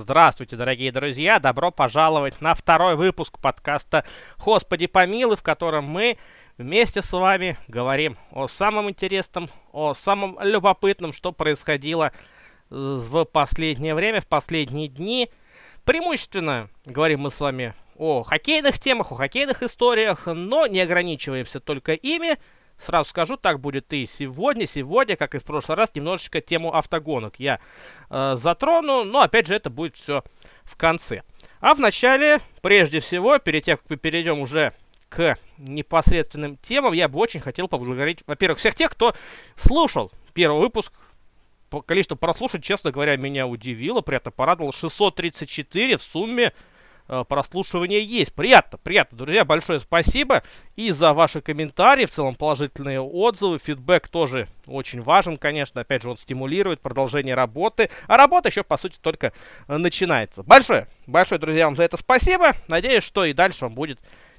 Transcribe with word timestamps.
Здравствуйте, 0.00 0.54
дорогие 0.54 0.92
друзья! 0.92 1.40
Добро 1.40 1.72
пожаловать 1.72 2.40
на 2.40 2.54
второй 2.54 2.94
выпуск 2.94 3.40
подкаста 3.40 4.04
«Господи 4.38 4.86
помилуй», 4.86 5.34
в 5.34 5.42
котором 5.42 5.86
мы 5.86 6.18
вместе 6.56 7.02
с 7.02 7.10
вами 7.10 7.58
говорим 7.66 8.16
о 8.30 8.46
самом 8.46 8.88
интересном, 8.88 9.50
о 9.72 9.94
самом 9.94 10.38
любопытном, 10.40 11.12
что 11.12 11.32
происходило 11.32 12.12
в 12.70 13.24
последнее 13.24 13.96
время, 13.96 14.20
в 14.20 14.28
последние 14.28 14.86
дни. 14.86 15.30
Преимущественно 15.84 16.68
говорим 16.84 17.22
мы 17.22 17.32
с 17.32 17.40
вами 17.40 17.74
о 17.96 18.22
хоккейных 18.22 18.78
темах, 18.78 19.10
о 19.10 19.16
хоккейных 19.16 19.64
историях, 19.64 20.26
но 20.26 20.68
не 20.68 20.78
ограничиваемся 20.78 21.58
только 21.58 21.92
ими. 21.94 22.36
Сразу 22.78 23.10
скажу, 23.10 23.36
так 23.36 23.60
будет 23.60 23.92
и 23.92 24.06
сегодня. 24.06 24.66
Сегодня, 24.66 25.16
как 25.16 25.34
и 25.34 25.38
в 25.38 25.44
прошлый 25.44 25.76
раз, 25.76 25.94
немножечко 25.94 26.40
тему 26.40 26.74
автогонок 26.74 27.40
я 27.40 27.60
э, 28.08 28.34
затрону, 28.36 29.04
но 29.04 29.20
опять 29.20 29.46
же 29.46 29.54
это 29.54 29.68
будет 29.68 29.96
все 29.96 30.22
в 30.62 30.76
конце. 30.76 31.22
А 31.60 31.74
в 31.74 31.80
начале, 31.80 32.40
прежде 32.62 33.00
всего, 33.00 33.38
перед 33.38 33.64
тем, 33.64 33.78
как 33.78 33.90
мы 33.90 33.96
перейдем 33.96 34.38
уже 34.38 34.72
к 35.08 35.36
непосредственным 35.56 36.56
темам, 36.56 36.92
я 36.92 37.08
бы 37.08 37.18
очень 37.18 37.40
хотел 37.40 37.66
поблагодарить, 37.66 38.20
во-первых, 38.26 38.58
всех 38.58 38.74
тех, 38.74 38.90
кто 38.90 39.14
слушал 39.56 40.12
первый 40.32 40.60
выпуск. 40.60 40.92
По 41.70 41.82
количеству 41.82 42.16
прослушать, 42.16 42.62
честно 42.62 42.92
говоря, 42.92 43.16
меня 43.16 43.46
удивило, 43.46 44.00
приятно 44.00 44.30
порадовало. 44.30 44.72
634 44.72 45.96
в 45.96 46.02
сумме 46.02 46.54
прослушивания 47.28 48.00
есть. 48.00 48.34
Приятно, 48.34 48.78
приятно, 48.78 49.18
друзья, 49.18 49.44
большое 49.44 49.80
спасибо. 49.80 50.42
И 50.76 50.90
за 50.90 51.12
ваши 51.12 51.40
комментарии, 51.40 52.06
в 52.06 52.10
целом 52.10 52.34
положительные 52.34 53.00
отзывы, 53.00 53.58
фидбэк 53.58 54.08
тоже 54.08 54.48
очень 54.66 55.00
важен, 55.00 55.38
конечно, 55.38 55.80
опять 55.80 56.02
же 56.02 56.10
он 56.10 56.16
стимулирует 56.16 56.80
продолжение 56.80 57.34
работы, 57.34 57.90
а 58.06 58.16
работа 58.16 58.48
еще, 58.48 58.62
по 58.62 58.76
сути, 58.76 58.98
только 59.00 59.32
начинается. 59.66 60.42
Большое, 60.42 60.86
большое, 61.06 61.40
друзья, 61.40 61.64
вам 61.64 61.76
за 61.76 61.84
это 61.84 61.96
спасибо, 61.96 62.52
надеюсь, 62.68 63.04
что 63.04 63.24
и 63.24 63.32
дальше 63.32 63.64
вам 63.64 63.72
будет 63.72 63.98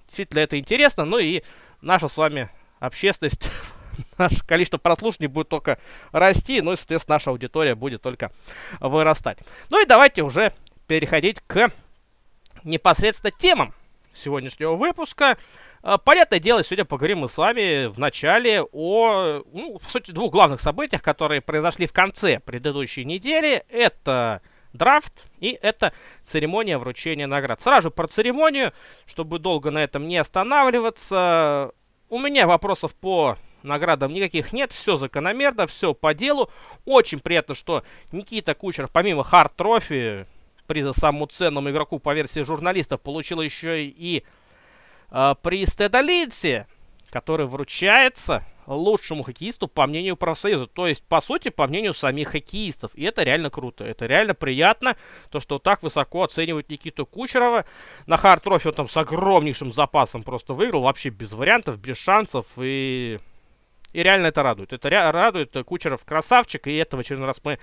действительно 0.09 0.39
это 0.39 0.57
интересно, 0.57 1.05
ну 1.05 1.19
и 1.19 1.43
наша 1.81 2.07
с 2.07 2.17
вами 2.17 2.49
общественность 2.79 3.49
наше 4.17 4.45
количество 4.45 4.77
прослушиваний 4.77 5.27
будет 5.27 5.49
только 5.49 5.79
расти, 6.11 6.61
ну 6.61 6.73
и, 6.73 6.77
соответственно, 6.77 7.15
наша 7.15 7.31
аудитория 7.31 7.75
будет 7.75 8.01
только 8.01 8.31
вырастать. 8.79 9.39
Ну 9.69 9.81
и 9.81 9.85
давайте 9.85 10.23
уже 10.23 10.53
переходить 10.87 11.41
к 11.45 11.71
непосредственно 12.63 13.31
темам 13.31 13.73
сегодняшнего 14.13 14.75
выпуска. 14.75 15.37
А, 15.81 15.97
понятное 15.97 16.39
дело, 16.39 16.63
сегодня 16.63 16.85
поговорим 16.85 17.19
мы 17.19 17.29
с 17.29 17.37
вами 17.37 17.87
в 17.87 17.99
начале 17.99 18.61
о, 18.61 19.43
ну, 19.51 19.79
по 19.79 19.89
сути, 19.89 20.11
двух 20.11 20.31
главных 20.31 20.61
событиях, 20.61 21.01
которые 21.01 21.41
произошли 21.41 21.87
в 21.87 21.93
конце 21.93 22.39
предыдущей 22.39 23.05
недели. 23.05 23.63
Это 23.69 24.41
драфт 24.73 25.25
и 25.39 25.57
это 25.61 25.93
церемония 26.23 26.77
вручения 26.77 27.27
наград. 27.27 27.61
Сразу 27.61 27.91
про 27.91 28.07
церемонию, 28.07 28.73
чтобы 29.05 29.39
долго 29.39 29.71
на 29.71 29.83
этом 29.83 30.07
не 30.07 30.17
останавливаться. 30.17 31.71
У 32.09 32.19
меня 32.19 32.47
вопросов 32.47 32.93
по 32.95 33.37
наградам 33.63 34.13
никаких 34.13 34.53
нет, 34.53 34.71
все 34.71 34.95
закономерно, 34.95 35.67
все 35.67 35.93
по 35.93 36.13
делу. 36.13 36.49
Очень 36.85 37.19
приятно, 37.19 37.55
что 37.55 37.83
Никита 38.11 38.53
Кучер, 38.53 38.87
помимо 38.91 39.23
хард 39.23 39.55
трофи, 39.55 40.25
приза 40.69 40.93
самому 40.93 41.25
ценному 41.25 41.71
игроку 41.71 41.97
по 41.97 42.13
версии 42.13 42.41
журналистов, 42.41 43.01
получил 43.01 43.41
еще 43.41 43.83
и 43.83 44.23
э, 45.09 45.35
приз 45.41 45.75
Теда 45.75 46.01
Линдси, 46.01 46.67
который 47.09 47.47
вручается 47.47 48.45
лучшему 48.67 49.23
хоккеисту 49.23 49.67
по 49.67 49.87
мнению 49.87 50.15
профсоюза. 50.15 50.67
То 50.67 50.87
есть, 50.87 51.03
по 51.03 51.21
сути, 51.21 51.49
по 51.49 51.65
мнению 51.65 51.95
самих 51.95 52.29
хоккеистов. 52.29 52.91
И 52.93 53.03
это 53.03 53.23
реально 53.23 53.49
круто. 53.49 53.83
Это 53.83 54.05
реально 54.05 54.35
приятно, 54.35 54.95
то, 55.31 55.39
что 55.39 55.57
так 55.57 55.81
высоко 55.81 56.23
оценивают 56.23 56.69
Никиту 56.69 57.07
Кучерова. 57.07 57.65
На 58.05 58.17
хард 58.17 58.45
он 58.45 58.73
там 58.73 58.87
с 58.87 58.95
огромнейшим 58.95 59.71
запасом 59.71 60.21
просто 60.21 60.53
выиграл. 60.53 60.83
Вообще 60.83 61.09
без 61.09 61.33
вариантов, 61.33 61.79
без 61.79 61.97
шансов. 61.97 62.45
И, 62.61 63.17
и 63.91 64.03
реально 64.03 64.27
это 64.27 64.43
радует. 64.43 64.71
Это 64.71 64.87
ре- 64.87 65.09
радует. 65.09 65.57
Кучеров 65.65 66.05
красавчик. 66.05 66.67
И 66.67 66.75
это 66.75 66.95
в 66.95 66.99
очередной 66.99 67.25
раз 67.25 67.41
мы 67.43 67.57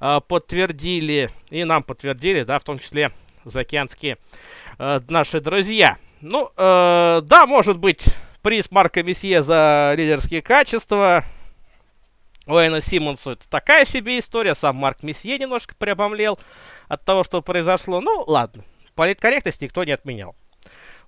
э, 0.00 0.20
подтвердили. 0.26 1.30
И 1.50 1.64
нам 1.64 1.82
подтвердили, 1.82 2.42
да, 2.44 2.58
в 2.58 2.64
том 2.64 2.78
числе 2.78 3.12
заокеанские 3.44 4.18
э, 4.78 5.00
наши 5.08 5.40
друзья. 5.40 5.98
Ну, 6.20 6.50
э, 6.56 7.20
да, 7.22 7.46
может 7.46 7.78
быть, 7.78 8.04
приз 8.42 8.70
Марка 8.70 9.02
Месье 9.02 9.42
за 9.42 9.94
лидерские 9.96 10.42
качества. 10.42 11.24
Уэйна 12.46 12.82
Симмонсу 12.82 13.30
это 13.30 13.48
такая 13.48 13.84
себе 13.84 14.18
история. 14.18 14.54
Сам 14.54 14.76
Марк 14.76 15.02
Месье 15.02 15.38
немножко 15.38 15.74
приобомлел 15.74 16.38
от 16.88 17.04
того, 17.04 17.24
что 17.24 17.40
произошло. 17.40 18.00
Ну, 18.00 18.24
ладно. 18.26 18.64
Политкорректность 18.94 19.62
никто 19.62 19.82
не 19.84 19.92
отменял. 19.92 20.36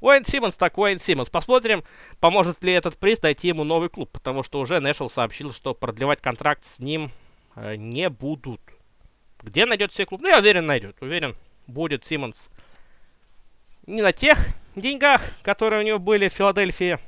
Уэйн 0.01 0.25
Симмонс 0.25 0.57
так 0.57 0.77
Уэйн 0.79 0.99
Симмонс. 0.99 1.31
Посмотрим, 1.31 1.85
поможет 2.21 2.63
ли 2.65 2.73
этот 2.73 2.97
приз 2.99 3.23
найти 3.23 3.49
ему 3.49 3.65
новый 3.65 3.89
клуб. 3.89 4.11
Потому 4.13 4.43
что 4.43 4.59
уже 4.59 4.81
Нэшвилл 4.81 5.11
сообщил, 5.11 5.53
что 5.53 5.75
продлевать 5.75 6.21
контракт 6.21 6.65
с 6.65 6.81
ним 6.81 7.11
э, 7.55 7.77
не 7.77 8.09
будут. 8.09 8.61
Где 9.47 9.65
найдет 9.65 9.93
себе 9.93 10.07
клуб? 10.07 10.21
Ну, 10.21 10.29
я 10.29 10.39
уверен, 10.39 10.67
найдет. 10.67 10.97
Уверен, 11.01 11.37
будет 11.69 12.05
Симмонс 12.05 12.49
не 13.87 14.03
на 14.03 14.13
тех 14.13 14.39
деньгах, 14.75 15.23
которые 15.43 15.83
у 15.83 15.87
него 15.87 16.01
были 16.01 16.29
в 16.29 16.33
Филадельфии 16.33 16.99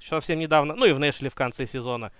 совсем 0.00 0.40
недавно, 0.40 0.74
ну 0.74 0.86
и 0.86 0.92
в 0.92 0.98
Нэшли 0.98 1.28
в 1.28 1.36
конце 1.36 1.66
сезона. 1.66 2.10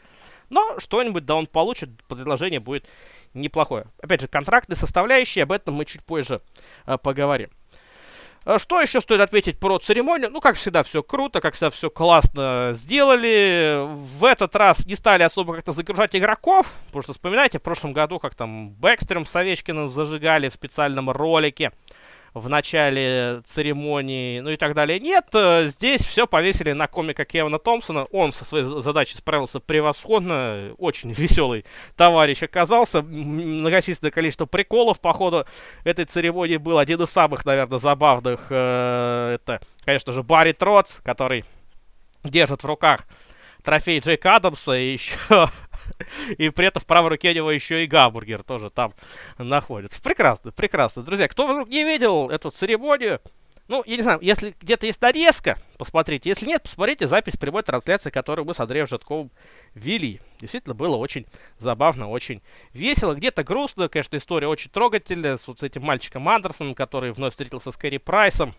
Но 0.48 0.78
что-нибудь, 0.78 1.26
да, 1.26 1.34
он 1.34 1.46
получит, 1.46 1.90
предложение 2.04 2.60
будет 2.60 2.88
неплохое. 3.34 3.86
Опять 4.00 4.20
же, 4.20 4.28
контрактные 4.28 4.76
составляющие, 4.76 5.42
об 5.42 5.50
этом 5.50 5.74
мы 5.74 5.84
чуть 5.84 6.04
позже 6.04 6.40
э, 6.86 6.96
поговорим. 6.96 7.50
А 8.44 8.58
что 8.58 8.80
еще 8.80 9.00
стоит 9.00 9.20
отметить 9.20 9.58
про 9.58 9.78
церемонию? 9.78 10.30
Ну, 10.30 10.40
как 10.40 10.56
всегда, 10.56 10.82
все 10.82 11.02
круто, 11.02 11.40
как 11.40 11.54
всегда, 11.54 11.70
все 11.70 11.90
классно 11.90 12.72
сделали. 12.74 13.84
В 13.86 14.24
этот 14.24 14.56
раз 14.56 14.86
не 14.86 14.94
стали 14.94 15.22
особо 15.22 15.54
как-то 15.54 15.72
загружать 15.72 16.16
игроков, 16.16 16.66
потому 16.86 17.02
что 17.02 17.12
вспоминайте, 17.12 17.58
в 17.58 17.62
прошлом 17.62 17.92
году, 17.92 18.18
как 18.18 18.34
там 18.34 18.70
Бэкстером 18.70 19.26
с 19.26 19.36
Овечкиным 19.36 19.90
зажигали 19.90 20.48
в 20.48 20.54
специальном 20.54 21.10
ролике 21.10 21.72
в 22.34 22.48
начале 22.48 23.42
церемонии, 23.44 24.40
ну 24.40 24.50
и 24.50 24.56
так 24.56 24.74
далее. 24.74 25.00
Нет, 25.00 25.26
э, 25.34 25.68
здесь 25.68 26.02
все 26.02 26.26
повесили 26.26 26.72
на 26.72 26.86
комика 26.86 27.24
Кевина 27.24 27.58
Томпсона. 27.58 28.04
Он 28.12 28.32
со 28.32 28.44
своей 28.44 28.64
задачей 28.64 29.16
справился 29.16 29.60
превосходно. 29.60 30.74
Очень 30.78 31.12
веселый 31.12 31.64
товарищ 31.96 32.42
оказался. 32.42 33.02
Многочисленное 33.02 34.10
количество 34.10 34.46
приколов 34.46 35.00
по 35.00 35.12
ходу 35.12 35.46
этой 35.84 36.04
церемонии 36.04 36.56
был. 36.56 36.78
Один 36.78 37.02
из 37.02 37.10
самых, 37.10 37.44
наверное, 37.44 37.78
забавных. 37.78 38.46
Э, 38.50 39.34
это, 39.34 39.60
конечно 39.84 40.12
же, 40.12 40.22
Барри 40.22 40.52
Троц, 40.52 41.00
который 41.02 41.44
держит 42.24 42.62
в 42.62 42.66
руках 42.66 43.06
трофей 43.62 44.00
Джейка 44.00 44.36
Адамса 44.36 44.72
и 44.72 44.92
еще 44.92 45.50
и 46.38 46.50
при 46.50 46.66
этом 46.66 46.82
в 46.82 46.86
правой 46.86 47.10
руке 47.10 47.30
у 47.30 47.34
него 47.34 47.50
еще 47.50 47.84
и 47.84 47.86
гамбургер 47.86 48.42
тоже 48.42 48.70
там 48.70 48.94
находится. 49.38 50.00
Прекрасно, 50.02 50.52
прекрасно. 50.52 51.02
Друзья, 51.02 51.28
кто 51.28 51.46
вдруг 51.46 51.68
не 51.68 51.84
видел 51.84 52.30
эту 52.30 52.50
церемонию, 52.50 53.20
ну, 53.68 53.82
я 53.86 53.96
не 53.96 54.02
знаю, 54.02 54.18
если 54.22 54.56
где-то 54.58 54.86
есть 54.86 55.00
нарезка, 55.02 55.58
посмотрите. 55.76 56.30
Если 56.30 56.46
нет, 56.46 56.62
посмотрите 56.62 57.06
запись 57.06 57.36
прямой 57.36 57.62
трансляции, 57.62 58.08
которую 58.08 58.46
мы 58.46 58.54
с 58.54 58.60
Андреем 58.60 58.86
Житковым 58.86 59.30
вели. 59.74 60.22
Действительно, 60.40 60.74
было 60.74 60.96
очень 60.96 61.26
забавно, 61.58 62.08
очень 62.08 62.40
весело. 62.72 63.14
Где-то 63.14 63.44
грустно, 63.44 63.90
конечно, 63.90 64.16
история 64.16 64.48
очень 64.48 64.70
трогательная 64.70 65.36
с 65.36 65.46
вот 65.46 65.62
этим 65.62 65.82
мальчиком 65.82 66.26
Андерсоном, 66.30 66.72
который 66.72 67.12
вновь 67.12 67.32
встретился 67.32 67.70
с 67.70 67.76
Кэрри 67.76 67.98
Прайсом. 67.98 68.54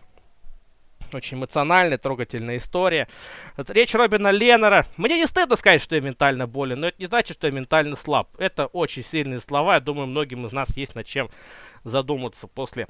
Очень 1.14 1.38
эмоциональная, 1.38 1.98
трогательная 1.98 2.58
история. 2.58 3.08
Речь 3.56 3.94
Робина 3.94 4.30
Леннера. 4.30 4.86
Мне 4.96 5.16
не 5.16 5.26
стыдно 5.26 5.56
сказать, 5.56 5.82
что 5.82 5.94
я 5.94 6.00
ментально 6.00 6.46
болен, 6.46 6.80
но 6.80 6.88
это 6.88 6.96
не 6.98 7.06
значит, 7.06 7.36
что 7.36 7.46
я 7.46 7.52
ментально 7.52 7.96
слаб. 7.96 8.28
Это 8.38 8.66
очень 8.66 9.04
сильные 9.04 9.40
слова. 9.40 9.74
Я 9.74 9.80
думаю, 9.80 10.06
многим 10.06 10.46
из 10.46 10.52
нас 10.52 10.76
есть 10.76 10.94
над 10.94 11.06
чем 11.06 11.30
задуматься 11.84 12.46
после 12.46 12.88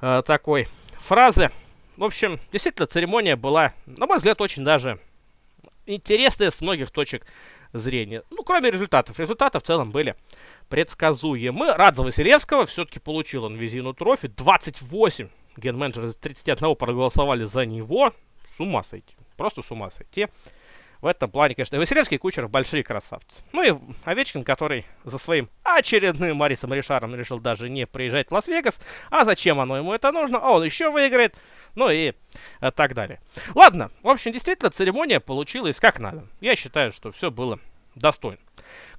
э, 0.00 0.22
такой 0.26 0.68
фразы. 0.98 1.50
В 1.96 2.04
общем, 2.04 2.40
действительно, 2.52 2.86
церемония 2.86 3.36
была, 3.36 3.74
на 3.86 4.06
мой 4.06 4.16
взгляд, 4.16 4.40
очень 4.40 4.64
даже 4.64 4.98
интересная 5.86 6.50
с 6.50 6.60
многих 6.60 6.90
точек 6.90 7.26
зрения. 7.72 8.22
Ну, 8.30 8.42
кроме 8.42 8.70
результатов. 8.70 9.18
Результаты 9.18 9.58
в 9.58 9.62
целом 9.62 9.90
были 9.90 10.16
предсказуемы. 10.68 11.72
Рад 11.72 11.96
за 11.96 12.02
Василевского. 12.02 12.66
Все-таки 12.66 12.98
получил 12.98 13.44
он 13.44 13.56
визину 13.56 13.94
трофи. 13.94 14.28
28 14.28 15.28
ген-менеджеры 15.60 16.08
из 16.08 16.16
31 16.16 16.74
проголосовали 16.76 17.44
за 17.44 17.66
него. 17.66 18.12
С 18.56 18.60
ума 18.60 18.82
сойти. 18.82 19.14
Просто 19.36 19.62
с 19.62 19.70
ума 19.70 19.90
сойти. 19.90 20.28
В 21.00 21.06
этом 21.06 21.30
плане, 21.30 21.54
конечно, 21.54 21.78
Василевский 21.78 22.16
и 22.16 22.18
Кучеров 22.18 22.50
большие 22.50 22.84
красавцы. 22.84 23.42
Ну 23.52 23.62
и 23.62 23.74
Овечкин, 24.04 24.44
который 24.44 24.84
за 25.04 25.16
своим 25.16 25.48
очередным 25.62 26.36
Марисом 26.36 26.74
Ришаром 26.74 27.14
решил 27.14 27.40
даже 27.40 27.70
не 27.70 27.86
приезжать 27.86 28.28
в 28.28 28.34
Лас-Вегас. 28.34 28.80
А 29.10 29.24
зачем 29.24 29.60
оно 29.60 29.78
ему 29.78 29.94
это 29.94 30.12
нужно? 30.12 30.38
А 30.38 30.52
он 30.52 30.64
еще 30.64 30.90
выиграет. 30.90 31.34
Ну 31.74 31.88
и 31.88 32.12
а, 32.60 32.70
так 32.70 32.92
далее. 32.92 33.20
Ладно, 33.54 33.90
в 34.02 34.08
общем, 34.08 34.32
действительно, 34.32 34.70
церемония 34.70 35.20
получилась 35.20 35.80
как 35.80 36.00
надо. 36.00 36.26
Я 36.40 36.54
считаю, 36.54 36.92
что 36.92 37.12
все 37.12 37.30
было 37.30 37.58
достойно. 37.94 38.40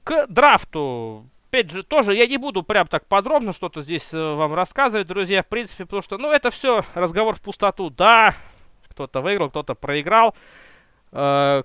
К 0.03 0.25
драфту 0.25 1.29
опять 1.51 1.69
же, 1.69 1.83
тоже 1.83 2.15
я 2.15 2.27
не 2.27 2.37
буду 2.37 2.63
прям 2.63 2.87
так 2.87 3.05
подробно 3.07 3.51
что-то 3.51 3.81
здесь 3.81 4.13
э, 4.13 4.17
вам 4.17 4.53
рассказывать, 4.53 5.07
друзья, 5.07 5.43
в 5.43 5.47
принципе, 5.47 5.83
потому 5.83 6.01
что, 6.01 6.17
ну, 6.17 6.31
это 6.31 6.49
все 6.49 6.85
разговор 6.93 7.35
в 7.35 7.41
пустоту. 7.41 7.89
Да, 7.89 8.33
кто-то 8.87 9.19
выиграл, 9.19 9.49
кто-то 9.49 9.75
проиграл. 9.75 10.33
Э, 11.11 11.63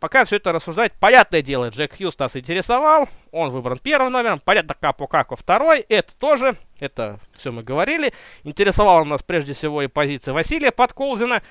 пока 0.00 0.24
все 0.24 0.36
это 0.36 0.50
рассуждать, 0.50 0.92
понятное 0.98 1.40
дело, 1.40 1.68
Джек 1.68 1.96
Хьюз 1.96 2.18
нас 2.18 2.36
интересовал, 2.36 3.08
он 3.30 3.50
выбран 3.50 3.78
первым 3.78 4.12
номером, 4.12 4.40
понятно, 4.44 4.74
Капо 4.74 5.06
Како 5.06 5.36
второй, 5.36 5.86
это 5.88 6.16
тоже, 6.16 6.56
это 6.80 7.20
все 7.32 7.52
мы 7.52 7.62
говорили. 7.62 8.12
Интересовала 8.42 9.04
нас 9.04 9.22
прежде 9.22 9.52
всего 9.52 9.82
и 9.82 9.86
позиция 9.86 10.34
Василия 10.34 10.72
Подколзина. 10.72 11.42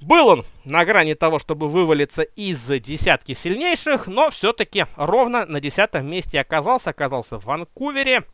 Был 0.00 0.28
он 0.28 0.44
на 0.64 0.84
грани 0.84 1.14
того, 1.14 1.38
чтобы 1.38 1.68
вывалиться 1.68 2.22
из 2.22 2.66
десятки 2.80 3.34
сильнейших, 3.34 4.06
но 4.06 4.30
все-таки 4.30 4.86
ровно 4.96 5.46
на 5.46 5.60
десятом 5.60 6.08
месте 6.08 6.40
оказался. 6.40 6.90
Оказался 6.90 7.38
в 7.38 7.44
Ванкувере. 7.44 8.24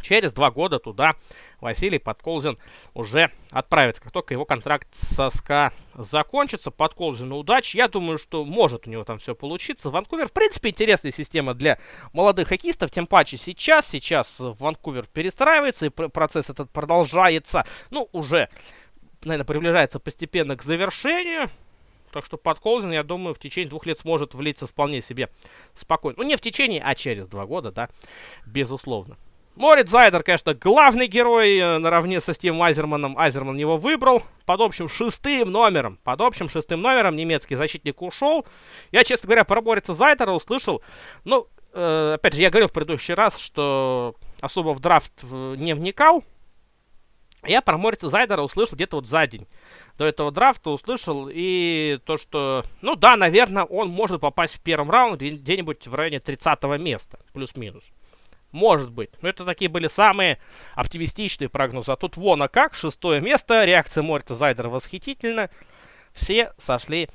Через 0.00 0.34
два 0.34 0.50
года 0.50 0.78
туда 0.78 1.14
Василий 1.60 1.98
Подколзин 1.98 2.58
уже 2.92 3.30
отправится. 3.50 4.02
Как 4.02 4.10
только 4.10 4.34
его 4.34 4.44
контракт 4.44 4.88
со 4.92 5.30
СКА 5.30 5.72
закончится, 5.94 6.70
Подколзину 6.70 7.36
удачи. 7.36 7.76
Я 7.76 7.86
думаю, 7.86 8.18
что 8.18 8.44
может 8.44 8.86
у 8.86 8.90
него 8.90 9.04
там 9.04 9.18
все 9.18 9.34
получиться. 9.34 9.90
Ванкувер, 9.90 10.26
в 10.26 10.32
принципе, 10.32 10.70
интересная 10.70 11.12
система 11.12 11.54
для 11.54 11.78
молодых 12.12 12.48
хоккеистов. 12.48 12.90
Тем 12.90 13.06
паче 13.06 13.36
сейчас. 13.36 13.86
Сейчас 13.86 14.36
Ванкувер 14.40 15.06
перестраивается, 15.06 15.86
и 15.86 15.90
процесс 15.90 16.50
этот 16.50 16.70
продолжается. 16.70 17.64
Ну, 17.90 18.08
уже 18.12 18.48
наверное, 19.24 19.46
приближается 19.46 19.98
постепенно 19.98 20.56
к 20.56 20.62
завершению. 20.62 21.50
Так 22.12 22.26
что 22.26 22.36
Подколзин, 22.36 22.92
я 22.92 23.02
думаю, 23.02 23.34
в 23.34 23.38
течение 23.38 23.70
двух 23.70 23.86
лет 23.86 23.98
сможет 23.98 24.34
влиться 24.34 24.66
вполне 24.66 25.00
себе 25.00 25.30
спокойно. 25.74 26.18
Ну, 26.18 26.28
не 26.28 26.36
в 26.36 26.40
течение, 26.40 26.82
а 26.82 26.94
через 26.94 27.26
два 27.26 27.46
года, 27.46 27.72
да, 27.72 27.88
безусловно. 28.44 29.16
Морит 29.54 29.90
Зайдер, 29.90 30.22
конечно, 30.22 30.54
главный 30.54 31.06
герой 31.06 31.58
э, 31.58 31.78
наравне 31.78 32.22
со 32.22 32.32
Стивом 32.32 32.62
Айзерманом. 32.62 33.18
Айзерман 33.18 33.56
его 33.58 33.76
выбрал 33.76 34.22
под 34.46 34.60
общим 34.62 34.88
шестым 34.88 35.50
номером. 35.50 35.98
Под 36.04 36.22
общим 36.22 36.48
шестым 36.48 36.80
номером 36.80 37.16
немецкий 37.16 37.54
защитник 37.54 38.00
ушел. 38.00 38.46
Я, 38.92 39.04
честно 39.04 39.26
говоря, 39.26 39.44
про 39.44 39.60
Морица 39.60 39.92
Зайдера 39.92 40.32
услышал. 40.32 40.82
Ну, 41.24 41.48
э, 41.74 42.14
опять 42.14 42.32
же, 42.32 42.40
я 42.40 42.48
говорил 42.48 42.68
в 42.68 42.72
предыдущий 42.72 43.12
раз, 43.12 43.38
что 43.38 44.14
особо 44.40 44.72
в 44.72 44.80
драфт 44.80 45.22
не 45.22 45.74
вникал. 45.74 46.24
Я 47.44 47.60
про 47.60 47.76
Морица 47.76 48.08
Зайдера 48.08 48.40
услышал 48.42 48.76
где-то 48.76 48.96
вот 48.96 49.08
за 49.08 49.26
день 49.26 49.48
до 49.98 50.06
этого 50.06 50.30
драфта, 50.30 50.70
услышал 50.70 51.28
и 51.28 51.98
то, 52.04 52.16
что, 52.16 52.64
ну 52.82 52.94
да, 52.94 53.16
наверное, 53.16 53.64
он 53.64 53.88
может 53.88 54.20
попасть 54.20 54.54
в 54.54 54.60
первом 54.60 54.90
раунде 54.90 55.30
где-нибудь 55.30 55.88
в 55.88 55.94
районе 55.94 56.20
30 56.20 56.62
места, 56.78 57.18
плюс-минус. 57.32 57.82
Может 58.52 58.92
быть. 58.92 59.10
Но 59.22 59.28
это 59.28 59.44
такие 59.44 59.68
были 59.68 59.88
самые 59.88 60.38
оптимистичные 60.74 61.48
прогнозы. 61.48 61.90
А 61.90 61.96
тут 61.96 62.16
вон, 62.16 62.42
а 62.42 62.48
как, 62.48 62.74
шестое 62.74 63.20
место, 63.20 63.64
реакция 63.64 64.02
Морица 64.02 64.36
Зайдера 64.36 64.68
восхитительна. 64.68 65.50
Все 66.12 66.52
сошли 66.58 67.08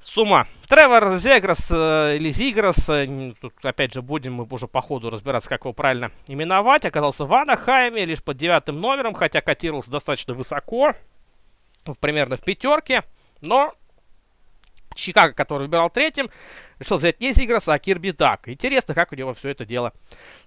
с 0.00 0.16
ума. 0.18 0.46
Тревор 0.68 1.18
Зеграс 1.18 1.68
э, 1.70 2.16
или 2.16 2.30
Зиграс, 2.30 2.88
э, 2.88 3.32
тут 3.40 3.54
опять 3.62 3.94
же 3.94 4.02
будем 4.02 4.34
мы 4.34 4.46
уже 4.50 4.68
по 4.68 4.80
ходу 4.80 5.10
разбираться, 5.10 5.48
как 5.48 5.62
его 5.62 5.72
правильно 5.72 6.10
именовать, 6.26 6.84
оказался 6.84 7.24
в 7.24 7.34
Анахайме 7.34 8.04
лишь 8.04 8.22
под 8.22 8.36
девятым 8.36 8.80
номером, 8.80 9.14
хотя 9.14 9.40
котировался 9.40 9.90
достаточно 9.90 10.34
высоко, 10.34 10.94
примерно 12.00 12.36
в 12.36 12.42
пятерке, 12.42 13.02
но 13.40 13.74
Чикаго, 14.94 15.32
который 15.32 15.62
выбирал 15.62 15.90
третьим, 15.90 16.28
решил 16.78 16.98
взять 16.98 17.20
не 17.20 17.32
Зиграса, 17.32 17.72
а 17.72 17.78
Кирби 17.78 18.10
Дак. 18.10 18.48
Интересно, 18.48 18.94
как 18.94 19.12
у 19.12 19.16
него 19.16 19.32
все 19.32 19.50
это 19.50 19.64
дело 19.64 19.92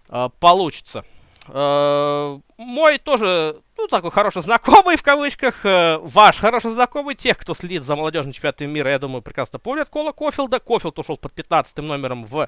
э, 0.10 0.30
получится. 0.40 1.04
Э, 1.48 2.40
мой 2.58 2.98
тоже, 3.00 3.62
ну, 3.78 3.88
такой 3.88 4.12
хороший 4.12 4.42
знакомый, 4.42 4.96
в 4.96 5.04
кавычках, 5.04 5.66
э, 5.66 5.98
ваш 5.98 6.38
хороший 6.38 6.72
знакомый, 6.72 7.16
тех, 7.16 7.38
кто 7.38 7.54
следит 7.54 7.84
за 7.84 7.96
молодежным 7.96 8.34
чемпионатом 8.34 8.70
мира, 8.70 8.92
я 8.92 9.00
думаю, 9.00 9.22
прекрасно 9.22 9.60
помнят 9.60 9.90
Кола 9.90 10.12
Кофилда. 10.12 10.60
Кофилд 10.60 10.98
ушел 11.00 11.18
под 11.18 11.34
15 11.34 11.78
номером 11.80 12.26
в 12.26 12.48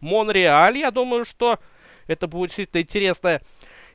Монреаль. 0.00 0.78
Я 0.78 0.90
думаю, 0.90 1.24
что 1.24 1.58
это 2.06 2.26
будет 2.26 2.50
действительно 2.50 2.82
интересная 2.82 3.42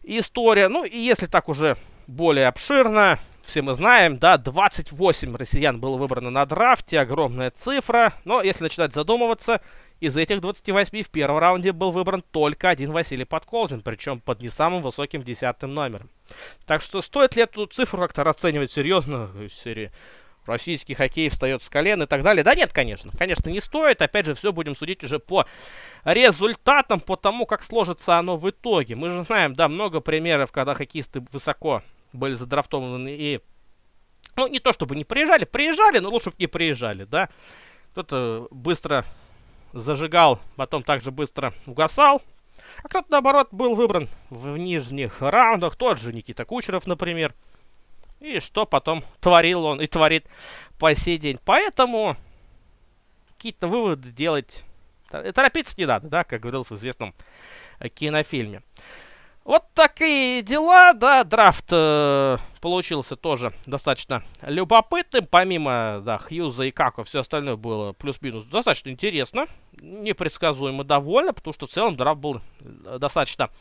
история. 0.04 0.68
Ну, 0.68 0.86
и 0.86 0.98
если 0.98 1.26
так 1.26 1.50
уже 1.50 1.78
более 2.08 2.48
обширно, 2.48 3.20
все 3.44 3.62
мы 3.62 3.76
знаем, 3.76 4.18
да, 4.18 4.38
28 4.38 5.36
россиян 5.36 5.80
было 5.80 5.98
выбрано 5.98 6.30
на 6.30 6.46
драфте, 6.46 7.00
огромная 7.00 7.52
цифра. 7.52 8.14
Но 8.24 8.42
если 8.42 8.64
начинать 8.64 8.94
задумываться, 8.94 9.62
из 10.00 10.18
этих 10.18 10.42
28 10.42 11.04
в 11.04 11.10
первом 11.10 11.38
раунде 11.38 11.72
был 11.72 11.92
выбран 11.92 12.24
только 12.32 12.70
один 12.70 12.92
Василий 12.92 13.26
Подколзин, 13.26 13.82
причем 13.82 14.20
под 14.20 14.42
не 14.42 14.50
самым 14.50 14.82
высоким 14.82 15.24
десятым 15.24 15.74
номером. 15.74 16.10
Так 16.66 16.82
что 16.82 17.02
стоит 17.02 17.36
ли 17.36 17.44
эту 17.44 17.66
цифру 17.68 18.00
как-то 18.00 18.24
расценивать 18.24 18.72
серьезно 18.72 19.28
в 19.28 19.50
серии 19.50 19.92
российский 20.46 20.94
хоккей 20.94 21.30
встает 21.30 21.64
с 21.64 21.70
колен 21.70 22.04
и 22.04 22.06
так 22.06 22.22
далее. 22.22 22.44
Да 22.44 22.54
нет, 22.56 22.72
конечно. 22.72 23.12
Конечно, 23.18 23.50
не 23.50 23.62
стоит. 23.62 24.02
Опять 24.02 24.26
же, 24.26 24.34
все 24.34 24.52
будем 24.52 24.76
судить 24.76 25.04
уже 25.04 25.20
по 25.20 25.46
результатам, 26.04 27.00
по 27.00 27.16
тому, 27.16 27.46
как 27.46 27.64
сложится 27.64 28.18
оно 28.18 28.38
в 28.38 28.50
итоге. 28.50 28.96
Мы 28.96 29.10
же 29.10 29.24
знаем, 29.24 29.56
да, 29.56 29.68
много 29.68 30.00
примеров, 30.02 30.52
когда 30.52 30.74
хоккеисты 30.74 31.22
высоко 31.32 31.84
были 32.14 32.34
задрафтованы 32.34 33.16
и... 33.18 33.40
Ну, 34.36 34.48
не 34.48 34.60
то 34.60 34.74
чтобы 34.74 34.96
не 34.96 35.06
приезжали, 35.06 35.46
приезжали, 35.46 36.00
но 36.00 36.10
лучше 36.10 36.30
бы 36.30 36.36
не 36.40 36.48
приезжали, 36.48 37.06
да. 37.06 37.30
Кто-то 37.92 38.48
быстро 38.52 39.06
зажигал, 39.76 40.40
потом 40.56 40.82
также 40.84 41.12
быстро 41.12 41.54
угасал. 41.66 42.22
А 42.84 42.88
кто-то, 42.88 43.08
наоборот, 43.12 43.50
был 43.52 43.76
выбран 43.76 44.10
в 44.30 44.58
нижних 44.58 45.22
раундах, 45.22 45.76
тот 45.76 46.00
же 46.00 46.14
Никита 46.14 46.46
Кучеров, 46.46 46.88
например. 46.88 47.34
И 48.22 48.40
что 48.40 48.66
потом 48.66 49.04
творил 49.20 49.66
он 49.66 49.82
и 49.82 49.88
творит 49.88 50.26
по 50.80 50.96
сей 50.96 51.18
день. 51.18 51.38
Поэтому 51.44 52.16
какие-то 53.36 53.68
выводы 53.68 54.10
делать... 54.12 54.64
Торопиться 55.10 55.76
не 55.78 55.86
надо, 55.86 56.08
да, 56.08 56.24
как 56.24 56.42
говорилось 56.42 56.72
в 56.72 56.76
известном 56.76 57.14
кинофильме. 57.94 58.64
Вот 59.46 59.66
такие 59.76 60.42
дела, 60.42 60.94
да, 60.94 61.24
драфт 61.24 61.68
э, 61.70 62.38
получился 62.62 63.16
тоже 63.16 63.54
достаточно 63.68 64.24
любопытным, 64.42 65.28
помимо, 65.28 66.02
да, 66.04 66.18
Хьюза 66.18 66.64
и 66.64 66.72
Како, 66.72 67.04
все 67.04 67.20
остальное 67.20 67.56
было 67.56 67.94
плюс-минус 67.94 68.46
достаточно 68.46 68.90
интересно, 68.90 69.46
непредсказуемо 69.80 70.84
довольно, 70.84 71.32
потому 71.32 71.54
что 71.54 71.68
в 71.68 71.70
целом 71.70 71.96
драфт 71.96 72.20
был 72.20 72.42
э, 72.60 72.98
достаточно 72.98 73.52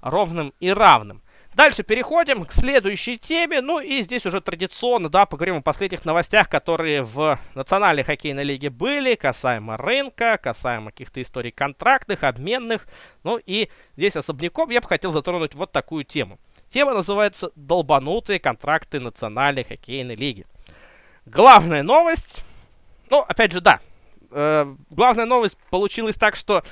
ровным 0.00 0.52
и 0.58 0.72
равным. 0.72 1.22
Дальше 1.58 1.82
переходим 1.82 2.44
к 2.44 2.52
следующей 2.52 3.18
теме. 3.18 3.60
Ну 3.60 3.80
и 3.80 4.02
здесь 4.02 4.24
уже 4.24 4.40
традиционно, 4.40 5.08
да, 5.08 5.26
поговорим 5.26 5.56
о 5.56 5.60
последних 5.60 6.04
новостях, 6.04 6.48
которые 6.48 7.02
в 7.02 7.36
Национальной 7.56 8.04
хоккейной 8.04 8.44
лиге 8.44 8.70
были, 8.70 9.16
касаемо 9.16 9.76
рынка, 9.76 10.38
касаемо 10.40 10.92
каких-то 10.92 11.20
историй 11.20 11.50
контрактных, 11.50 12.22
обменных. 12.22 12.86
Ну 13.24 13.40
и 13.44 13.70
здесь 13.96 14.14
особняком 14.14 14.70
я 14.70 14.80
бы 14.80 14.86
хотел 14.86 15.10
затронуть 15.10 15.56
вот 15.56 15.72
такую 15.72 16.04
тему. 16.04 16.38
Тема 16.68 16.94
называется 16.94 17.50
«Долбанутые 17.56 18.38
контракты 18.38 19.00
Национальной 19.00 19.64
хоккейной 19.64 20.14
лиги». 20.14 20.46
Главная 21.26 21.82
новость, 21.82 22.44
ну, 23.10 23.18
опять 23.18 23.50
же, 23.50 23.60
да, 23.60 23.80
э, 24.30 24.64
главная 24.90 25.26
новость 25.26 25.58
получилась 25.70 26.14
так, 26.14 26.36
что 26.36 26.62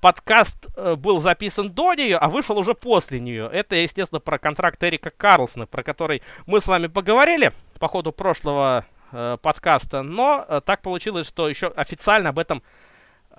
подкаст 0.00 0.66
э, 0.76 0.94
был 0.96 1.20
записан 1.20 1.70
до 1.70 1.94
нее, 1.94 2.16
а 2.16 2.28
вышел 2.28 2.58
уже 2.58 2.74
после 2.74 3.20
нее. 3.20 3.48
Это, 3.52 3.76
естественно, 3.76 4.20
про 4.20 4.38
контракт 4.38 4.82
Эрика 4.82 5.10
Карлсона, 5.10 5.66
про 5.66 5.82
который 5.82 6.22
мы 6.46 6.60
с 6.60 6.66
вами 6.66 6.86
поговорили 6.86 7.52
по 7.78 7.88
ходу 7.88 8.12
прошлого 8.12 8.84
э, 9.12 9.36
подкаста, 9.40 10.02
но 10.02 10.44
э, 10.48 10.60
так 10.64 10.82
получилось, 10.82 11.26
что 11.26 11.48
еще 11.48 11.68
официально 11.68 12.30
об 12.30 12.38
этом 12.38 12.62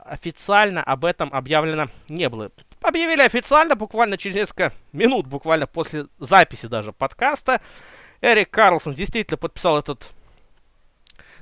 официально 0.05 0.81
об 0.83 1.05
этом 1.05 1.29
объявлено 1.33 1.87
не 2.07 2.29
было. 2.29 2.51
Объявили 2.81 3.21
официально 3.21 3.75
буквально 3.75 4.17
через 4.17 4.35
несколько 4.35 4.73
минут, 4.93 5.27
буквально 5.27 5.67
после 5.67 6.07
записи 6.19 6.67
даже 6.67 6.93
подкаста. 6.93 7.61
Эрик 8.21 8.49
Карлсон 8.49 8.93
действительно 8.93 9.37
подписал 9.37 9.77
этот 9.77 10.13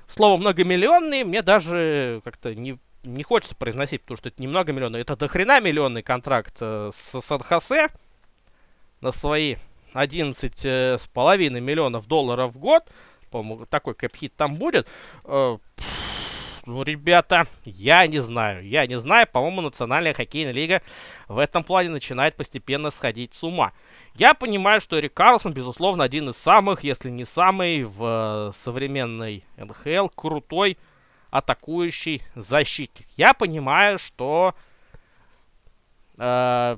слово 0.05 0.37
многомиллионный. 0.37 1.23
Мне 1.23 1.41
даже 1.41 2.21
как-то 2.23 2.53
не 2.55 2.77
не 3.07 3.23
хочется 3.23 3.55
произносить, 3.55 4.01
потому 4.01 4.17
что 4.17 4.29
это 4.29 4.41
немного 4.41 4.71
миллионов. 4.71 5.01
Это 5.01 5.15
дохрена 5.15 5.59
миллионный 5.59 6.03
контракт 6.03 6.57
э, 6.61 6.91
с 6.93 7.21
Сан-Хосе 7.21 7.89
на 9.01 9.11
свои 9.11 9.55
11 9.93 10.65
э, 10.65 10.97
миллионов 11.15 12.07
долларов 12.07 12.53
в 12.53 12.59
год. 12.59 12.83
По-моему, 13.31 13.65
такой 13.65 13.95
кэпхит 13.95 14.35
там 14.35 14.55
будет. 14.55 14.87
Э, 15.23 15.57
ну, 16.65 16.83
ребята, 16.83 17.47
я 17.63 18.05
не 18.07 18.19
знаю. 18.19 18.67
Я 18.67 18.85
не 18.87 18.99
знаю. 18.99 19.25
По-моему, 19.31 19.61
Национальная 19.61 20.13
хоккейная 20.13 20.51
лига 20.51 20.81
в 21.29 21.37
этом 21.37 21.63
плане 21.63 21.89
начинает 21.89 22.35
постепенно 22.35 22.91
сходить 22.91 23.33
с 23.33 23.43
ума. 23.43 23.71
Я 24.15 24.33
понимаю, 24.33 24.81
что 24.81 24.99
Эрик 24.99 25.13
Карлсон, 25.13 25.53
безусловно, 25.53 26.03
один 26.03 26.29
из 26.29 26.35
самых, 26.35 26.83
если 26.83 27.09
не 27.09 27.23
самый 27.23 27.83
в 27.83 28.49
э, 28.49 28.51
современной 28.53 29.45
НХЛ 29.55 30.09
крутой 30.09 30.77
атакующий 31.29 32.23
защитник. 32.35 33.07
Я 33.15 33.33
понимаю, 33.33 33.99
что 33.99 34.55
э, 36.17 36.77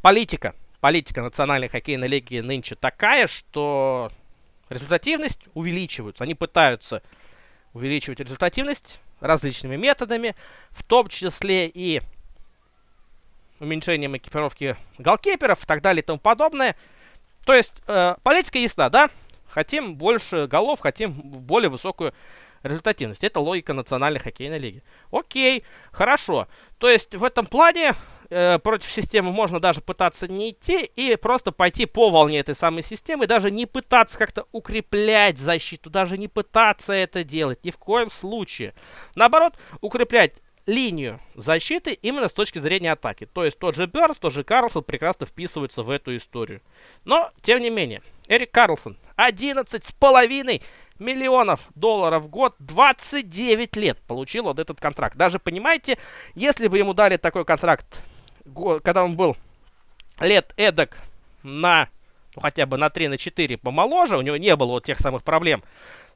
политика, 0.00 0.54
политика 0.80 1.22
Национальной 1.22 1.68
хоккейной 1.68 2.08
лиги 2.08 2.40
нынче 2.40 2.74
такая, 2.74 3.26
что 3.26 4.10
результативность 4.68 5.40
увеличивается. 5.54 6.24
Они 6.24 6.34
пытаются 6.34 7.02
увеличивать 7.72 8.20
результативность 8.20 9.00
различными 9.20 9.76
методами, 9.76 10.34
в 10.70 10.82
том 10.82 11.08
числе 11.08 11.68
и 11.68 12.02
уменьшением 13.60 14.16
экипировки 14.16 14.76
голкиперов 14.98 15.62
и 15.62 15.66
так 15.66 15.80
далее 15.80 16.02
и 16.02 16.04
тому 16.04 16.18
подобное. 16.18 16.76
То 17.44 17.54
есть 17.54 17.74
э, 17.86 18.16
политика 18.22 18.58
ясна, 18.58 18.90
да? 18.90 19.10
Хотим 19.48 19.96
больше 19.96 20.46
голов, 20.46 20.80
хотим 20.80 21.12
более 21.12 21.68
высокую 21.68 22.12
результативность. 22.62 23.24
Это 23.24 23.40
логика 23.40 23.72
Национальной 23.72 24.20
хоккейной 24.20 24.58
лиги. 24.58 24.82
Окей, 25.10 25.64
хорошо. 25.90 26.48
То 26.78 26.88
есть 26.88 27.14
в 27.14 27.24
этом 27.24 27.46
плане 27.46 27.94
э, 28.30 28.58
против 28.58 28.90
системы 28.90 29.32
можно 29.32 29.60
даже 29.60 29.80
пытаться 29.80 30.28
не 30.28 30.50
идти 30.50 30.84
и 30.96 31.16
просто 31.16 31.52
пойти 31.52 31.86
по 31.86 32.10
волне 32.10 32.40
этой 32.40 32.54
самой 32.54 32.82
системы, 32.82 33.26
даже 33.26 33.50
не 33.50 33.66
пытаться 33.66 34.18
как-то 34.18 34.46
укреплять 34.52 35.38
защиту, 35.38 35.90
даже 35.90 36.18
не 36.18 36.28
пытаться 36.28 36.92
это 36.92 37.24
делать, 37.24 37.64
ни 37.64 37.70
в 37.70 37.78
коем 37.78 38.10
случае. 38.10 38.74
Наоборот, 39.14 39.54
укреплять 39.80 40.34
линию 40.66 41.20
защиты 41.34 41.92
именно 41.92 42.28
с 42.28 42.34
точки 42.34 42.58
зрения 42.58 42.92
атаки. 42.92 43.26
То 43.26 43.44
есть 43.44 43.58
тот 43.58 43.74
же 43.74 43.86
Бернс, 43.86 44.18
тот 44.18 44.32
же 44.32 44.44
Карлсон 44.44 44.84
прекрасно 44.84 45.26
вписываются 45.26 45.82
в 45.82 45.90
эту 45.90 46.16
историю. 46.16 46.62
Но, 47.04 47.30
тем 47.42 47.60
не 47.60 47.70
менее, 47.70 48.02
Эрик 48.32 48.50
Карлсон 48.50 48.96
11 49.16 49.84
с 49.84 49.92
половиной 49.92 50.62
миллионов 50.98 51.68
долларов 51.74 52.22
в 52.22 52.28
год, 52.28 52.54
29 52.60 53.76
лет 53.76 54.00
получил 54.08 54.44
вот 54.44 54.58
этот 54.58 54.80
контракт. 54.80 55.18
Даже, 55.18 55.38
понимаете, 55.38 55.98
если 56.34 56.68
бы 56.68 56.78
ему 56.78 56.94
дали 56.94 57.18
такой 57.18 57.44
контракт, 57.44 58.02
когда 58.82 59.04
он 59.04 59.16
был 59.16 59.36
лет 60.18 60.54
эдак 60.56 60.96
на, 61.42 61.90
ну, 62.34 62.40
хотя 62.40 62.64
бы 62.64 62.78
на 62.78 62.88
3, 62.88 63.08
на 63.08 63.18
4 63.18 63.58
помоложе, 63.58 64.16
у 64.16 64.22
него 64.22 64.38
не 64.38 64.56
было 64.56 64.68
вот 64.68 64.86
тех 64.86 64.98
самых 64.98 65.24
проблем 65.24 65.62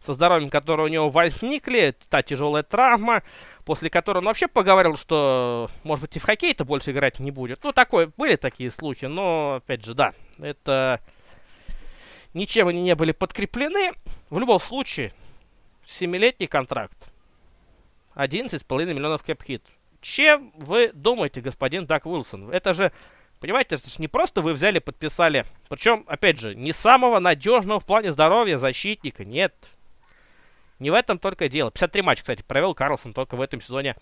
со 0.01 0.15
здоровьем, 0.15 0.49
которые 0.49 0.87
у 0.87 0.91
него 0.91 1.11
возникли, 1.11 1.95
та 2.09 2.23
тяжелая 2.23 2.63
травма, 2.63 3.25
после 3.67 3.91
которой 3.91 4.19
он 4.19 4.25
вообще 4.25 4.49
поговорил, 4.49 4.97
что, 4.97 5.69
может 5.85 6.01
быть, 6.01 6.17
и 6.17 6.19
в 6.19 6.25
хоккей-то 6.25 6.65
больше 6.65 6.93
играть 6.93 7.19
не 7.19 7.31
будет. 7.31 7.63
Ну, 7.63 7.73
такое, 7.73 8.11
были 8.17 8.37
такие 8.37 8.71
слухи, 8.71 9.05
но, 9.05 9.57
опять 9.57 9.85
же, 9.85 9.93
да, 9.93 10.15
это 10.39 11.03
ничем 12.37 12.69
они 12.69 12.83
не 12.83 12.95
были 12.95 13.13
подкреплены. 13.13 13.93
В 14.31 14.39
любом 14.39 14.61
случае, 14.61 15.13
семилетний 15.85 16.47
контракт. 16.47 16.97
11,5 18.15 18.95
миллионов 18.95 19.25
кэп-хит. 19.25 19.63
Чем 20.01 20.53
вы 20.57 20.93
думаете, 20.93 21.41
господин 21.41 21.87
Дак 21.87 22.07
Уилсон? 22.07 22.51
Это 22.51 22.75
же, 22.75 22.93
понимаете, 23.41 23.77
это 23.77 23.91
же 23.91 23.97
не 23.99 24.09
просто 24.09 24.41
вы 24.41 24.53
взяли, 24.53 24.79
подписали. 24.79 25.45
Причем, 25.69 26.05
опять 26.07 26.39
же, 26.39 26.55
не 26.55 26.73
самого 26.73 27.19
надежного 27.19 27.81
в 27.81 27.87
плане 27.87 28.13
здоровья 28.13 28.59
защитника. 28.59 29.25
Нет. 29.25 29.55
Не 30.79 30.91
в 30.91 30.95
этом 30.95 31.19
только 31.19 31.49
дело. 31.49 31.71
53 31.71 32.03
матча, 32.03 32.23
кстати, 32.23 32.43
провел 32.43 32.75
Карлсон 32.75 33.15
только 33.15 33.37
в 33.37 33.41
этом 33.41 33.61
сезоне 33.61 33.97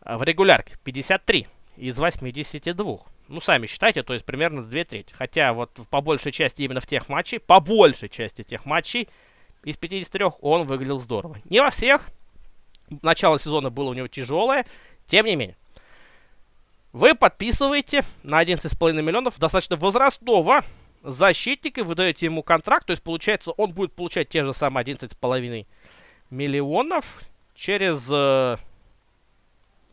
а, 0.00 0.18
в 0.18 0.22
регулярке. 0.24 0.76
53 0.84 1.46
из 1.76 1.98
82. 1.98 3.00
Ну, 3.32 3.40
сами 3.40 3.66
считайте, 3.66 4.02
то 4.02 4.12
есть 4.12 4.26
примерно 4.26 4.62
2 4.62 4.84
трети. 4.84 5.14
Хотя 5.14 5.54
вот 5.54 5.70
по 5.88 6.02
большей 6.02 6.32
части 6.32 6.60
именно 6.60 6.80
в 6.80 6.86
тех 6.86 7.08
матчах, 7.08 7.40
по 7.40 7.60
большей 7.60 8.10
части 8.10 8.42
тех 8.42 8.66
матчей, 8.66 9.08
из 9.64 9.78
53 9.78 10.26
он 10.42 10.66
выглядел 10.66 10.98
здорово. 10.98 11.38
Не 11.46 11.60
во 11.60 11.70
всех. 11.70 12.08
Начало 13.00 13.38
сезона 13.38 13.70
было 13.70 13.88
у 13.88 13.94
него 13.94 14.06
тяжелое. 14.06 14.66
Тем 15.06 15.24
не 15.24 15.36
менее. 15.36 15.56
Вы 16.92 17.14
подписываете 17.14 18.04
на 18.22 18.42
11,5 18.42 19.00
миллионов 19.00 19.38
достаточно 19.38 19.76
возрастного 19.76 20.62
защитника, 21.02 21.84
вы 21.84 21.94
даете 21.94 22.26
ему 22.26 22.42
контракт, 22.42 22.86
то 22.86 22.90
есть 22.90 23.02
получается 23.02 23.52
он 23.52 23.72
будет 23.72 23.94
получать 23.94 24.28
те 24.28 24.44
же 24.44 24.52
самые 24.52 24.84
11,5 24.84 25.66
миллионов 26.28 27.22
через 27.54 28.06
э, 28.10 28.58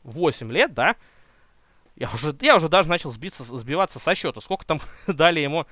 8 0.03 0.51
лет, 0.51 0.73
да? 0.73 0.97
Я 1.99 2.09
уже, 2.13 2.35
я 2.39 2.55
уже 2.55 2.69
даже 2.69 2.87
начал 2.87 3.11
сбиться, 3.11 3.43
сбиваться 3.43 3.99
со 3.99 4.15
счета. 4.15 4.39
Сколько 4.39 4.65
там 4.65 4.79
дали 5.07 5.41
ему 5.41 5.67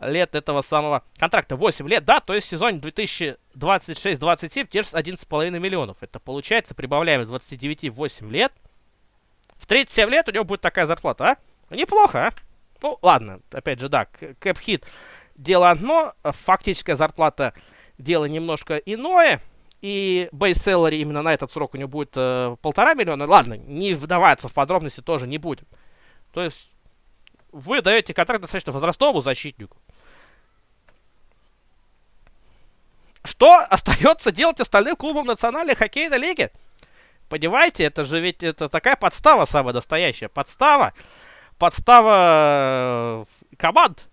лет 0.00 0.36
этого 0.36 0.62
самого 0.62 1.02
контракта? 1.18 1.56
8 1.56 1.88
лет, 1.88 2.04
да, 2.04 2.20
то 2.20 2.32
есть 2.32 2.46
в 2.46 2.50
сезоне 2.50 2.78
2026-27 2.78 4.68
те 4.68 4.82
же 4.82 4.88
11,5 4.88 5.50
миллионов. 5.58 5.96
Это 6.00 6.20
получается, 6.20 6.76
прибавляем 6.76 7.22
из 7.22 7.28
29 7.28 7.90
8 7.90 8.30
лет. 8.30 8.52
В 9.56 9.66
37 9.66 10.08
лет 10.10 10.28
у 10.28 10.32
него 10.32 10.44
будет 10.44 10.60
такая 10.60 10.86
зарплата, 10.86 11.36
а? 11.70 11.74
Неплохо, 11.74 12.28
а? 12.28 12.32
Ну, 12.80 12.98
ладно, 13.02 13.40
опять 13.50 13.80
же, 13.80 13.88
да, 13.88 14.06
кэп-хит 14.40 14.84
дело 15.34 15.70
одно, 15.70 16.14
фактическая 16.22 16.94
зарплата 16.94 17.52
дело 17.98 18.26
немножко 18.26 18.76
иное 18.76 19.40
и 19.84 20.30
salary 20.32 20.96
именно 20.96 21.20
на 21.20 21.34
этот 21.34 21.52
срок 21.52 21.74
у 21.74 21.76
него 21.76 21.90
будет 21.90 22.12
э, 22.16 22.56
полтора 22.62 22.94
миллиона. 22.94 23.26
Ладно, 23.26 23.52
не 23.52 23.92
вдаваться 23.92 24.48
в 24.48 24.54
подробности 24.54 25.02
тоже 25.02 25.26
не 25.26 25.36
будем. 25.36 25.66
То 26.32 26.42
есть 26.42 26.70
вы 27.52 27.82
даете 27.82 28.14
контракт 28.14 28.40
достаточно 28.40 28.72
возрастному 28.72 29.20
защитнику. 29.20 29.76
Что 33.24 33.58
остается 33.58 34.32
делать 34.32 34.58
остальным 34.58 34.96
клубам 34.96 35.26
Национальной 35.26 35.74
хоккейной 35.74 36.16
лиги? 36.16 36.50
Понимаете, 37.28 37.84
это 37.84 38.04
же 38.04 38.20
ведь 38.20 38.42
это 38.42 38.70
такая 38.70 38.96
подстава 38.96 39.44
самая 39.44 39.74
настоящая. 39.74 40.28
Подстава. 40.30 40.94
Подстава 41.58 43.26
э, 43.50 43.56
команд. 43.58 44.08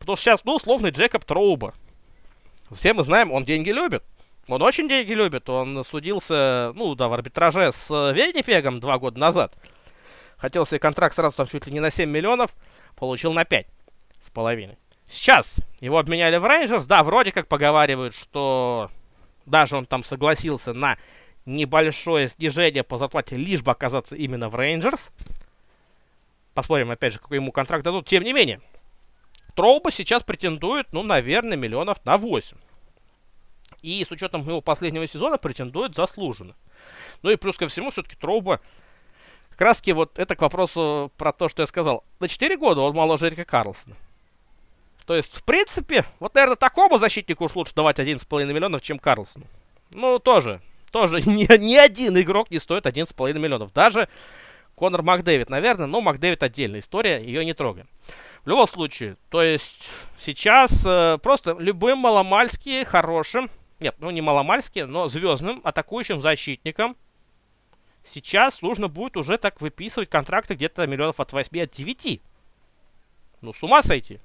Потому 0.00 0.16
что 0.16 0.24
сейчас, 0.24 0.44
ну, 0.44 0.56
условный 0.56 0.90
Джекоб 0.90 1.24
Троуба. 1.24 1.72
Все 2.72 2.92
мы 2.94 3.04
знаем, 3.04 3.30
он 3.30 3.44
деньги 3.44 3.70
любит. 3.70 4.02
Он 4.48 4.60
очень 4.62 4.88
деньги 4.88 5.12
любит. 5.12 5.48
Он 5.48 5.84
судился, 5.84 6.72
ну 6.74 6.94
да, 6.94 7.08
в 7.08 7.12
арбитраже 7.14 7.72
с 7.72 7.88
Веннипегом 8.12 8.80
два 8.80 8.98
года 8.98 9.18
назад. 9.18 9.54
Хотел 10.36 10.66
себе 10.66 10.78
контракт 10.78 11.14
сразу 11.14 11.36
там 11.36 11.46
чуть 11.46 11.66
ли 11.66 11.72
не 11.72 11.80
на 11.80 11.90
7 11.90 12.08
миллионов. 12.08 12.54
Получил 12.96 13.32
на 13.32 13.44
5 13.44 13.66
с 14.20 14.30
половиной. 14.30 14.76
Сейчас 15.06 15.56
его 15.80 15.98
обменяли 15.98 16.36
в 16.36 16.46
Рейнджерс. 16.46 16.86
Да, 16.86 17.02
вроде 17.02 17.32
как 17.32 17.48
поговаривают, 17.48 18.14
что 18.14 18.90
даже 19.46 19.76
он 19.76 19.86
там 19.86 20.04
согласился 20.04 20.72
на 20.72 20.98
небольшое 21.46 22.28
снижение 22.28 22.82
по 22.82 22.98
зарплате, 22.98 23.36
лишь 23.36 23.62
бы 23.62 23.70
оказаться 23.70 24.16
именно 24.16 24.48
в 24.48 24.54
Рейнджерс. 24.54 25.10
Посмотрим, 26.54 26.90
опять 26.90 27.14
же, 27.14 27.18
какой 27.18 27.38
ему 27.38 27.52
контракт 27.52 27.84
дадут. 27.84 28.06
Тем 28.06 28.22
не 28.22 28.32
менее, 28.32 28.60
Троуба 29.54 29.90
сейчас 29.90 30.22
претендует, 30.22 30.92
ну, 30.92 31.02
наверное, 31.02 31.56
миллионов 31.56 32.04
на 32.04 32.16
8 32.16 32.56
и 33.84 34.02
с 34.02 34.10
учетом 34.10 34.40
его 34.42 34.62
последнего 34.62 35.06
сезона 35.06 35.36
претендует 35.36 35.94
заслуженно. 35.94 36.54
Ну 37.22 37.30
и 37.30 37.36
плюс 37.36 37.58
ко 37.58 37.68
всему, 37.68 37.90
все-таки 37.90 38.16
Троуба, 38.16 38.60
таки 39.56 39.92
вот 39.92 40.18
это 40.18 40.34
к 40.34 40.40
вопросу 40.40 41.12
про 41.18 41.32
то, 41.32 41.48
что 41.48 41.62
я 41.62 41.66
сказал. 41.66 42.02
На 42.18 42.28
4 42.28 42.56
года 42.56 42.80
он 42.80 42.94
моложе 42.94 43.28
Эрика 43.28 43.44
Карлсона. 43.44 43.94
То 45.06 45.14
есть, 45.14 45.36
в 45.36 45.44
принципе, 45.44 46.06
вот, 46.18 46.34
наверное, 46.34 46.56
такому 46.56 46.98
защитнику 46.98 47.44
уж 47.44 47.54
лучше 47.54 47.74
давать 47.74 47.98
11,5 47.98 48.52
миллионов, 48.52 48.80
чем 48.80 48.98
Карлсону. 48.98 49.46
Ну, 49.90 50.18
тоже, 50.18 50.62
тоже 50.90 51.20
ни, 51.26 51.46
ни 51.58 51.76
один 51.76 52.18
игрок 52.18 52.50
не 52.50 52.58
стоит 52.58 52.86
11,5 52.86 53.38
миллионов. 53.38 53.72
Даже 53.74 54.08
Конор 54.74 55.02
Макдэвид, 55.02 55.50
наверное, 55.50 55.86
но 55.86 56.00
Макдэвид 56.00 56.42
отдельная 56.42 56.80
история, 56.80 57.22
ее 57.22 57.44
не 57.44 57.52
трогаем. 57.52 57.86
В 58.44 58.48
любом 58.48 58.66
случае, 58.66 59.16
то 59.28 59.42
есть 59.42 59.88
сейчас 60.18 60.84
э, 60.86 61.18
просто 61.22 61.54
любым 61.58 61.98
маломальски 61.98 62.84
хорошим 62.84 63.50
нет, 63.84 63.96
ну 63.98 64.10
не 64.10 64.22
маломальски, 64.22 64.80
но 64.80 65.08
звездным 65.08 65.60
атакующим 65.62 66.18
защитником 66.18 66.96
сейчас 68.06 68.62
нужно 68.62 68.88
будет 68.88 69.18
уже 69.18 69.36
так 69.36 69.60
выписывать 69.60 70.08
контракты 70.08 70.54
где-то 70.54 70.86
миллионов 70.86 71.20
от 71.20 71.32
8, 71.32 71.62
от 71.62 71.70
9. 71.70 72.22
Ну, 73.42 73.52
с 73.52 73.62
ума 73.62 73.82
сойти. 73.82 74.20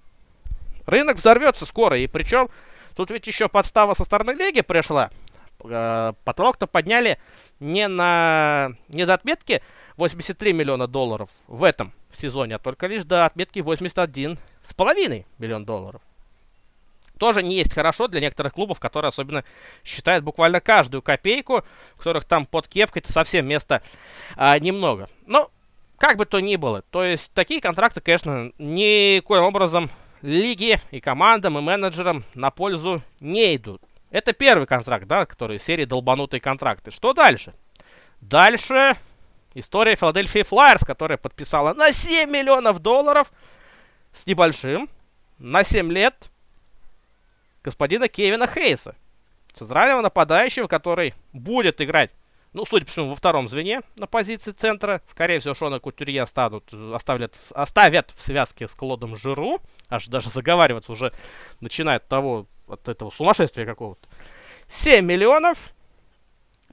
Рынок 0.86 1.18
взорвется 1.18 1.66
скоро, 1.66 2.00
и 2.00 2.08
причем 2.08 2.50
тут 2.96 3.12
ведь 3.12 3.28
еще 3.28 3.50
подстава 3.50 3.96
со 3.96 4.06
стороны 4.06 4.32
лиги 4.32 4.62
пришла. 4.62 5.12
Э, 5.66 6.14
потолок-то 6.24 6.66
подняли 6.66 7.20
не 7.60 7.90
на 7.90 8.72
не 8.88 9.06
до 9.06 9.14
отметки 9.14 9.62
83 9.98 10.54
миллиона 10.54 10.88
долларов 10.88 11.30
в 11.48 11.66
этом 11.66 11.92
сезоне, 12.14 12.56
а 12.56 12.60
только 12.60 12.88
лишь 12.88 13.04
до 13.04 13.26
отметки 13.26 13.60
81,5 13.60 15.26
миллион 15.38 15.66
долларов 15.66 16.02
тоже 17.20 17.44
не 17.44 17.56
есть 17.56 17.74
хорошо 17.74 18.08
для 18.08 18.22
некоторых 18.22 18.54
клубов, 18.54 18.80
которые 18.80 19.10
особенно 19.10 19.44
считают 19.84 20.24
буквально 20.24 20.62
каждую 20.62 21.02
копейку, 21.02 21.64
у 21.96 21.98
которых 21.98 22.26
там 22.26 22.46
под 22.46 22.68
кепкой-то 22.68 23.12
совсем 23.12 23.48
места 23.48 23.84
а, 24.36 24.58
немного. 24.58 25.08
Но, 25.28 25.52
как 25.98 26.18
бы 26.18 26.26
то 26.26 26.40
ни 26.40 26.56
было, 26.56 26.82
то 26.82 27.04
есть 27.04 27.32
такие 27.34 27.62
контракты, 27.62 28.02
конечно, 28.02 28.52
никоим 28.58 29.44
образом 29.44 29.90
лиге 30.22 30.80
и 30.92 31.00
командам, 31.00 31.58
и 31.58 31.62
менеджерам 31.62 32.24
на 32.34 32.50
пользу 32.50 33.02
не 33.20 33.56
идут. 33.56 33.82
Это 34.10 34.34
первый 34.34 34.66
контракт, 34.66 35.06
да, 35.06 35.26
который 35.28 35.60
серии 35.60 35.86
долбанутые 35.86 36.42
контракты. 36.42 36.90
Что 36.90 37.14
дальше? 37.14 37.54
Дальше 38.22 38.98
История 39.56 39.96
Филадельфии 39.96 40.44
Флайерс, 40.44 40.84
которая 40.86 41.18
подписала 41.18 41.74
на 41.74 41.92
7 41.92 42.30
миллионов 42.30 42.80
долларов 42.80 43.32
с 44.14 44.28
небольшим 44.28 44.90
на 45.40 45.64
7 45.64 45.92
лет 45.92 46.30
господина 47.64 48.08
Кевина 48.08 48.48
Хейса, 48.48 48.96
центрального 49.54 50.02
нападающего, 50.02 50.68
который 50.68 51.14
будет 51.34 51.82
играть, 51.82 52.12
ну, 52.54 52.66
судя 52.66 52.86
по 52.86 52.92
всему, 52.92 53.10
во 53.10 53.16
втором 53.16 53.48
звене 53.48 53.82
на 53.96 54.08
позиции 54.08 54.52
центра. 54.52 55.02
Скорее 55.08 55.40
всего, 55.40 55.54
Шона 55.54 55.80
Кутюрье 55.80 56.24
оставят, 56.24 56.74
оставят, 56.74 57.38
оставят 57.52 58.12
в 58.12 58.26
связке 58.26 58.68
с 58.68 58.74
Клодом 58.74 59.16
Жиру. 59.16 59.60
Аж 59.88 60.08
даже 60.08 60.30
заговариваться 60.30 60.92
уже 60.92 61.14
начинает 61.60 62.08
того, 62.08 62.48
от 62.68 62.90
этого 62.90 63.12
сумасшествия 63.12 63.66
какого-то. 63.66 64.08
7 64.68 65.06
миллионов 65.06 65.74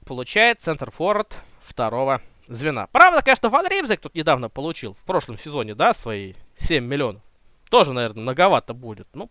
получает 0.05 0.61
центр 0.61 0.89
форвард 0.89 1.37
второго 1.59 2.21
звена. 2.47 2.87
Правда, 2.87 3.21
конечно, 3.21 3.49
Ван 3.49 3.67
Римзек 3.67 4.01
тут 4.01 4.15
недавно 4.15 4.49
получил, 4.49 4.93
в 4.93 5.03
прошлом 5.03 5.37
сезоне, 5.37 5.75
да, 5.75 5.93
свои 5.93 6.33
7 6.57 6.83
миллионов. 6.83 7.21
Тоже, 7.69 7.93
наверное, 7.93 8.21
многовато 8.21 8.73
будет. 8.73 9.07
Ну, 9.13 9.29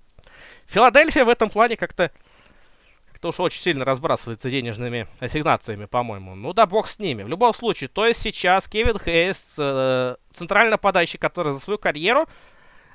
Филадельфия 0.66 1.25
в 1.25 1.28
этом 1.28 1.50
плане 1.50 1.76
как-то 1.76 2.11
как-то 3.16 3.28
уж 3.28 3.40
очень 3.40 3.62
сильно 3.62 3.85
разбрасывается 3.87 4.50
денежными 4.50 5.08
ассигнациями, 5.20 5.87
по-моему. 5.87 6.35
Ну 6.35 6.52
да 6.52 6.66
бог 6.66 6.87
с 6.87 6.99
ними. 6.99 7.23
В 7.23 7.28
любом 7.28 7.54
случае, 7.54 7.88
то 7.88 8.06
есть 8.06 8.20
сейчас 8.20 8.68
Кевин 8.68 8.99
Хейс, 8.99 9.54
э, 9.56 10.16
центральный 10.32 10.73
нападающий, 10.73 11.18
который 11.18 11.54
за 11.54 11.61
свою 11.61 11.78
карьеру, 11.78 12.28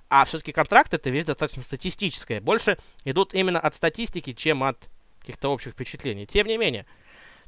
а 0.10 0.26
все-таки 0.26 0.52
контракт 0.52 0.94
это 0.94 1.10
вещь 1.10 1.24
достаточно 1.24 1.64
статистическая, 1.64 2.40
больше 2.40 2.78
идут 3.04 3.34
именно 3.34 3.60
от 3.60 3.74
статистики, 3.74 4.34
чем 4.34 4.64
от 4.64 4.78
каких-то 5.22 5.50
общих 5.50 5.74
впечатлений. 5.74 6.28
Тем 6.28 6.46
не 6.46 6.58
менее, 6.58 6.86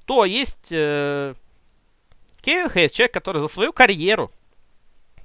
то 0.05 0.25
есть 0.25 0.71
э, 0.71 1.35
Кевин 2.41 2.71
Хейс, 2.71 2.91
человек, 2.91 3.13
который 3.13 3.39
за 3.39 3.49
свою 3.49 3.71
карьеру 3.71 4.31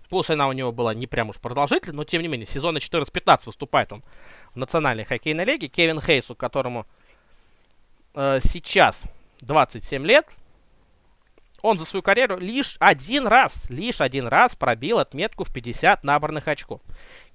Пусть 0.08 0.30
она 0.30 0.48
у 0.48 0.52
него 0.52 0.72
была 0.72 0.94
не 0.94 1.06
прям 1.06 1.30
уж 1.30 1.36
продолжительной, 1.36 1.96
но 1.96 2.04
тем 2.04 2.22
не 2.22 2.28
менее, 2.28 2.46
сезона 2.46 2.78
14-15 2.78 3.42
выступает 3.46 3.92
он 3.92 4.02
в 4.54 4.56
национальной 4.56 5.04
хоккейной 5.04 5.44
лиге. 5.44 5.68
Кевин 5.68 6.00
Хейсу, 6.00 6.34
которому 6.34 6.86
э, 8.14 8.40
сейчас 8.42 9.02
27 9.42 10.06
лет, 10.06 10.26
он 11.60 11.76
за 11.76 11.84
свою 11.84 12.02
карьеру 12.02 12.38
лишь 12.38 12.76
один 12.78 13.26
раз, 13.26 13.68
лишь 13.68 14.00
один 14.00 14.28
раз 14.28 14.56
пробил 14.56 14.98
отметку 14.98 15.44
в 15.44 15.52
50 15.52 16.04
набранных 16.04 16.48
очков. 16.48 16.80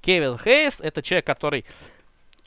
Кевин 0.02 0.38
Хейс 0.38 0.80
это 0.82 1.02
человек, 1.02 1.26
который 1.26 1.66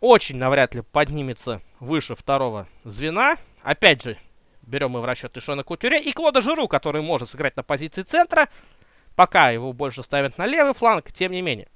очень 0.00 0.36
навряд 0.36 0.74
ли 0.74 0.82
поднимется 0.82 1.60
выше 1.80 2.14
второго 2.14 2.66
звена. 2.84 3.36
Опять 3.62 4.02
же, 4.02 4.18
берем 4.62 4.92
мы 4.92 5.00
в 5.00 5.04
расчет 5.04 5.36
Ишона 5.36 5.62
Кутюре 5.62 6.00
и 6.00 6.12
Клода 6.12 6.40
Жиру, 6.40 6.66
который 6.68 7.02
может 7.02 7.30
сыграть 7.30 7.56
на 7.56 7.62
позиции 7.62 8.02
центра. 8.02 8.48
Пока 9.16 9.50
его 9.50 9.72
больше 9.72 10.02
ставят 10.02 10.38
на 10.38 10.46
левый 10.46 10.74
фланг, 10.74 11.10
тем 11.10 11.32
не 11.32 11.40
менее. 11.42 11.68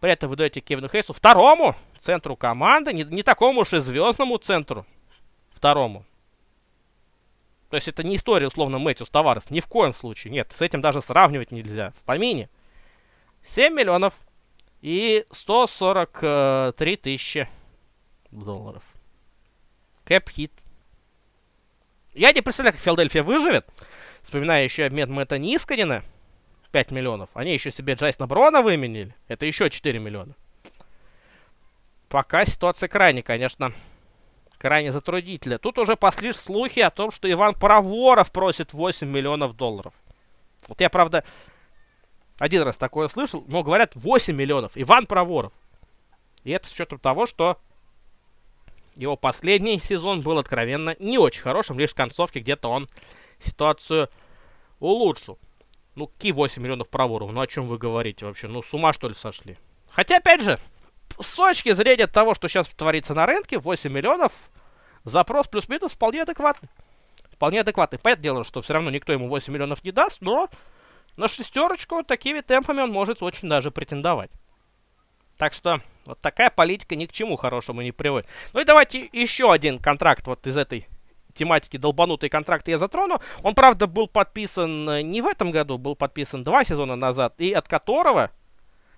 При 0.00 0.12
этом 0.12 0.28
вы 0.28 0.36
даете 0.36 0.60
Кевину 0.60 0.88
Хейсу 0.88 1.12
второму 1.12 1.74
центру 2.00 2.36
команды, 2.36 2.92
не, 2.92 3.04
не 3.04 3.22
такому 3.22 3.60
уж 3.60 3.72
и 3.72 3.78
звездному 3.78 4.36
центру, 4.38 4.84
второму. 5.50 6.04
То 7.70 7.76
есть 7.76 7.88
это 7.88 8.04
не 8.04 8.16
история, 8.16 8.48
условно, 8.48 8.78
Мэтью 8.78 9.06
Таварес. 9.06 9.50
Ни 9.50 9.60
в 9.60 9.66
коем 9.66 9.94
случае. 9.94 10.32
Нет, 10.32 10.52
с 10.52 10.62
этим 10.62 10.80
даже 10.80 11.00
сравнивать 11.00 11.50
нельзя. 11.50 11.92
В 11.92 12.04
помине. 12.04 12.48
7 13.42 13.74
миллионов 13.74 14.14
и 14.82 15.26
143 15.30 16.96
тысячи 16.96 17.48
долларов. 18.30 18.82
Кэп-хит. 20.04 20.52
Я 22.14 22.32
не 22.32 22.40
представляю, 22.40 22.74
как 22.74 22.82
Филадельфия 22.82 23.22
выживет. 23.22 23.66
Вспоминаю 24.22 24.64
еще 24.64 24.84
обмен 24.84 25.12
Мэтта 25.12 25.38
Нисканина. 25.38 26.04
5 26.72 26.90
миллионов. 26.90 27.30
Они 27.34 27.52
еще 27.52 27.70
себе 27.70 27.94
Джайсона 27.94 28.26
Брона 28.26 28.62
выменили. 28.62 29.14
Это 29.28 29.46
еще 29.46 29.70
4 29.70 29.98
миллиона. 29.98 30.34
Пока 32.08 32.44
ситуация 32.44 32.88
крайне, 32.88 33.22
конечно, 33.22 33.72
крайне 34.58 34.92
затруднительная. 34.92 35.58
Тут 35.58 35.78
уже 35.78 35.96
пошли 35.96 36.32
слухи 36.32 36.80
о 36.80 36.90
том, 36.90 37.10
что 37.10 37.30
Иван 37.30 37.54
Проворов 37.54 38.30
просит 38.32 38.72
8 38.72 39.08
миллионов 39.08 39.56
долларов. 39.56 39.92
Вот 40.68 40.80
я, 40.80 40.90
правда, 40.90 41.24
один 42.38 42.62
раз 42.62 42.76
такое 42.76 43.08
слышал, 43.08 43.44
но 43.48 43.62
говорят 43.62 43.92
8 43.94 44.34
миллионов. 44.34 44.72
Иван 44.74 45.06
Проворов. 45.06 45.52
И 46.44 46.50
это 46.50 46.68
с 46.68 46.72
учетом 46.72 46.98
того, 46.98 47.26
что 47.26 47.58
его 48.96 49.16
последний 49.16 49.78
сезон 49.78 50.22
был 50.22 50.38
откровенно 50.38 50.96
не 50.98 51.18
очень 51.18 51.42
хорошим. 51.42 51.78
Лишь 51.78 51.90
в 51.90 51.96
концовке 51.96 52.40
где-то 52.40 52.68
он 52.68 52.88
ситуацию 53.38 54.08
улучшил. 54.80 55.38
Ну, 55.96 56.08
какие 56.08 56.32
8 56.32 56.62
миллионов 56.62 56.90
проворов? 56.90 57.32
Ну, 57.32 57.40
о 57.40 57.46
чем 57.46 57.64
вы 57.64 57.78
говорите 57.78 58.26
вообще? 58.26 58.48
Ну, 58.48 58.62
с 58.62 58.72
ума, 58.74 58.92
что 58.92 59.08
ли, 59.08 59.14
сошли? 59.14 59.56
Хотя, 59.88 60.18
опять 60.18 60.42
же, 60.42 60.58
с 61.18 61.34
точки 61.34 61.72
зрения 61.72 62.06
того, 62.06 62.34
что 62.34 62.48
сейчас 62.48 62.68
творится 62.68 63.14
на 63.14 63.24
рынке, 63.24 63.58
8 63.58 63.90
миллионов, 63.90 64.50
запрос 65.04 65.48
плюс-минус 65.48 65.92
вполне 65.92 66.22
адекватный. 66.22 66.68
Вполне 67.32 67.60
адекватный. 67.60 67.98
Понятное 67.98 68.22
дело, 68.22 68.44
что 68.44 68.60
все 68.60 68.74
равно 68.74 68.90
никто 68.90 69.12
ему 69.14 69.26
8 69.26 69.52
миллионов 69.52 69.82
не 69.84 69.90
даст, 69.90 70.20
но 70.20 70.50
на 71.16 71.28
шестерочку 71.28 72.04
такими 72.04 72.42
темпами 72.42 72.82
он 72.82 72.92
может 72.92 73.22
очень 73.22 73.48
даже 73.48 73.70
претендовать. 73.70 74.30
Так 75.38 75.54
что 75.54 75.80
вот 76.04 76.20
такая 76.20 76.50
политика 76.50 76.94
ни 76.94 77.06
к 77.06 77.12
чему 77.12 77.36
хорошему 77.36 77.80
не 77.80 77.92
приводит. 77.92 78.28
Ну 78.52 78.60
и 78.60 78.64
давайте 78.64 79.08
еще 79.12 79.50
один 79.50 79.78
контракт 79.78 80.26
вот 80.26 80.46
из 80.46 80.56
этой 80.58 80.88
тематики 81.36 81.76
долбанутые 81.76 82.30
контракты 82.30 82.72
я 82.72 82.78
затрону. 82.78 83.20
Он, 83.42 83.54
правда, 83.54 83.86
был 83.86 84.08
подписан 84.08 84.88
э, 84.90 85.02
не 85.02 85.22
в 85.22 85.26
этом 85.26 85.50
году, 85.50 85.78
был 85.78 85.94
подписан 85.94 86.42
два 86.42 86.64
сезона 86.64 86.96
назад, 86.96 87.34
и 87.38 87.52
от 87.52 87.68
которого, 87.68 88.30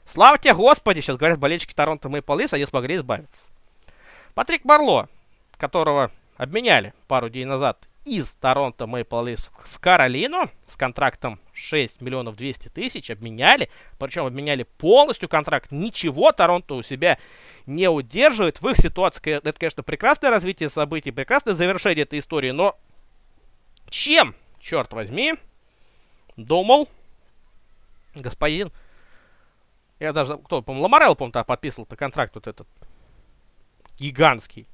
слава 0.07 0.39
тебе, 0.39 0.55
Господи, 0.55 1.01
сейчас 1.01 1.17
говорят 1.17 1.39
болельщики 1.39 1.75
Торонто 1.75 2.09
Мэйпл 2.09 2.37
Лис, 2.37 2.53
они 2.53 2.67
смогли 2.67 2.97
избавиться. 2.97 3.47
Патрик 4.35 4.65
Марло, 4.65 5.09
которого 5.57 6.11
обменяли 6.37 6.95
пару 7.09 7.29
дней 7.29 7.45
назад 7.45 7.89
из 8.09 8.37
Торонто 8.37 8.87
Мэйпл 8.87 9.23
Лис 9.25 9.51
в 9.65 9.79
Каролину 9.79 10.51
с 10.67 10.77
контрактом 10.77 11.39
6 11.53 12.01
миллионов 12.01 12.37
200 12.37 12.69
тысяч 12.69 13.11
обменяли. 13.11 13.69
Причем 13.99 14.25
обменяли 14.25 14.63
полностью 14.63 15.29
контракт. 15.29 15.71
Ничего 15.71 16.33
Торонто 16.33 16.75
у 16.75 16.83
себя 16.83 17.19
не 17.67 17.89
удерживает. 17.89 18.61
В 18.61 18.69
их 18.69 18.77
ситуации 18.77 19.37
это, 19.37 19.53
конечно, 19.53 19.83
прекрасное 19.83 20.31
развитие 20.31 20.69
событий, 20.69 21.11
прекрасное 21.11 21.55
завершение 21.55 22.05
этой 22.05 22.19
истории. 22.19 22.51
Но 22.51 22.79
чем, 23.89 24.35
черт 24.61 24.93
возьми, 24.93 25.35
думал 26.37 26.89
господин... 28.15 28.73
Я 29.99 30.13
даже, 30.13 30.39
кто, 30.39 30.63
по-моему, 30.63 30.85
Ламарел, 30.85 31.17
по-моему, 31.17 31.45
подписывал-то 31.45 31.97
контракт 31.97 32.37
вот 32.37 32.47
этот 32.47 32.69
гигантский. 33.99 34.69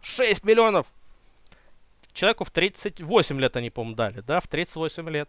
6 0.00 0.44
миллионов 0.44 0.90
Человеку 2.12 2.44
в 2.44 2.50
38 2.50 3.40
лет 3.40 3.56
они, 3.56 3.70
по-моему, 3.70 3.96
дали, 3.96 4.20
да, 4.20 4.40
в 4.40 4.46
38 4.46 5.08
лет. 5.10 5.28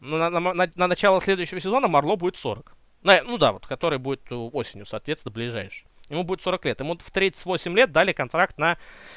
Ну, 0.00 0.18
на, 0.18 0.28
на, 0.28 0.40
на, 0.40 0.70
на 0.74 0.86
начало 0.86 1.20
следующего 1.20 1.60
сезона 1.60 1.88
Марло 1.88 2.16
будет 2.16 2.36
40. 2.36 2.74
Ну, 3.02 3.12
ну 3.24 3.38
да, 3.38 3.52
вот, 3.52 3.66
который 3.66 3.98
будет 3.98 4.22
осенью, 4.30 4.86
соответственно, 4.86 5.32
ближайший. 5.32 5.86
Ему 6.10 6.24
будет 6.24 6.42
40 6.42 6.64
лет. 6.66 6.80
Ему 6.80 6.98
в 6.98 7.10
38 7.10 7.74
лет 7.74 7.92
дали 7.92 8.12
контракт 8.12 8.58
на 8.58 8.76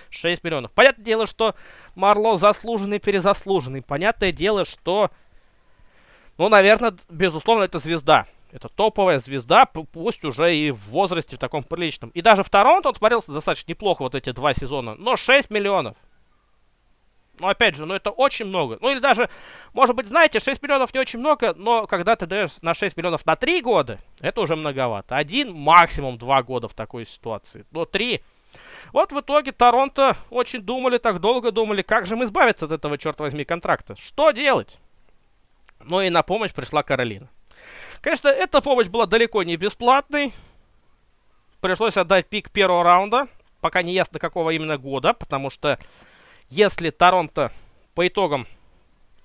6 0.09 0.43
миллионов. 0.43 0.71
Понятное 0.71 1.03
дело, 1.03 1.27
что 1.27 1.55
Марло 1.95 2.37
заслуженный, 2.37 2.99
перезаслуженный. 2.99 3.81
Понятное 3.81 4.31
дело, 4.31 4.63
что, 4.63 5.11
ну, 6.37 6.47
наверное, 6.47 6.95
безусловно, 7.09 7.63
это 7.63 7.79
звезда. 7.79 8.25
Это 8.51 8.69
топовая 8.69 9.19
звезда, 9.19 9.65
пусть 9.65 10.23
уже 10.23 10.55
и 10.55 10.71
в 10.71 10.79
возрасте 10.89 11.35
в 11.35 11.39
таком 11.39 11.63
приличном. 11.63 12.11
И 12.11 12.21
даже 12.21 12.43
в 12.43 12.49
Торонто 12.49 12.89
он 12.89 12.95
смотрелся 12.95 13.31
достаточно 13.31 13.71
неплохо 13.71 14.03
вот 14.03 14.15
эти 14.15 14.31
два 14.31 14.53
сезона. 14.53 14.95
Но 14.95 15.17
6 15.17 15.49
миллионов. 15.49 15.97
Ну, 17.39 17.47
опять 17.47 17.75
же, 17.75 17.85
ну 17.85 17.93
это 17.93 18.09
очень 18.09 18.45
много. 18.45 18.77
Ну, 18.81 18.89
или 18.89 18.99
даже, 18.99 19.29
может 19.73 19.95
быть, 19.95 20.07
знаете, 20.07 20.39
6 20.39 20.61
миллионов 20.63 20.93
не 20.93 20.99
очень 20.99 21.19
много, 21.19 21.53
но 21.55 21.85
когда 21.85 22.15
ты 22.15 22.25
даешь 22.25 22.51
на 22.61 22.73
6 22.73 22.97
миллионов 22.97 23.25
на 23.25 23.35
3 23.35 23.61
года, 23.61 23.99
это 24.21 24.41
уже 24.41 24.55
многовато. 24.55 25.15
Один, 25.17 25.53
максимум 25.53 26.17
2 26.17 26.43
года 26.43 26.67
в 26.67 26.73
такой 26.73 27.05
ситуации. 27.05 27.65
Но 27.71 27.85
3. 27.85 28.23
Вот 28.91 29.11
в 29.11 29.19
итоге 29.19 29.51
Торонто 29.51 30.17
очень 30.29 30.61
думали, 30.61 30.97
так 30.97 31.19
долго 31.19 31.51
думали, 31.51 31.81
как 31.81 32.05
же 32.05 32.15
мы 32.15 32.25
избавиться 32.25 32.65
от 32.65 32.71
этого, 32.71 32.97
черт 32.97 33.19
возьми, 33.19 33.43
контракта. 33.43 33.95
Что 33.95 34.31
делать? 34.31 34.79
Ну 35.81 36.01
и 36.01 36.09
на 36.09 36.23
помощь 36.23 36.53
пришла 36.53 36.81
Каролина. 36.81 37.29
Конечно, 38.01 38.27
эта 38.27 38.61
помощь 38.61 38.87
была 38.87 39.05
далеко 39.05 39.43
не 39.43 39.57
бесплатной. 39.57 40.33
Пришлось 41.61 41.97
отдать 41.97 42.27
пик 42.27 42.51
первого 42.51 42.83
раунда. 42.83 43.27
Пока 43.61 43.81
не 43.81 43.93
ясно, 43.93 44.19
какого 44.19 44.51
именно 44.51 44.77
года, 44.77 45.13
потому 45.13 45.49
что 45.49 45.79
если 46.49 46.91
Торонто 46.91 47.51
по 47.95 48.07
итогам 48.07 48.47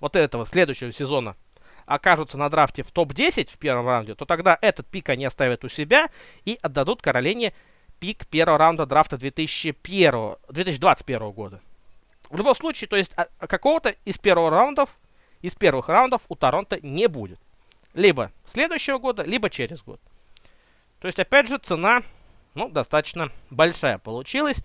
вот 0.00 0.16
этого 0.16 0.46
следующего 0.46 0.90
сезона 0.90 1.36
окажутся 1.84 2.38
на 2.38 2.48
драфте 2.48 2.82
в 2.82 2.90
топ-10 2.90 3.50
в 3.50 3.58
первом 3.58 3.86
раунде, 3.86 4.14
то 4.14 4.24
тогда 4.24 4.58
этот 4.60 4.86
пик 4.86 5.10
они 5.10 5.26
оставят 5.26 5.64
у 5.64 5.68
себя 5.68 6.08
и 6.44 6.58
отдадут 6.62 7.02
Каролине 7.02 7.52
пик 8.00 8.26
первого 8.26 8.58
раунда 8.58 8.86
драфта 8.86 9.18
2001, 9.18 10.36
2021 10.48 11.30
года. 11.30 11.60
В 12.30 12.36
любом 12.36 12.54
случае, 12.54 12.88
то 12.88 12.96
есть 12.96 13.12
а, 13.16 13.26
а 13.38 13.46
какого-то 13.46 13.94
из 14.06 14.16
первых 14.16 14.50
раундов, 14.50 14.88
из 15.42 15.54
первых 15.54 15.88
раундов 15.88 16.22
у 16.28 16.34
Торонто 16.34 16.78
не 16.80 17.06
будет. 17.06 17.38
Либо 17.94 18.32
следующего 18.46 18.98
года, 18.98 19.22
либо 19.22 19.50
через 19.50 19.82
год. 19.82 20.00
То 21.00 21.08
есть, 21.08 21.18
опять 21.18 21.48
же, 21.48 21.58
цена, 21.58 22.02
ну, 22.54 22.68
достаточно 22.68 23.30
большая 23.50 23.98
получилась. 23.98 24.62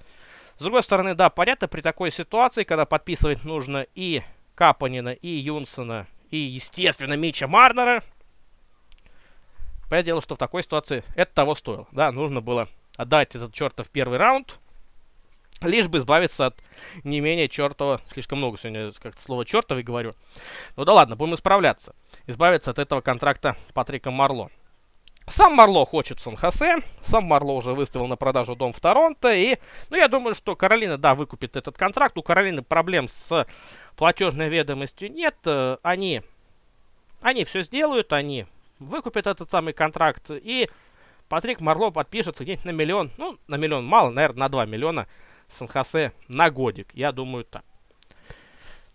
С 0.57 0.61
другой 0.61 0.83
стороны, 0.83 1.13
да, 1.13 1.29
понятно, 1.29 1.67
при 1.67 1.81
такой 1.81 2.11
ситуации, 2.11 2.63
когда 2.63 2.85
подписывать 2.85 3.43
нужно 3.43 3.85
и 3.95 4.21
Капанина, 4.55 5.09
и 5.09 5.27
Юнсона, 5.27 6.07
и, 6.31 6.37
естественно, 6.37 7.13
Мича 7.13 7.47
Марнера, 7.47 8.03
понятное 9.89 10.03
дело, 10.03 10.21
что 10.21 10.35
в 10.35 10.39
такой 10.39 10.63
ситуации 10.63 11.03
это 11.15 11.33
того 11.33 11.55
стоило. 11.55 11.87
Да, 11.91 12.11
нужно 12.11 12.41
было 12.41 12.67
отдать 12.97 13.35
этот 13.35 13.53
чертов 13.53 13.89
первый 13.89 14.17
раунд, 14.17 14.59
лишь 15.61 15.87
бы 15.87 15.97
избавиться 15.97 16.47
от 16.47 16.61
не 17.03 17.19
менее 17.19 17.49
чертова, 17.49 18.01
слишком 18.11 18.39
много 18.39 18.57
сегодня 18.57 18.91
как-то 19.01 19.21
слово 19.21 19.45
чертовый 19.45 19.83
говорю. 19.83 20.13
Ну 20.75 20.85
да 20.85 20.93
ладно, 20.93 21.15
будем 21.15 21.35
исправляться. 21.35 21.95
Избавиться 22.25 22.71
от 22.71 22.79
этого 22.79 23.01
контракта 23.01 23.55
Патрика 23.73 24.11
Марло. 24.11 24.49
Сам 25.29 25.55
Марло 25.55 25.85
хочет 25.85 26.21
Сан-Хосе, 26.21 26.77
сам 27.01 27.25
Марло 27.25 27.51
уже 27.51 27.73
выставил 27.73 28.07
на 28.07 28.15
продажу 28.15 28.55
дом 28.55 28.71
в 28.71 28.79
Торонто, 28.79 29.33
и, 29.33 29.57
ну, 29.89 29.97
я 29.97 30.07
думаю, 30.07 30.33
что 30.33 30.55
Каролина, 30.55 30.97
да, 30.97 31.15
выкупит 31.15 31.57
этот 31.57 31.77
контракт, 31.77 32.17
у 32.17 32.23
Каролины 32.23 32.61
проблем 32.61 33.09
с 33.09 33.45
платежной 33.97 34.47
ведомостью 34.47 35.11
нет, 35.11 35.35
э, 35.43 35.77
они, 35.83 36.21
они 37.21 37.43
все 37.43 37.61
сделают, 37.61 38.13
они 38.13 38.45
выкупят 38.79 39.27
этот 39.27 39.51
самый 39.51 39.73
контракт, 39.73 40.31
и 40.31 40.69
Патрик 41.27 41.59
Марло 41.59 41.89
подпишется 41.89 42.45
где-нибудь 42.45 42.65
на 42.65 42.71
миллион, 42.71 43.11
ну, 43.17 43.37
на 43.47 43.55
миллион 43.55 43.85
мало, 43.85 44.11
наверное, 44.11 44.39
на 44.39 44.49
2 44.49 44.65
миллиона 44.65 45.07
Сан-Хосе 45.49 46.11
на 46.27 46.49
годик, 46.49 46.89
я 46.93 47.11
думаю 47.11 47.45
так. 47.45 47.63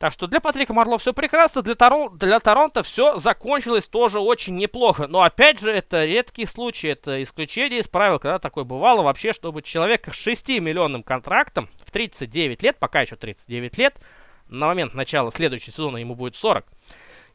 Так 0.03 0.13
что 0.13 0.27
для 0.27 0.41
Патрика 0.41 0.75
Марло 0.75 0.99
все 0.99 1.15
прекрасно, 1.15 1.63
для, 1.63 1.77
Торо... 1.77 2.09
для 2.09 2.41
Торонто 2.41 2.83
все 2.83 3.19
закончилось 3.19 3.87
тоже 3.87 4.19
очень 4.19 4.57
неплохо. 4.57 5.07
Но 5.07 5.23
опять 5.23 5.61
же, 5.61 5.71
это 5.71 6.05
редкий 6.05 6.45
случай, 6.45 6.89
это 6.89 7.23
исключение 7.23 7.79
из 7.79 7.87
правил, 7.87 8.19
когда 8.19 8.41
такое 8.41 8.65
бывало 8.65 9.03
вообще, 9.03 9.33
чтобы 9.33 9.63
человека 9.63 10.11
с 10.11 10.17
6 10.17 10.59
миллионным 10.59 11.05
контрактом 11.05 11.69
в 11.85 11.93
39 11.93 12.65
лет, 12.65 12.81
пока 12.81 13.03
еще 13.03 13.15
39 13.15 13.79
лет, 13.79 14.01
на 14.49 14.67
момент 14.67 14.93
начала 14.95 15.31
следующего 15.31 15.73
сезона 15.73 15.99
ему 15.99 16.17
будет 16.17 16.35
40, 16.35 16.67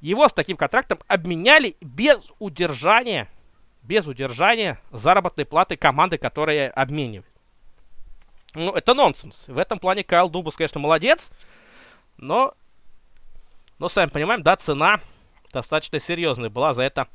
его 0.02 0.28
с 0.28 0.34
таким 0.34 0.58
контрактом 0.58 1.00
обменяли 1.08 1.78
без 1.80 2.34
удержания, 2.40 3.30
без 3.82 4.08
удержания 4.08 4.78
заработной 4.92 5.46
платы 5.46 5.78
команды, 5.78 6.18
которая 6.18 6.70
обменивает. 6.70 7.37
Ну, 8.58 8.72
это 8.72 8.96
нонсенс. 8.96 9.48
В 9.48 9.60
этом 9.60 9.78
плане 9.78 10.04
Кайл 10.04 10.30
Дубас, 10.30 10.56
конечно, 10.56 10.80
молодец. 10.80 11.30
Но, 12.18 12.56
но 13.78 13.88
сами 13.88 14.10
понимаем, 14.10 14.42
да, 14.42 14.56
цена 14.56 15.00
достаточно 15.54 16.00
серьезная 16.00 16.50
была 16.50 16.74
за 16.74 16.82
это 16.82 17.08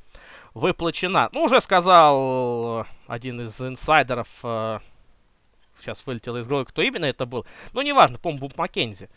выплачена. 0.54 1.30
Ну, 1.32 1.42
уже 1.42 1.60
сказал 1.60 2.86
один 3.08 3.40
из 3.40 3.60
инсайдеров, 3.60 4.28
э, 4.44 4.78
сейчас 5.80 6.06
вылетело 6.06 6.36
из 6.36 6.46
головы, 6.46 6.64
кто 6.64 6.80
именно 6.80 7.06
это 7.06 7.26
был. 7.26 7.44
Ну, 7.72 7.82
неважно, 7.82 8.18
по-моему, 8.18 8.48
Маккензи. 8.56 9.10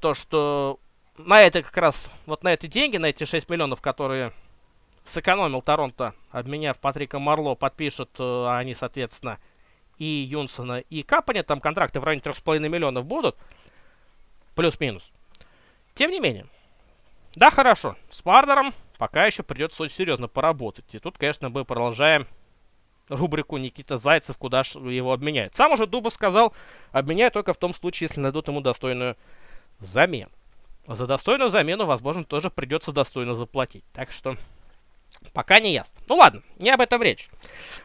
То, 0.00 0.14
что 0.14 0.78
на 1.18 1.42
это 1.42 1.64
как 1.64 1.76
раз, 1.76 2.08
вот 2.26 2.44
на 2.44 2.52
эти 2.52 2.68
деньги, 2.68 2.96
на 2.96 3.06
эти 3.06 3.24
6 3.24 3.50
миллионов, 3.50 3.80
которые 3.80 4.32
сэкономил 5.04 5.62
Торонто, 5.62 6.14
обменяв 6.30 6.78
Патрика 6.78 7.18
Марло, 7.18 7.56
подпишут 7.56 8.10
э, 8.20 8.46
они, 8.50 8.72
соответственно, 8.76 9.40
и 9.98 10.04
Юнсона, 10.04 10.80
и 10.80 11.02
Капани, 11.02 11.42
там 11.42 11.60
контракты 11.60 12.00
в 12.00 12.04
районе 12.04 12.22
3,5 12.22 12.68
миллионов 12.68 13.06
будут, 13.06 13.36
плюс-минус. 14.54 15.10
Тем 15.94 16.10
не 16.10 16.20
менее, 16.20 16.46
да, 17.34 17.50
хорошо, 17.50 17.96
с 18.10 18.24
Мардером 18.24 18.74
пока 18.98 19.26
еще 19.26 19.42
придется 19.42 19.82
очень 19.82 19.96
серьезно 19.96 20.28
поработать. 20.28 20.84
И 20.94 20.98
тут, 20.98 21.18
конечно, 21.18 21.48
мы 21.48 21.64
продолжаем 21.64 22.26
рубрику 23.08 23.56
Никита 23.56 23.98
Зайцев, 23.98 24.38
куда 24.38 24.60
его 24.60 25.12
обменяют. 25.12 25.54
Сам 25.54 25.72
уже 25.72 25.86
Дуба 25.86 26.10
сказал, 26.10 26.52
обменяют 26.92 27.34
только 27.34 27.52
в 27.52 27.56
том 27.56 27.74
случае, 27.74 28.08
если 28.08 28.20
найдут 28.20 28.48
ему 28.48 28.60
достойную 28.60 29.16
замену. 29.78 30.30
За 30.86 31.06
достойную 31.06 31.50
замену, 31.50 31.86
возможно, 31.86 32.24
тоже 32.24 32.50
придется 32.50 32.92
достойно 32.92 33.34
заплатить. 33.34 33.84
Так 33.92 34.10
что 34.10 34.36
пока 35.32 35.60
не 35.60 35.72
ясно. 35.72 36.00
Ну 36.08 36.16
ладно, 36.16 36.42
не 36.58 36.70
об 36.70 36.80
этом 36.80 37.02
речь. 37.02 37.28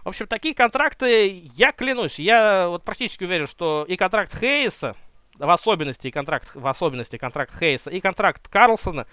В 0.04 0.10
общем, 0.10 0.28
такие 0.28 0.54
контракты, 0.54 1.50
я 1.56 1.72
клянусь, 1.72 2.20
я 2.20 2.68
вот 2.68 2.84
практически 2.84 3.24
уверен, 3.24 3.48
что 3.48 3.86
и 3.88 3.96
контракт 3.96 4.38
Хейса, 4.38 4.96
в 5.38 5.50
особенности 5.50 6.10
контракт, 6.10 6.56
в 6.56 6.66
особенности 6.68 7.18
контракт 7.18 7.54
Хейса 7.58 7.90
и 7.90 8.00
контракт 8.00 8.48
Карлсона, 8.48 9.06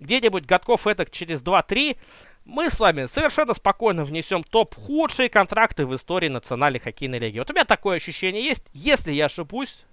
где-нибудь 0.00 0.46
годков 0.46 0.86
этак 0.86 1.10
через 1.10 1.42
2-3, 1.42 1.96
мы 2.44 2.70
с 2.70 2.80
вами 2.80 3.06
совершенно 3.06 3.52
спокойно 3.52 4.04
внесем 4.04 4.42
топ 4.42 4.74
худшие 4.74 5.28
контракты 5.28 5.84
в 5.84 5.94
истории 5.94 6.28
Национальной 6.28 6.80
хоккейной 6.80 7.18
лиги. 7.18 7.38
Вот 7.38 7.50
у 7.50 7.52
меня 7.52 7.66
такое 7.66 7.96
ощущение 7.96 8.42
есть. 8.42 8.64
Если 8.72 9.12
я 9.12 9.26
ошибусь, 9.26 9.84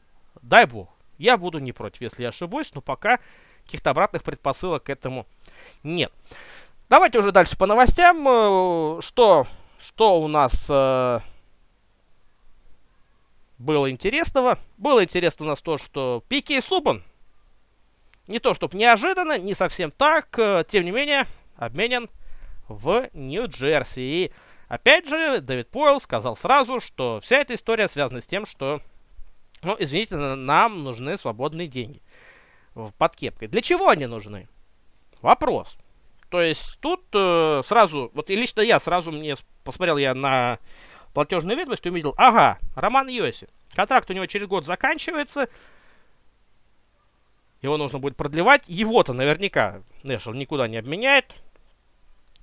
дай 0.41 0.65
бог. 0.65 0.89
Я 1.17 1.38
буду 1.38 1.60
не 1.60 1.73
против, 1.73 2.01
если 2.01 2.23
я 2.23 2.30
ошибусь, 2.30 2.71
но 2.73 2.82
пока 2.82 3.19
каких-то 3.65 3.89
обратных 3.89 4.23
предпосылок 4.23 4.84
к 4.84 4.89
этому 4.89 5.25
нет. 5.84 6.13
Давайте 6.88 7.17
уже 7.17 7.32
дальше 7.32 7.58
по 7.58 7.65
новостям. 7.65 8.28
Э, 8.28 9.02
что, 9.02 9.48
что 9.80 10.21
у 10.21 10.28
нас 10.28 10.67
э, 10.69 11.19
было 13.58 13.89
интересного. 13.89 14.60
Было 14.78 15.04
интересно 15.04 15.45
у 15.45 15.50
нас 15.50 15.62
то, 15.63 15.80
что 15.80 16.24
Пики 16.28 16.60
Субан, 16.60 17.04
не 18.28 18.38
то 18.38 18.54
чтобы 18.54 18.78
неожиданно, 18.78 19.39
не 19.39 19.56
совсем 19.56 19.89
так, 19.89 20.38
э, 20.38 20.63
тем 20.69 20.84
не 20.84 20.91
менее, 20.91 21.26
обменен 21.56 22.08
в 22.67 23.10
Нью-Джерси. 23.13 24.02
И 24.02 24.32
опять 24.67 25.10
же, 25.10 25.41
Дэвид 25.41 25.69
Пойл 25.71 26.00
сказал 26.00 26.38
сразу, 26.38 26.80
что 26.80 27.19
вся 27.19 27.38
эта 27.38 27.56
история 27.56 27.89
связана 27.89 28.21
с 28.21 28.28
тем, 28.28 28.45
что, 28.45 28.80
ну, 29.63 29.76
извините, 29.80 30.17
нам 30.17 30.84
нужны 30.84 31.17
свободные 31.17 31.67
деньги 31.67 32.04
под 33.00 33.15
кепкой. 33.15 33.48
Для 33.48 33.63
чего 33.63 33.89
они 33.89 34.06
нужны? 34.06 34.48
Вопрос. 35.24 35.80
То 36.36 36.41
есть 36.41 36.80
тут 36.82 37.02
э, 37.13 37.62
сразу, 37.65 38.12
вот 38.13 38.30
и 38.30 38.36
лично 38.36 38.60
я 38.60 38.82
сразу 38.82 39.10
мне 39.10 39.36
посмотрел 39.63 39.95
я 39.95 40.13
на 40.13 40.60
платежную 41.13 41.58
ведомость, 41.58 41.88
увидел, 41.88 42.13
ага, 42.17 42.60
Роман 42.76 43.08
Йоси. 43.08 43.48
Контракт 43.74 44.10
у 44.10 44.13
него 44.13 44.26
через 44.26 44.45
год 44.45 44.65
заканчивается. 44.65 45.48
Его 47.62 47.78
нужно 47.78 48.00
будет 48.00 48.17
продлевать. 48.17 48.63
Его-то 48.67 49.13
наверняка 49.13 49.82
Нэшл 50.04 50.34
никуда 50.34 50.67
не 50.67 50.76
обменяет. 50.76 51.34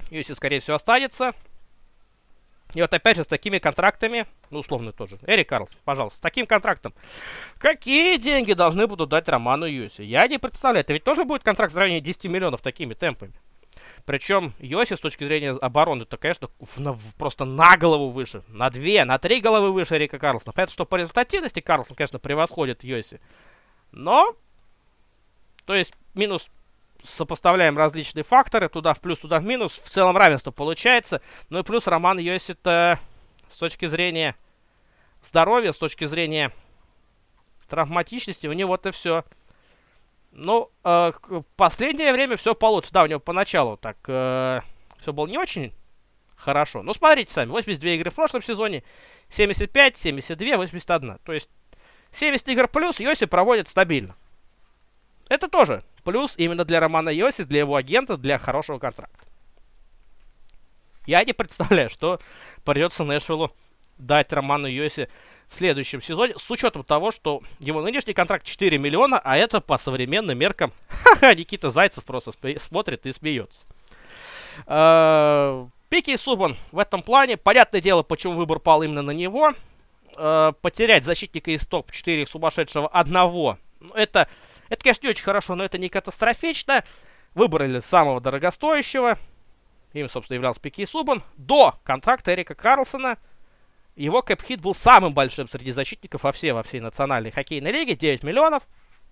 Йоси, 0.09 0.33
скорее 0.33 0.61
всего, 0.61 0.77
останется. 0.77 1.35
И 2.75 2.81
вот 2.81 2.95
опять 2.95 3.19
же 3.19 3.25
с 3.25 3.27
такими 3.27 3.59
контрактами, 3.59 4.27
ну 4.49 4.61
условно 4.61 4.93
тоже, 4.93 5.19
Эрик 5.27 5.51
Карлс, 5.51 5.77
пожалуйста, 5.85 6.17
с 6.17 6.21
таким 6.23 6.47
контрактом, 6.47 6.95
какие 7.59 8.17
деньги 8.17 8.55
должны 8.55 8.87
будут 8.87 9.11
дать 9.11 9.29
Роману 9.29 9.67
Юси? 9.67 10.01
Я 10.01 10.27
не 10.29 10.39
представляю, 10.39 10.81
это 10.81 10.95
ведь 10.95 11.05
тоже 11.05 11.25
будет 11.25 11.43
контракт 11.43 11.75
в 11.75 11.77
районе 11.77 12.01
10 12.01 12.25
миллионов 12.25 12.63
такими 12.63 12.95
темпами. 12.95 13.35
Причем 14.05 14.53
Йоси 14.59 14.95
с 14.95 15.01
точки 15.01 15.25
зрения 15.25 15.53
обороны, 15.53 16.03
это, 16.03 16.17
конечно, 16.17 16.49
в, 16.59 17.15
просто 17.17 17.45
на 17.45 17.77
голову 17.77 18.11
выше. 18.11 18.43
На 18.49 18.69
две, 18.69 19.05
на 19.05 19.19
три 19.19 19.41
головы 19.41 19.73
выше 19.73 19.97
Рика 19.97 20.19
Карлсона. 20.19 20.53
Понятно, 20.53 20.73
что 20.73 20.85
по 20.85 20.97
результативности 20.97 21.61
Карлсон, 21.61 21.95
конечно, 21.95 22.19
превосходит 22.19 22.83
Йоси. 22.83 23.21
Но, 23.93 24.35
то 25.67 25.75
есть, 25.75 25.95
минус 26.15 26.49
сопоставляем 27.05 27.77
различные 27.77 28.23
факторы, 28.25 28.69
туда 28.69 28.95
в 28.95 29.01
плюс, 29.01 29.21
туда 29.21 29.39
в 29.39 29.45
минус, 29.45 29.81
в 29.81 29.91
целом 29.91 30.17
равенство 30.17 30.51
получается. 30.51 31.21
Ну 31.49 31.59
и 31.61 31.63
плюс 31.63 31.87
Роман 31.87 32.19
Йоси-то 32.19 32.99
с 33.49 33.57
точки 33.59 33.87
зрения 33.87 34.37
здоровья, 35.25 35.73
с 35.73 35.79
точки 35.79 36.05
зрения 36.07 36.53
травматичности, 37.69 38.47
у 38.47 38.53
него-то 38.53 38.93
все 38.93 39.25
ну, 40.33 40.71
э, 40.83 41.13
в 41.29 41.45
последнее 41.57 42.13
время 42.13 42.37
все 42.37 42.55
получше. 42.55 42.91
Да, 42.93 43.05
у 43.05 43.07
него 43.07 43.21
поначалу 43.21 43.77
так 43.77 43.97
э, 44.07 44.61
все 44.99 45.13
было 45.13 45.27
не 45.27 45.39
очень 45.39 45.73
хорошо. 46.35 46.83
Ну, 46.83 46.95
смотрите 46.95 47.33
сами. 47.33 47.51
82 47.51 47.91
игры 47.91 48.11
в 48.11 48.15
прошлом 48.15 48.43
сезоне, 48.43 48.83
75, 49.29 49.97
72, 49.97 50.57
81. 50.57 51.19
То 51.25 51.33
есть 51.33 51.49
70 52.13 52.49
игр 52.49 52.69
плюс 52.69 53.01
Йоси 53.01 53.27
проводит 53.27 53.69
стабильно. 53.69 54.17
Это 55.29 55.49
тоже 55.49 55.83
плюс 56.05 56.35
именно 56.37 56.65
для 56.65 56.81
Романа 56.81 57.11
Йоси, 57.11 57.45
для 57.45 57.61
его 57.61 57.77
агента, 57.77 58.17
для 58.17 58.39
хорошего 58.39 58.79
контракта. 58.79 59.25
Я 61.07 61.25
не 61.25 61.33
представляю, 61.33 61.91
что 61.91 62.21
придется 62.65 63.05
Нэшвиллу 63.05 63.53
дать 63.99 64.33
Роману 64.33 64.67
Йоси 64.67 65.09
следующем 65.55 66.01
сезоне, 66.01 66.35
с 66.37 66.51
учетом 66.51 66.85
того, 66.85 67.11
что 67.11 67.43
его 67.59 67.83
нынешний 67.83 68.15
контракт 68.15 68.47
4 68.47 68.79
миллиона, 68.79 69.21
а 69.23 69.37
это 69.37 69.61
по 69.61 69.79
современным 69.79 70.39
меркам, 70.39 70.73
ха-ха, 70.89 71.35
Никита 71.35 71.71
Зайцев 71.71 72.05
просто 72.05 72.33
смотрит 72.59 73.07
и 73.07 73.13
смеется. 73.13 73.65
Э, 74.67 75.67
Пики 75.89 76.17
Субан 76.17 76.57
в 76.71 76.79
этом 76.79 77.03
плане, 77.03 77.37
понятное 77.37 77.81
дело, 77.81 78.03
почему 78.03 78.35
выбор 78.35 78.59
пал 78.59 78.83
именно 78.83 79.03
на 79.03 79.13
него. 79.13 79.53
Э, 80.17 80.53
потерять 80.61 81.05
защитника 81.05 81.51
из 81.51 81.67
топ-4 81.67 82.27
сумасшедшего 82.27 82.89
одного, 82.89 83.59
ну, 83.81 83.93
это 83.95 84.29
Это, 84.69 84.85
конечно, 84.85 85.07
не 85.07 85.11
очень 85.11 85.25
хорошо, 85.25 85.55
но 85.55 85.65
это 85.65 85.77
не 85.77 85.91
катастрофично. 85.91 86.85
Выбрали 87.35 87.81
самого 87.81 88.21
дорогостоящего. 88.21 89.19
Им, 89.93 90.09
собственно, 90.09 90.37
являлся 90.37 90.61
Пики 90.61 90.87
Субан. 90.87 91.23
До 91.37 91.75
контракта 91.85 92.33
Эрика 92.33 92.55
Карлсона 92.55 93.19
его 93.97 94.23
кэп-хит 94.23 94.61
был 94.61 94.75
самым 94.75 95.13
большим 95.13 95.49
среди 95.49 95.71
защитников 95.71 96.23
во 96.23 96.33
всей, 96.33 96.53
во 96.53 96.63
всей 96.63 96.81
национальной 96.81 97.31
хоккейной 97.31 97.73
лиге. 97.73 97.95
9 97.95 98.23
миллионов. 98.23 98.63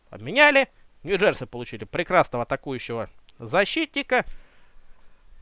Обменяли. 0.09 0.69
Нью-Джерси 1.03 1.47
получили 1.47 1.85
прекрасного 1.85 2.45
атакующего 2.45 3.09
защитника. 3.39 4.25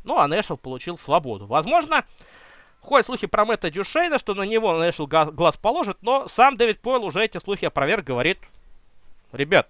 Ну, 0.04 0.18
а 0.18 0.28
Нэшвилл 0.28 0.56
получил 0.56 0.96
свободу. 0.96 1.46
Возможно, 1.46 2.04
ходят 2.80 3.06
слухи 3.06 3.26
про 3.26 3.44
Мэтта 3.44 3.70
Дюшейна, 3.70 4.18
что 4.18 4.34
на 4.34 4.42
него 4.42 4.76
Нэшвилл 4.78 5.06
глаз 5.06 5.56
положит, 5.56 5.98
но 6.02 6.28
сам 6.28 6.56
Дэвид 6.56 6.80
Пойл 6.80 7.04
уже 7.04 7.24
эти 7.24 7.38
слухи 7.38 7.64
опроверг, 7.64 8.04
говорит, 8.04 8.38
ребят, 9.32 9.68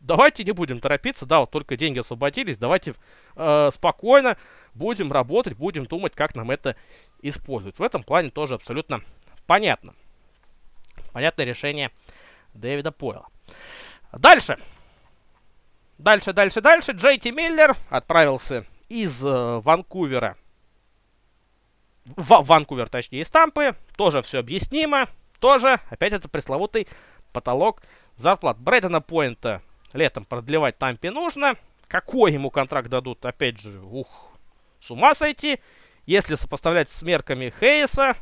давайте 0.00 0.44
не 0.44 0.52
будем 0.52 0.78
торопиться, 0.80 1.26
да, 1.26 1.40
вот 1.40 1.50
только 1.50 1.76
деньги 1.76 1.98
освободились, 1.98 2.58
давайте 2.58 2.94
э, 3.34 3.70
спокойно 3.72 4.36
будем 4.74 5.10
работать, 5.10 5.56
будем 5.56 5.84
думать, 5.84 6.14
как 6.14 6.34
нам 6.34 6.50
это 6.50 6.76
использовать. 7.20 7.78
В 7.78 7.82
этом 7.82 8.02
плане 8.02 8.30
тоже 8.30 8.54
абсолютно 8.54 9.00
понятно. 9.46 9.94
Понятное 11.12 11.46
решение 11.46 11.90
Дэвида 12.54 12.92
Пойла. 12.92 13.26
Дальше. 14.12 14.58
Дальше, 15.98 16.32
дальше, 16.32 16.60
дальше. 16.60 16.92
Джей 16.92 17.18
Ти 17.18 17.32
Миллер 17.32 17.76
отправился 17.90 18.64
из 18.88 19.24
э, 19.24 19.58
Ванкувера. 19.60 20.36
В 22.04 22.42
Ванкувер, 22.42 22.88
точнее, 22.88 23.22
из 23.22 23.30
Тампы. 23.30 23.74
Тоже 23.96 24.22
все 24.22 24.38
объяснимо. 24.38 25.08
Тоже, 25.40 25.80
опять 25.90 26.12
это 26.12 26.28
пресловутый 26.28 26.88
потолок 27.32 27.82
зарплат. 28.16 28.58
Брэдена 28.58 29.00
Пойнта 29.00 29.62
летом 29.92 30.24
продлевать 30.24 30.78
Тампе 30.78 31.10
нужно. 31.10 31.56
Какой 31.86 32.32
ему 32.32 32.50
контракт 32.50 32.88
дадут, 32.88 33.24
опять 33.24 33.60
же, 33.60 33.80
ух, 33.80 34.30
с 34.80 34.90
ума 34.90 35.14
сойти. 35.14 35.60
Если 36.08 36.36
сопоставлять 36.36 36.88
с 36.88 37.02
мерками 37.02 37.52
Хейса, 37.60 38.16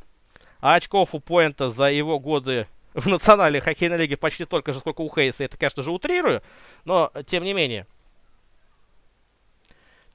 а 0.58 0.74
очков 0.74 1.14
у 1.14 1.20
Пойнта 1.20 1.70
за 1.70 1.84
его 1.84 2.18
годы 2.18 2.66
в 2.94 3.06
национальной 3.06 3.60
хоккейной 3.60 3.96
лиге 3.96 4.16
почти 4.16 4.44
столько 4.44 4.72
же, 4.72 4.80
сколько 4.80 5.02
у 5.02 5.08
Хейса, 5.08 5.44
это, 5.44 5.56
конечно 5.56 5.84
же, 5.84 5.92
утрирую, 5.92 6.42
но 6.84 7.12
тем 7.28 7.44
не 7.44 7.52
менее. 7.52 7.86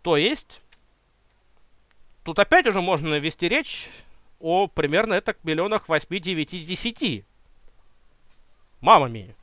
То 0.02 0.18
есть, 0.18 0.62
тут 2.26 2.40
опять 2.40 2.68
уже 2.68 2.82
можно 2.82 3.18
вести 3.20 3.48
речь 3.48 3.88
о 4.42 4.68
примерно 4.68 5.14
это 5.14 5.34
миллионах 5.44 5.88
8, 5.88 6.20
9, 6.20 6.68
10. 6.68 7.26
Мама 8.82 9.08
мия. 9.08 9.34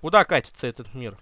Куда 0.00 0.24
катится 0.24 0.66
этот 0.66 0.92
мир? 0.94 1.16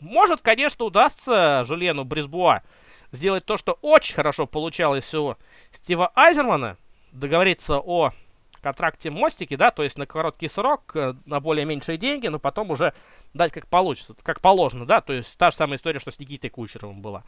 Может, 0.00 0.40
конечно, 0.40 0.86
удастся 0.86 1.64
Жульену 1.64 2.04
Брисбуа 2.04 2.62
сделать 3.12 3.44
то, 3.44 3.56
что 3.56 3.78
очень 3.82 4.14
хорошо 4.14 4.46
получалось 4.46 5.12
у 5.14 5.36
Стива 5.72 6.12
Айзермана, 6.14 6.76
договориться 7.12 7.78
о 7.78 8.12
контракте 8.60 9.10
мостики, 9.10 9.56
да, 9.56 9.70
то 9.70 9.82
есть 9.82 9.98
на 9.98 10.06
короткий 10.06 10.48
срок, 10.48 10.92
э, 10.94 11.14
на 11.26 11.40
более 11.40 11.64
меньшие 11.64 11.96
деньги, 11.96 12.26
но 12.26 12.38
потом 12.38 12.70
уже 12.70 12.92
дать 13.34 13.52
как 13.52 13.66
получится, 13.68 14.14
как 14.22 14.40
положено, 14.40 14.84
да, 14.86 15.00
то 15.00 15.12
есть 15.12 15.38
та 15.38 15.50
же 15.50 15.56
самая 15.56 15.76
история, 15.76 16.00
что 16.00 16.10
с 16.10 16.18
Никитой 16.18 16.50
Кучеровым 16.50 17.00
была. 17.00 17.24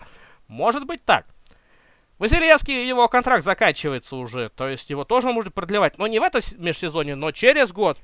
Может 0.49 0.87
быть 0.87 1.05
так. 1.05 1.27
Василевский, 2.19 2.87
его 2.87 3.09
контракт 3.09 3.45
заканчивается 3.45 4.17
уже, 4.17 4.51
то 4.51 4.69
есть 4.69 4.91
его 4.91 5.05
тоже 5.05 5.33
можно 5.33 5.51
продлевать, 5.51 5.97
но 5.99 6.07
не 6.07 6.19
в 6.19 6.23
этом 6.23 6.43
межсезоне, 6.59 7.15
но 7.15 7.33
через 7.33 7.73
год. 7.73 7.99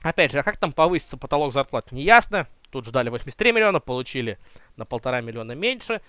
Опять 0.00 0.32
же, 0.32 0.40
а 0.40 0.42
как 0.42 0.56
там 0.56 0.72
повысится 0.72 1.16
потолок 1.16 1.52
зарплат, 1.52 1.92
не 1.92 2.02
ясно. 2.02 2.46
Тут 2.70 2.84
ждали 2.86 3.08
83 3.08 3.52
миллиона, 3.52 3.80
получили 3.80 4.38
на 4.76 4.84
полтора 4.84 5.20
миллиона 5.20 5.52
меньше. 5.52 6.00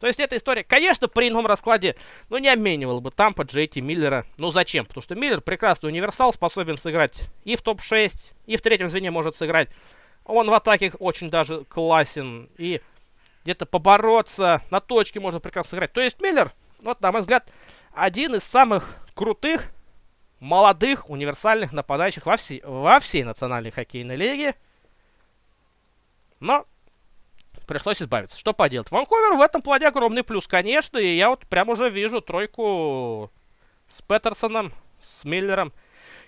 То 0.00 0.06
есть 0.06 0.20
эта 0.20 0.36
история, 0.36 0.64
конечно, 0.64 1.08
при 1.08 1.28
ином 1.28 1.46
раскладе, 1.46 1.96
ну, 2.28 2.38
не 2.38 2.48
обменивал 2.48 3.00
бы 3.00 3.10
Тампа 3.10 3.42
Джейти 3.42 3.80
Миллера. 3.80 4.26
Ну, 4.36 4.50
зачем? 4.50 4.86
Потому 4.86 5.02
что 5.02 5.14
Миллер 5.14 5.40
прекрасный 5.40 5.88
универсал, 5.88 6.32
способен 6.32 6.78
сыграть 6.78 7.28
и 7.44 7.56
в 7.56 7.62
топ-6, 7.62 8.12
и 8.46 8.56
в 8.56 8.62
третьем 8.62 8.90
звене 8.90 9.10
может 9.10 9.36
сыграть. 9.36 9.68
Он 10.24 10.48
в 10.48 10.52
атаке 10.52 10.92
очень 10.98 11.30
даже 11.30 11.64
классен, 11.64 12.48
и 12.58 12.80
где-то 13.44 13.66
побороться, 13.66 14.62
на 14.70 14.80
точке 14.80 15.20
можно 15.20 15.40
прекрасно 15.40 15.70
сыграть. 15.70 15.92
То 15.92 16.00
есть 16.00 16.20
Миллер, 16.20 16.52
вот, 16.80 17.00
на 17.00 17.12
мой 17.12 17.22
взгляд, 17.22 17.50
один 17.92 18.34
из 18.34 18.44
самых 18.44 18.96
крутых, 19.14 19.72
молодых, 20.38 21.10
универсальных 21.10 21.72
нападающих 21.72 22.26
во, 22.26 22.36
всей, 22.36 22.62
во 22.64 23.00
всей 23.00 23.24
национальной 23.24 23.70
хоккейной 23.70 24.16
лиге. 24.16 24.54
Но 26.40 26.66
пришлось 27.68 28.02
избавиться. 28.02 28.36
Что 28.36 28.52
поделать? 28.52 28.90
Ванкувер 28.90 29.34
в 29.34 29.40
этом 29.40 29.62
плане 29.62 29.86
огромный 29.86 30.24
плюс, 30.24 30.48
конечно. 30.48 30.98
И 30.98 31.14
я 31.14 31.28
вот 31.28 31.46
прям 31.46 31.68
уже 31.68 31.88
вижу 31.90 32.20
тройку 32.20 33.30
с 33.88 34.02
Петерсоном, 34.02 34.72
с 35.00 35.24
Миллером 35.24 35.72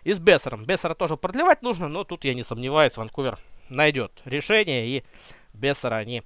и 0.05 0.12
с 0.12 0.20
Бессером. 0.20 0.64
Бессера 0.64 0.94
тоже 0.94 1.16
продлевать 1.16 1.62
нужно, 1.62 1.88
но 1.88 2.05
тут 2.05 2.24
я 2.24 2.35
не 2.35 2.44
сомневаюсь, 2.44 2.96
Ванкувер 2.96 3.38
найдет 3.68 4.12
решение, 4.24 4.87
и 4.87 5.05
Бессера 5.53 5.96
они 5.96 6.22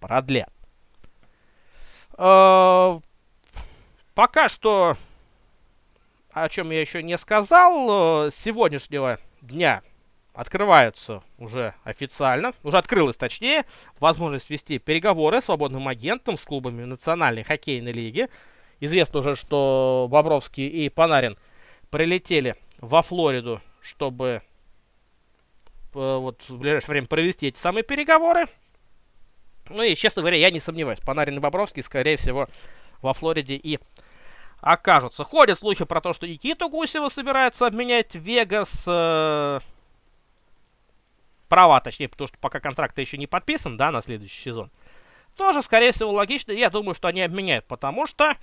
продлят. 0.00 0.52
Э, 2.18 3.00
пока 4.14 4.48
что, 4.48 4.96
о 6.32 6.48
чем 6.48 6.70
я 6.70 6.80
еще 6.80 7.02
не 7.02 7.16
сказал, 7.16 8.26
э, 8.26 8.30
сегодняшнего 8.32 9.18
дня 9.40 9.82
открываются 10.34 11.22
уже 11.38 11.74
официально, 11.84 12.52
уже 12.62 12.78
открылась 12.78 13.16
точнее, 13.16 13.64
возможность 14.00 14.50
вести 14.50 14.78
переговоры 14.78 15.40
с 15.40 15.44
свободным 15.44 15.88
агентом 15.88 16.36
с 16.36 16.44
клубами 16.44 16.84
Национальной 16.84 17.42
хоккейной 17.42 17.92
лиги. 17.92 18.28
Известно 18.80 19.20
уже, 19.20 19.36
что 19.36 20.08
Бобровский 20.10 20.66
и 20.66 20.88
Панарин 20.88 21.36
прилетели 21.90 22.56
во 22.78 23.02
Флориду, 23.02 23.60
чтобы 23.80 24.42
э, 25.94 26.16
вот 26.16 26.42
в 26.48 26.58
ближайшее 26.58 26.90
время 26.90 27.06
провести 27.06 27.48
эти 27.48 27.58
самые 27.58 27.84
переговоры. 27.84 28.46
Ну 29.68 29.82
и, 29.82 29.94
честно 29.94 30.22
говоря, 30.22 30.38
я 30.38 30.50
не 30.50 30.60
сомневаюсь, 30.60 31.00
Панарин 31.00 31.36
и 31.36 31.40
Бобровский, 31.40 31.82
скорее 31.82 32.16
всего, 32.16 32.48
во 33.02 33.12
Флориде 33.12 33.54
и 33.54 33.78
окажутся. 34.60 35.24
Ходят 35.24 35.58
слухи 35.58 35.84
про 35.84 36.00
то, 36.00 36.12
что 36.12 36.26
Никиту 36.26 36.68
Гусева 36.68 37.08
собирается 37.08 37.66
обменять 37.66 38.14
Вегас. 38.14 38.84
Э, 38.86 39.60
права, 41.52 41.80
точнее, 41.80 42.08
потому 42.08 42.28
что 42.28 42.38
пока 42.38 42.60
контракт 42.60 42.98
еще 42.98 43.18
не 43.18 43.26
подписан, 43.26 43.76
да, 43.76 43.90
на 43.90 44.00
следующий 44.00 44.40
сезон, 44.40 44.70
тоже, 45.36 45.60
скорее 45.60 45.92
всего, 45.92 46.10
логично. 46.10 46.50
Я 46.50 46.70
думаю, 46.70 46.94
что 46.94 47.08
они 47.08 47.20
обменяют, 47.20 47.66
потому 47.66 48.06
что 48.06 48.38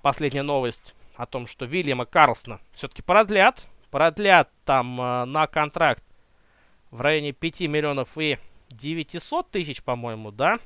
последняя 0.00 0.42
новость 0.42 0.94
о 1.16 1.26
том, 1.26 1.46
что 1.46 1.66
Вильяма 1.66 2.06
Карлсона 2.06 2.58
все-таки 2.72 3.02
продлят. 3.02 3.68
Продлят 3.90 4.48
там 4.64 4.98
э, 4.98 5.24
на 5.26 5.46
контракт 5.48 6.02
в 6.90 7.02
районе 7.02 7.32
5 7.32 7.60
миллионов 7.68 8.16
и 8.16 8.38
900 8.70 9.50
тысяч, 9.50 9.82
по-моему, 9.82 10.30
да? 10.30 10.60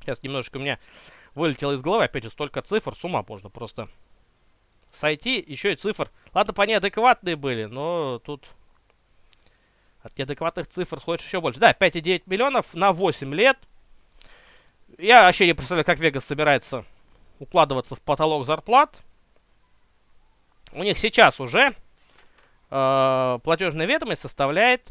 Сейчас 0.00 0.22
немножечко 0.22 0.56
у 0.56 0.60
меня 0.60 0.78
вылетело 1.34 1.72
из 1.72 1.82
головы. 1.82 2.04
Опять 2.04 2.24
же, 2.24 2.30
столько 2.30 2.62
цифр, 2.62 2.94
с 2.94 3.04
ума 3.04 3.22
можно 3.28 3.50
просто 3.50 3.90
сойти. 4.92 5.44
Еще 5.46 5.74
и 5.74 5.76
цифр. 5.76 6.10
Ладно, 6.32 6.54
по 6.54 6.62
адекватные 6.62 7.36
были, 7.36 7.66
но 7.66 8.18
тут 8.24 8.48
от 10.02 10.16
неадекватных 10.16 10.68
цифр 10.68 11.00
сходишь 11.00 11.24
еще 11.24 11.40
больше. 11.40 11.60
Да, 11.60 11.72
5,9 11.72 12.22
миллионов 12.26 12.74
на 12.74 12.92
8 12.92 13.34
лет. 13.34 13.58
Я 14.96 15.22
вообще 15.22 15.46
не 15.46 15.54
представляю, 15.54 15.84
как 15.84 15.98
Вегас 15.98 16.24
собирается 16.24 16.84
укладываться 17.38 17.94
в 17.94 18.02
потолок 18.02 18.44
зарплат. 18.44 19.00
У 20.72 20.82
них 20.82 20.98
сейчас 20.98 21.40
уже 21.40 21.74
э, 22.70 23.38
платежная 23.42 23.86
ведомость 23.86 24.22
составляет 24.22 24.88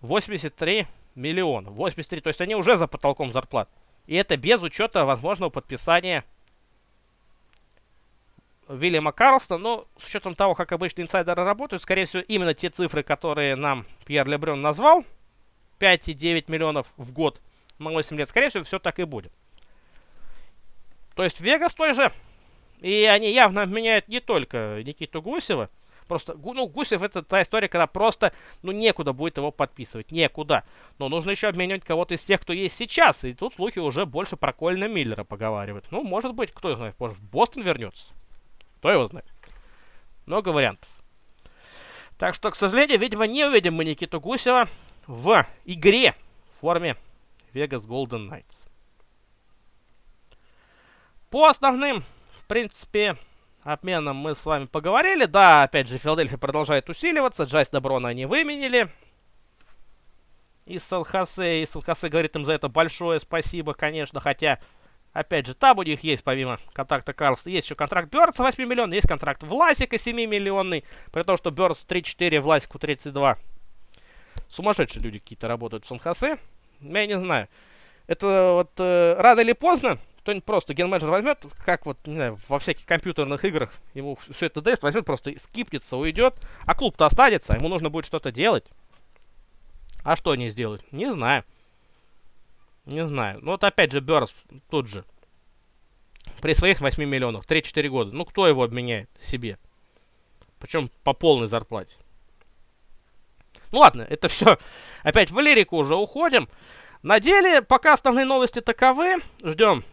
83 0.00 0.86
миллиона. 1.14 1.70
83, 1.70 2.20
то 2.20 2.28
есть 2.28 2.40
они 2.40 2.54
уже 2.54 2.76
за 2.76 2.86
потолком 2.86 3.32
зарплат. 3.32 3.68
И 4.06 4.16
это 4.16 4.36
без 4.36 4.62
учета 4.62 5.04
возможного 5.04 5.50
подписания 5.50 6.24
Вильяма 8.72 9.12
Карлстона, 9.12 9.62
но 9.62 9.88
с 9.96 10.06
учетом 10.06 10.34
того, 10.34 10.54
как 10.54 10.72
обычно 10.72 11.02
инсайдеры 11.02 11.44
работают, 11.44 11.82
скорее 11.82 12.04
всего, 12.04 12.22
именно 12.22 12.54
те 12.54 12.70
цифры, 12.70 13.02
которые 13.02 13.56
нам 13.56 13.86
Пьер 14.04 14.26
Лебрен 14.26 14.60
назвал, 14.60 15.04
5,9 15.78 16.44
миллионов 16.48 16.92
в 16.96 17.12
год 17.12 17.40
на 17.78 17.90
8 17.90 18.16
лет, 18.16 18.28
скорее 18.28 18.48
всего, 18.48 18.64
все 18.64 18.78
так 18.78 18.98
и 18.98 19.04
будет. 19.04 19.32
То 21.14 21.24
есть 21.24 21.40
Вегас 21.40 21.74
той 21.74 21.94
же, 21.94 22.12
и 22.80 23.04
они 23.04 23.32
явно 23.32 23.62
обменяют 23.62 24.08
не 24.08 24.20
только 24.20 24.82
Никиту 24.84 25.20
Гусева, 25.20 25.68
Просто, 26.08 26.34
ну, 26.34 26.66
Гусев 26.66 27.02
это 27.02 27.22
та 27.22 27.40
история, 27.40 27.68
когда 27.68 27.86
просто, 27.86 28.34
ну, 28.60 28.72
некуда 28.72 29.14
будет 29.14 29.38
его 29.38 29.50
подписывать. 29.50 30.10
Некуда. 30.10 30.64
Но 30.98 31.08
нужно 31.08 31.30
еще 31.30 31.48
обменять 31.48 31.84
кого-то 31.84 32.14
из 32.14 32.20
тех, 32.20 32.40
кто 32.40 32.52
есть 32.52 32.76
сейчас. 32.76 33.24
И 33.24 33.32
тут 33.32 33.54
слухи 33.54 33.78
уже 33.78 34.04
больше 34.04 34.36
про 34.36 34.52
Кольна 34.52 34.88
Миллера 34.88 35.24
поговаривают. 35.24 35.86
Ну, 35.90 36.02
может 36.02 36.34
быть, 36.34 36.50
кто 36.50 36.74
знает, 36.76 36.96
может, 36.98 37.18
Бостон 37.18 37.62
вернется. 37.62 38.12
Кто 38.82 38.90
его 38.90 39.06
знает. 39.06 39.26
Много 40.26 40.48
вариантов. 40.48 40.90
Так 42.18 42.34
что, 42.34 42.50
к 42.50 42.56
сожалению, 42.56 42.98
видимо, 42.98 43.28
не 43.28 43.44
увидим 43.44 43.74
мы 43.74 43.84
Никиту 43.84 44.20
Гусева 44.20 44.68
в 45.06 45.46
игре 45.64 46.16
в 46.48 46.60
форме 46.60 46.96
Vegas 47.54 47.86
Golden 47.86 48.28
Knights. 48.28 48.66
По 51.30 51.46
основным, 51.46 52.02
в 52.32 52.44
принципе, 52.48 53.16
обменам 53.62 54.16
мы 54.16 54.34
с 54.34 54.44
вами 54.44 54.64
поговорили. 54.64 55.26
Да, 55.26 55.62
опять 55.62 55.86
же, 55.86 55.96
Филадельфия 55.98 56.36
продолжает 56.36 56.90
усиливаться. 56.90 57.44
Джастина 57.44 57.70
Брауна 57.70 58.08
они 58.08 58.26
выменили. 58.26 58.88
Из 60.66 60.82
Сан-Хосе. 60.82 61.62
И 61.62 61.66
Сан-Хосе 61.66 62.08
говорит 62.08 62.34
им 62.34 62.44
за 62.44 62.54
это 62.54 62.68
большое 62.68 63.20
спасибо, 63.20 63.74
конечно. 63.74 64.18
Хотя, 64.18 64.58
опять 65.12 65.46
же, 65.46 65.54
там 65.54 65.78
у 65.78 65.82
них 65.82 66.02
есть, 66.02 66.24
помимо 66.24 66.58
контракта 66.72 67.12
Карлссона, 67.12 67.50
есть 67.50 67.66
еще 67.66 67.74
контракт 67.74 68.10
Бёрнса 68.10 68.42
8 68.42 68.64
миллионов, 68.64 68.94
есть 68.94 69.08
контракт 69.08 69.42
Власика 69.42 69.98
7 69.98 70.16
миллионный. 70.16 70.84
При 71.10 71.22
том, 71.22 71.36
что 71.36 71.50
Бёрдс 71.50 71.84
3-4, 71.86 72.40
Власику 72.40 72.78
32. 72.78 73.38
Сумасшедшие 74.48 75.02
люди 75.02 75.18
какие-то 75.18 75.48
работают 75.48 75.84
в 75.84 75.88
Сан-Хосе. 75.88 76.38
Я 76.80 77.06
не 77.06 77.18
знаю. 77.18 77.48
Это 78.06 78.52
вот 78.54 78.72
э, 78.78 79.16
рано 79.18 79.40
или 79.40 79.52
поздно 79.52 79.98
кто-нибудь 80.22 80.44
просто 80.44 80.72
генменеджер 80.72 81.10
возьмет, 81.10 81.44
как 81.64 81.84
вот, 81.84 81.98
не 82.06 82.14
знаю, 82.14 82.38
во 82.48 82.60
всяких 82.60 82.86
компьютерных 82.86 83.44
играх, 83.44 83.72
ему 83.92 84.16
все 84.30 84.46
это 84.46 84.60
даст, 84.60 84.82
возьмет, 84.82 85.04
просто 85.04 85.36
скипнется, 85.38 85.96
уйдет, 85.96 86.34
а 86.64 86.76
клуб-то 86.76 87.06
останется, 87.06 87.56
ему 87.56 87.68
нужно 87.68 87.90
будет 87.90 88.04
что-то 88.04 88.30
делать. 88.30 88.64
А 90.04 90.14
что 90.14 90.30
они 90.30 90.48
сделают? 90.48 90.84
Не 90.92 91.10
знаю. 91.10 91.44
Не 92.86 93.06
знаю. 93.06 93.38
Ну 93.42 93.52
вот 93.52 93.64
опять 93.64 93.92
же 93.92 94.00
Берс 94.00 94.34
тут 94.70 94.88
же. 94.88 95.04
При 96.40 96.54
своих 96.54 96.80
8 96.80 97.04
миллионах, 97.04 97.44
3-4 97.44 97.88
года. 97.88 98.12
Ну 98.12 98.24
кто 98.24 98.48
его 98.48 98.62
обменяет 98.62 99.10
себе? 99.20 99.58
Причем 100.58 100.90
по 101.04 101.12
полной 101.12 101.48
зарплате. 101.48 101.96
Ну 103.70 103.78
ладно, 103.78 104.02
это 104.02 104.28
все. 104.28 104.58
Опять 105.02 105.30
в 105.30 105.38
лирику 105.38 105.76
уже 105.76 105.96
уходим. 105.96 106.48
На 107.02 107.20
деле, 107.20 107.62
пока 107.62 107.94
основные 107.94 108.24
новости 108.24 108.60
таковы. 108.60 109.16
Ждем 109.42 109.84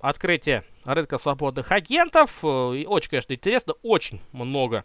открытия 0.00 0.64
рынка 0.84 1.18
свободных 1.18 1.72
агентов. 1.72 2.42
И 2.42 2.86
очень, 2.88 3.10
конечно, 3.10 3.32
интересно. 3.32 3.74
Очень 3.82 4.20
много 4.32 4.84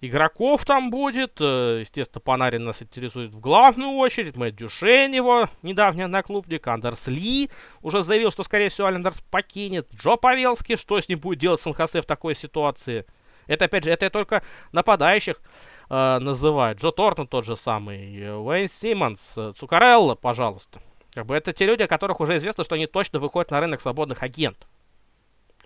игроков 0.00 0.64
там 0.64 0.90
будет. 0.90 1.40
Э, 1.40 1.80
естественно, 1.80 2.20
Панарин 2.20 2.64
нас 2.64 2.82
интересует 2.82 3.30
в 3.30 3.40
главную 3.40 3.92
очередь. 3.92 4.36
Мэтт 4.36 4.56
Дюшейн, 4.56 5.12
его 5.12 5.48
недавний 5.62 6.02
одноклубник. 6.02 6.66
Андерс 6.66 7.06
Ли 7.06 7.50
уже 7.82 8.02
заявил, 8.02 8.30
что, 8.30 8.42
скорее 8.42 8.68
всего, 8.68 8.86
Алендерс 8.86 9.20
покинет. 9.30 9.88
Джо 9.94 10.16
Павелский, 10.16 10.76
что 10.76 11.00
с 11.00 11.08
ним 11.08 11.18
будет 11.18 11.38
делать 11.38 11.60
Сан-Хосе 11.60 12.00
в 12.00 12.06
такой 12.06 12.34
ситуации? 12.34 13.04
Это, 13.46 13.66
опять 13.66 13.84
же, 13.84 13.90
это 13.90 14.06
я 14.06 14.10
только 14.10 14.42
нападающих 14.72 15.40
э, 15.88 16.18
называют. 16.18 16.80
Джо 16.80 16.90
Тортон 16.90 17.26
тот 17.26 17.44
же 17.44 17.56
самый. 17.56 18.38
Уэйн 18.38 18.68
Симмонс, 18.68 19.38
Цукарелло, 19.56 20.14
пожалуйста. 20.14 20.80
Как 21.12 21.26
бы 21.26 21.34
это 21.34 21.52
те 21.52 21.66
люди, 21.66 21.82
о 21.82 21.88
которых 21.88 22.20
уже 22.20 22.36
известно, 22.36 22.62
что 22.62 22.76
они 22.76 22.86
точно 22.86 23.18
выходят 23.18 23.50
на 23.50 23.60
рынок 23.60 23.80
свободных 23.80 24.22
агентов. 24.22 24.68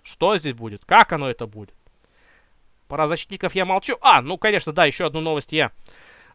Что 0.01 0.37
здесь 0.37 0.55
будет? 0.55 0.85
Как 0.85 1.13
оно 1.13 1.29
это 1.29 1.45
будет? 1.47 1.75
Про 2.87 3.07
защитников 3.07 3.55
я 3.55 3.65
молчу. 3.65 3.97
А, 4.01 4.21
ну, 4.21 4.37
конечно, 4.37 4.71
да, 4.71 4.85
еще 4.85 5.05
одну 5.05 5.21
новость 5.21 5.51
я 5.51 5.71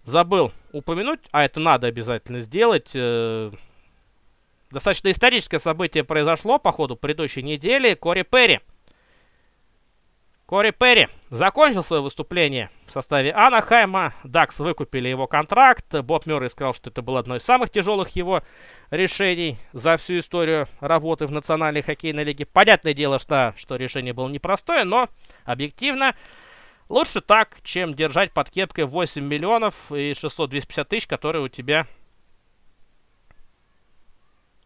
забыл 0.04 0.52
упомянуть, 0.72 1.20
а 1.30 1.44
это 1.44 1.60
надо 1.60 1.86
обязательно 1.86 2.40
сделать. 2.40 2.90
Э, 2.94 3.50
достаточно 4.70 5.10
историческое 5.10 5.58
событие 5.58 6.04
произошло 6.04 6.58
по 6.58 6.72
ходу 6.72 6.96
предыдущей 6.96 7.42
недели. 7.42 7.94
Кори 7.94 8.22
Перри. 8.22 8.60
Кори 10.50 10.72
Перри 10.72 11.06
закончил 11.30 11.84
свое 11.84 12.02
выступление 12.02 12.70
в 12.86 12.90
составе 12.90 13.30
Анахайма. 13.30 14.14
Дакс 14.24 14.58
выкупили 14.58 15.06
его 15.06 15.28
контракт. 15.28 15.94
Боб 16.02 16.26
Мюррей 16.26 16.50
сказал, 16.50 16.74
что 16.74 16.90
это 16.90 17.02
было 17.02 17.20
одно 17.20 17.36
из 17.36 17.44
самых 17.44 17.70
тяжелых 17.70 18.08
его 18.16 18.42
решений 18.90 19.58
за 19.72 19.96
всю 19.96 20.18
историю 20.18 20.66
работы 20.80 21.26
в 21.28 21.30
Национальной 21.30 21.82
хоккейной 21.82 22.24
лиге. 22.24 22.46
Понятное 22.46 22.94
дело, 22.94 23.20
что, 23.20 23.54
что 23.56 23.76
решение 23.76 24.12
было 24.12 24.28
непростое, 24.28 24.82
но 24.82 25.08
объективно 25.44 26.16
лучше 26.88 27.20
так, 27.20 27.58
чем 27.62 27.94
держать 27.94 28.32
под 28.32 28.50
кепкой 28.50 28.86
8 28.86 29.22
миллионов 29.22 29.92
и 29.92 30.10
600-250 30.10 30.84
тысяч, 30.86 31.06
которые 31.06 31.44
у 31.44 31.48
тебя 31.48 31.86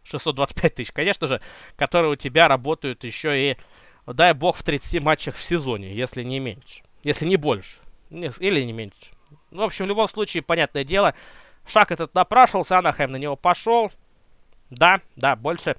625 0.05 0.75
тысяч, 0.75 0.93
конечно 0.93 1.27
же, 1.27 1.43
которые 1.77 2.13
у 2.13 2.17
тебя 2.17 2.49
работают 2.49 3.05
еще 3.05 3.51
и, 3.51 3.57
дай 4.07 4.33
бог, 4.35 4.57
в 4.57 4.63
30 4.63 5.03
матчах 5.03 5.37
в 5.37 5.43
сезоне, 5.43 5.95
если 5.95 6.23
не 6.23 6.41
меньше. 6.41 6.83
Если 7.03 7.27
не 7.27 7.37
больше. 7.37 7.77
Или 8.11 8.63
не 8.65 8.73
меньше. 8.73 9.13
Ну, 9.51 9.63
в 9.63 9.65
общем, 9.65 9.87
в 9.87 9.89
любом 9.89 10.09
случае, 10.09 10.43
понятное 10.43 10.85
дело, 10.85 11.15
шаг 11.67 11.91
этот 11.91 12.15
напрашивался, 12.15 12.79
Анахайм 12.79 13.13
на 13.13 13.17
него 13.17 13.37
пошел. 13.37 13.91
Да, 14.71 15.01
да, 15.17 15.37
больше 15.37 15.77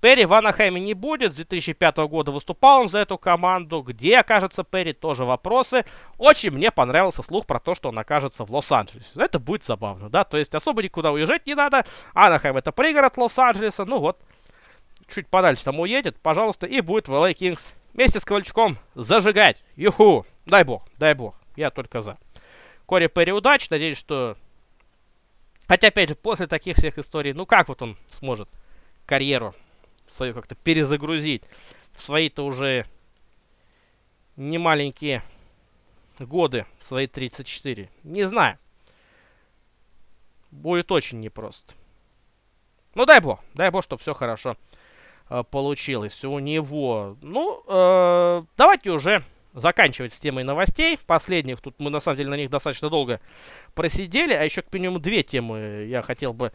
Перри 0.00 0.24
в 0.24 0.32
Анахайме 0.32 0.80
не 0.80 0.94
будет. 0.94 1.32
С 1.32 1.36
2005 1.36 1.98
года 2.08 2.32
выступал 2.32 2.82
он 2.82 2.88
за 2.88 3.00
эту 3.00 3.18
команду. 3.18 3.82
Где 3.82 4.18
окажется 4.18 4.64
Перри, 4.64 4.92
тоже 4.94 5.24
вопросы. 5.24 5.84
Очень 6.16 6.52
мне 6.52 6.70
понравился 6.70 7.22
слух 7.22 7.46
про 7.46 7.58
то, 7.58 7.74
что 7.74 7.90
он 7.90 7.98
окажется 7.98 8.44
в 8.44 8.50
Лос-Анджелесе. 8.50 9.22
Это 9.22 9.38
будет 9.38 9.64
забавно, 9.64 10.08
да? 10.08 10.24
То 10.24 10.38
есть 10.38 10.54
особо 10.54 10.82
никуда 10.82 11.12
уезжать 11.12 11.46
не 11.46 11.54
надо. 11.54 11.84
Анахайм 12.14 12.56
это 12.56 12.72
пригород 12.72 13.16
Лос-Анджелеса. 13.18 13.84
Ну 13.84 13.98
вот, 13.98 14.18
чуть 15.10 15.28
подальше 15.28 15.64
там 15.64 15.80
уедет, 15.80 16.18
пожалуйста, 16.20 16.66
и 16.66 16.80
будет 16.80 17.08
в 17.08 17.12
LA 17.12 17.34
Kings 17.34 17.72
вместе 17.92 18.20
с 18.20 18.24
Ковальчуком 18.24 18.78
зажигать. 18.94 19.62
Юху! 19.76 20.26
Дай 20.46 20.64
бог, 20.64 20.86
дай 20.98 21.14
бог. 21.14 21.34
Я 21.56 21.70
только 21.70 22.02
за. 22.02 22.18
Кори 22.86 23.08
Перри 23.08 23.32
удачи. 23.32 23.68
Надеюсь, 23.70 23.98
что 23.98 24.36
Хотя, 25.70 25.86
опять 25.86 26.08
же, 26.08 26.16
после 26.16 26.48
таких 26.48 26.76
всех 26.76 26.98
историй, 26.98 27.32
ну 27.32 27.46
как 27.46 27.68
вот 27.68 27.80
он 27.80 27.96
сможет 28.10 28.48
карьеру 29.06 29.54
свою 30.08 30.34
как-то 30.34 30.56
перезагрузить 30.56 31.44
в 31.92 32.02
свои-то 32.02 32.44
уже 32.44 32.86
немаленькие 34.34 35.22
годы, 36.18 36.66
свои 36.80 37.06
34? 37.06 37.88
Не 38.02 38.28
знаю. 38.28 38.58
Будет 40.50 40.90
очень 40.90 41.20
непросто. 41.20 41.74
Ну, 42.96 43.06
дай 43.06 43.20
бог, 43.20 43.38
дай 43.54 43.70
бог, 43.70 43.84
чтобы 43.84 44.02
все 44.02 44.12
хорошо 44.12 44.56
получилось 45.50 46.24
у 46.24 46.38
него. 46.38 47.16
Ну, 47.22 47.62
э, 47.66 48.42
давайте 48.56 48.90
уже 48.90 49.22
заканчивать 49.52 50.14
с 50.14 50.18
темой 50.18 50.44
новостей. 50.44 50.98
Последних, 51.06 51.60
тут 51.60 51.76
мы 51.78 51.90
на 51.90 52.00
самом 52.00 52.16
деле 52.18 52.30
на 52.30 52.36
них 52.36 52.50
достаточно 52.50 52.90
долго 52.90 53.20
просидели, 53.74 54.32
а 54.32 54.42
еще 54.42 54.62
к 54.62 54.72
минимум 54.72 55.00
две 55.00 55.22
темы 55.22 55.86
я 55.88 56.02
хотел 56.02 56.32
бы 56.32 56.52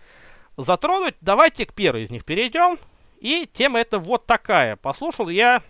затронуть. 0.57 1.15
Давайте 1.21 1.65
к 1.65 1.73
первой 1.73 2.03
из 2.03 2.11
них 2.11 2.25
перейдем. 2.25 2.77
И 3.19 3.49
тема 3.51 3.79
это 3.79 3.99
вот 3.99 4.25
такая. 4.25 4.75
Послушал 4.75 5.29
я 5.29 5.61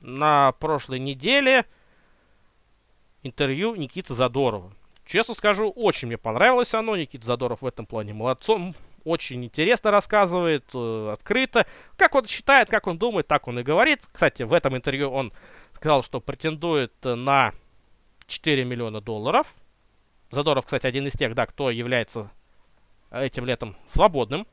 на 0.00 0.52
прошлой 0.52 0.98
неделе 0.98 1.64
интервью 3.22 3.74
Никиты 3.74 4.14
Задорова. 4.14 4.72
Честно 5.04 5.34
скажу, 5.34 5.70
очень 5.70 6.08
мне 6.08 6.18
понравилось 6.18 6.74
оно. 6.74 6.96
Никита 6.96 7.26
Задоров 7.26 7.62
в 7.62 7.66
этом 7.66 7.86
плане 7.86 8.14
молодцом. 8.14 8.74
Очень 9.04 9.44
интересно 9.44 9.90
рассказывает, 9.90 10.64
э, 10.74 11.10
открыто. 11.12 11.66
Как 11.96 12.14
он 12.14 12.26
считает, 12.26 12.68
как 12.68 12.86
он 12.86 12.98
думает, 12.98 13.26
так 13.26 13.48
он 13.48 13.58
и 13.58 13.62
говорит. 13.62 14.06
Кстати, 14.12 14.42
в 14.42 14.52
этом 14.52 14.76
интервью 14.76 15.10
он 15.10 15.32
сказал, 15.74 16.02
что 16.02 16.20
претендует 16.20 16.92
на 17.02 17.52
4 18.26 18.64
миллиона 18.64 19.00
долларов. 19.00 19.54
Задоров, 20.30 20.64
кстати, 20.64 20.86
один 20.86 21.06
из 21.06 21.12
тех, 21.12 21.34
да, 21.34 21.46
кто 21.46 21.70
является 21.70 22.30
этим 23.10 23.44
летом 23.44 23.76
свободным 23.88 24.46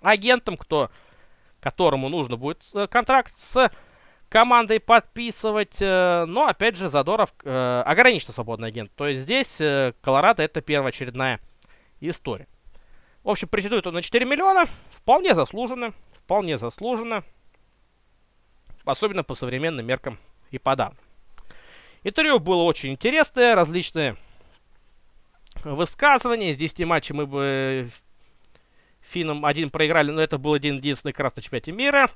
агентом, 0.00 0.56
кто, 0.56 0.90
которому 1.60 2.08
нужно 2.08 2.36
будет 2.36 2.64
э, 2.74 2.86
контракт 2.86 3.36
с 3.36 3.70
командой 4.28 4.80
подписывать. 4.80 5.80
Э, 5.80 6.24
но, 6.26 6.46
опять 6.46 6.76
же, 6.76 6.88
Задоров 6.88 7.34
э, 7.44 7.82
ограниченно 7.84 8.32
свободный 8.32 8.68
агент. 8.68 8.92
То 8.94 9.08
есть 9.08 9.22
здесь 9.22 9.60
Колорадо 10.00 10.42
это 10.42 10.60
первоочередная 10.60 11.40
история. 12.00 12.46
В 13.26 13.30
общем, 13.30 13.48
претендует 13.48 13.86
он 13.86 13.92
на 13.92 14.02
4 14.02 14.24
миллиона. 14.24 14.66
Вполне 14.90 15.34
заслуженно. 15.34 15.92
Вполне 16.14 16.56
заслуженно 16.56 17.22
особенно 18.86 19.24
по 19.24 19.34
современным 19.34 19.84
меркам 19.84 20.18
и 20.50 20.58
по 20.58 20.76
данным. 20.76 20.98
Интервью 22.04 22.38
было 22.38 22.62
очень 22.62 22.92
интересное, 22.92 23.54
различные 23.54 24.16
высказывания. 25.64 26.52
Из 26.52 26.56
10 26.56 26.86
матчей 26.86 27.14
мы 27.14 27.26
бы 27.26 27.90
финном 29.00 29.44
один 29.44 29.70
проиграли, 29.70 30.12
но 30.12 30.22
это 30.22 30.38
был 30.38 30.54
один 30.54 30.76
единственный 30.76 31.12
красный 31.12 31.42
чемпионате 31.42 31.72
мира. 31.72 32.10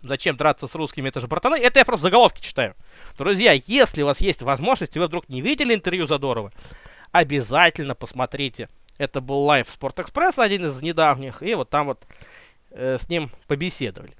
Зачем 0.00 0.36
драться 0.36 0.66
с 0.66 0.74
русскими, 0.74 1.08
это 1.08 1.20
же 1.20 1.26
братаны. 1.26 1.56
Это 1.56 1.80
я 1.80 1.84
просто 1.84 2.04
заголовки 2.04 2.40
читаю. 2.40 2.74
Друзья, 3.18 3.52
если 3.52 4.02
у 4.02 4.06
вас 4.06 4.20
есть 4.20 4.40
возможность, 4.40 4.96
и 4.96 4.98
вы 4.98 5.06
вдруг 5.06 5.28
не 5.28 5.42
видели 5.42 5.74
интервью 5.74 6.06
Задорова, 6.06 6.50
обязательно 7.12 7.94
посмотрите. 7.94 8.68
Это 8.98 9.20
был 9.20 9.44
live 9.44 9.68
Спорт 9.70 10.00
Экспресс, 10.00 10.38
один 10.38 10.66
из 10.66 10.82
недавних, 10.82 11.42
и 11.42 11.54
вот 11.54 11.70
там 11.70 11.86
вот 11.86 12.04
э, 12.70 12.98
с 12.98 13.08
ним 13.08 13.30
побеседовали. 13.46 14.16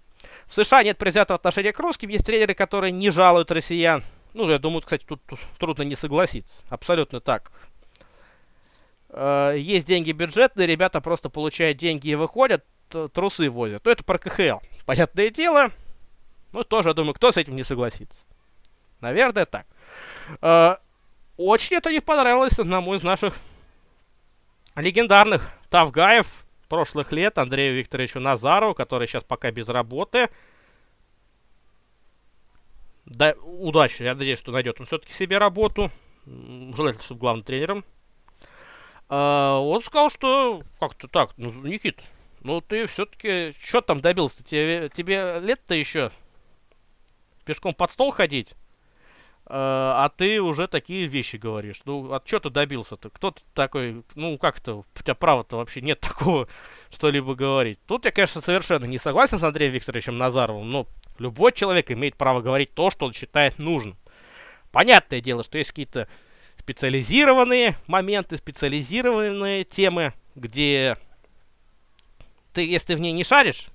В 0.46 0.54
США 0.54 0.82
нет 0.82 0.98
предвзятого 0.98 1.36
отношения 1.36 1.72
к 1.72 1.78
русским, 1.80 2.08
есть 2.08 2.24
тренеры, 2.24 2.54
которые 2.54 2.92
не 2.92 3.10
жалуют 3.10 3.50
россиян. 3.50 4.04
Ну, 4.34 4.48
я 4.48 4.58
думаю, 4.58 4.82
кстати, 4.82 5.04
тут, 5.04 5.20
тут 5.26 5.40
трудно 5.58 5.82
не 5.82 5.96
согласиться. 5.96 6.62
Абсолютно 6.68 7.20
так. 7.20 7.50
Э, 9.10 9.54
есть 9.56 9.86
деньги 9.86 10.12
бюджетные, 10.12 10.66
ребята 10.66 11.00
просто 11.00 11.28
получают 11.28 11.78
деньги 11.78 12.08
и 12.08 12.14
выходят, 12.14 12.64
трусы 13.12 13.50
возят. 13.50 13.84
Ну, 13.84 13.90
это 13.90 14.04
про 14.04 14.18
КХЛ. 14.18 14.58
Понятное 14.86 15.30
дело. 15.30 15.70
Ну, 16.52 16.64
тоже, 16.64 16.90
я 16.90 16.94
думаю, 16.94 17.14
кто 17.14 17.30
с 17.30 17.36
этим 17.36 17.56
не 17.56 17.64
согласится. 17.64 18.22
Наверное, 19.00 19.44
так. 19.44 19.66
Э, 20.40 20.76
очень 21.38 21.76
это 21.76 21.90
не 21.90 22.00
понравилось 22.00 22.58
одному 22.58 22.94
из 22.94 23.02
наших 23.02 23.38
легендарных 24.76 25.50
тавгаев 25.70 26.44
прошлых 26.68 27.12
лет, 27.12 27.38
Андрею 27.38 27.78
Викторовичу 27.78 28.20
Назарову, 28.20 28.74
который 28.74 29.08
сейчас 29.08 29.24
пока 29.24 29.50
без 29.50 29.68
работы. 29.68 30.28
Да, 33.06 33.34
удачи, 33.42 34.02
я 34.02 34.14
надеюсь, 34.14 34.38
что 34.38 34.52
найдет 34.52 34.80
он 34.80 34.86
все-таки 34.86 35.12
себе 35.12 35.38
работу. 35.38 35.90
Желательно, 36.26 37.02
чтобы 37.02 37.20
главным 37.20 37.44
тренером. 37.44 37.84
А, 39.08 39.58
он 39.58 39.80
сказал, 39.80 40.10
что 40.10 40.62
как-то 40.78 41.08
так, 41.08 41.30
ну, 41.38 41.50
Никит, 41.62 42.02
ну 42.42 42.60
ты 42.60 42.86
все-таки, 42.86 43.52
что 43.58 43.80
там 43.80 44.00
добился? 44.00 44.44
Тебе, 44.44 44.90
тебе 44.90 45.38
лет-то 45.40 45.74
еще 45.74 46.10
пешком 47.46 47.72
под 47.72 47.90
стол 47.90 48.10
ходить? 48.10 48.54
А, 49.50 50.04
а 50.04 50.08
ты 50.10 50.42
уже 50.42 50.66
такие 50.66 51.06
вещи 51.06 51.36
говоришь. 51.36 51.80
Ну, 51.86 52.12
от 52.12 52.26
чего 52.26 52.40
ты 52.40 52.50
добился-то? 52.50 53.08
Кто 53.08 53.30
ты 53.30 53.40
такой? 53.54 54.04
Ну, 54.14 54.36
как-то, 54.36 54.80
у 54.80 54.84
тебя 55.02 55.14
права-то 55.14 55.56
вообще 55.56 55.80
нет 55.80 56.00
такого 56.02 56.48
что-либо 56.90 57.34
говорить. 57.34 57.78
Тут 57.86 58.04
я, 58.04 58.10
конечно, 58.10 58.42
совершенно 58.42 58.84
не 58.84 58.98
согласен 58.98 59.38
с 59.38 59.42
Андреем 59.42 59.72
Викторовичем 59.72 60.18
Назаровым, 60.18 60.70
но 60.70 60.86
любой 61.18 61.52
человек 61.52 61.90
имеет 61.90 62.16
право 62.16 62.42
говорить 62.42 62.74
то, 62.74 62.90
что 62.90 63.06
он 63.06 63.14
считает 63.14 63.58
нужным. 63.58 63.96
Понятное 64.70 65.22
дело, 65.22 65.42
что 65.42 65.56
есть 65.56 65.70
какие-то 65.70 66.08
специализированные 66.58 67.76
моменты, 67.86 68.36
специализированные 68.36 69.64
темы, 69.64 70.12
где 70.34 70.98
ты, 72.52 72.66
если 72.66 72.94
в 72.94 73.00
ней 73.00 73.12
не 73.12 73.24
шаришь, 73.24 73.68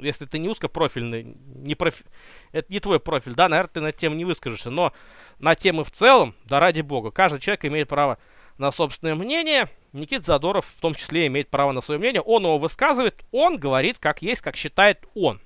если 0.00 0.26
ты 0.26 0.38
не 0.38 0.48
узкопрофильный, 0.48 1.36
не 1.46 1.74
профи... 1.74 2.04
это 2.52 2.72
не 2.72 2.80
твой 2.80 3.00
профиль, 3.00 3.34
да, 3.34 3.48
наверное, 3.48 3.72
ты 3.72 3.80
на 3.80 3.92
тему 3.92 4.14
не 4.16 4.24
выскажешься, 4.24 4.70
но 4.70 4.92
на 5.38 5.54
темы 5.54 5.84
в 5.84 5.90
целом, 5.90 6.34
да 6.44 6.60
ради 6.60 6.80
бога, 6.80 7.10
каждый 7.10 7.40
человек 7.40 7.64
имеет 7.64 7.88
право 7.88 8.18
на 8.58 8.72
собственное 8.72 9.14
мнение. 9.14 9.68
Никита 9.92 10.24
Задоров 10.24 10.66
в 10.66 10.80
том 10.80 10.94
числе 10.94 11.26
имеет 11.28 11.48
право 11.48 11.72
на 11.72 11.80
свое 11.80 11.98
мнение. 11.98 12.20
Он 12.20 12.42
его 12.42 12.58
высказывает, 12.58 13.24
он 13.30 13.58
говорит, 13.58 13.98
как 13.98 14.20
есть, 14.20 14.42
как 14.42 14.56
считает 14.56 15.06
он. 15.14 15.40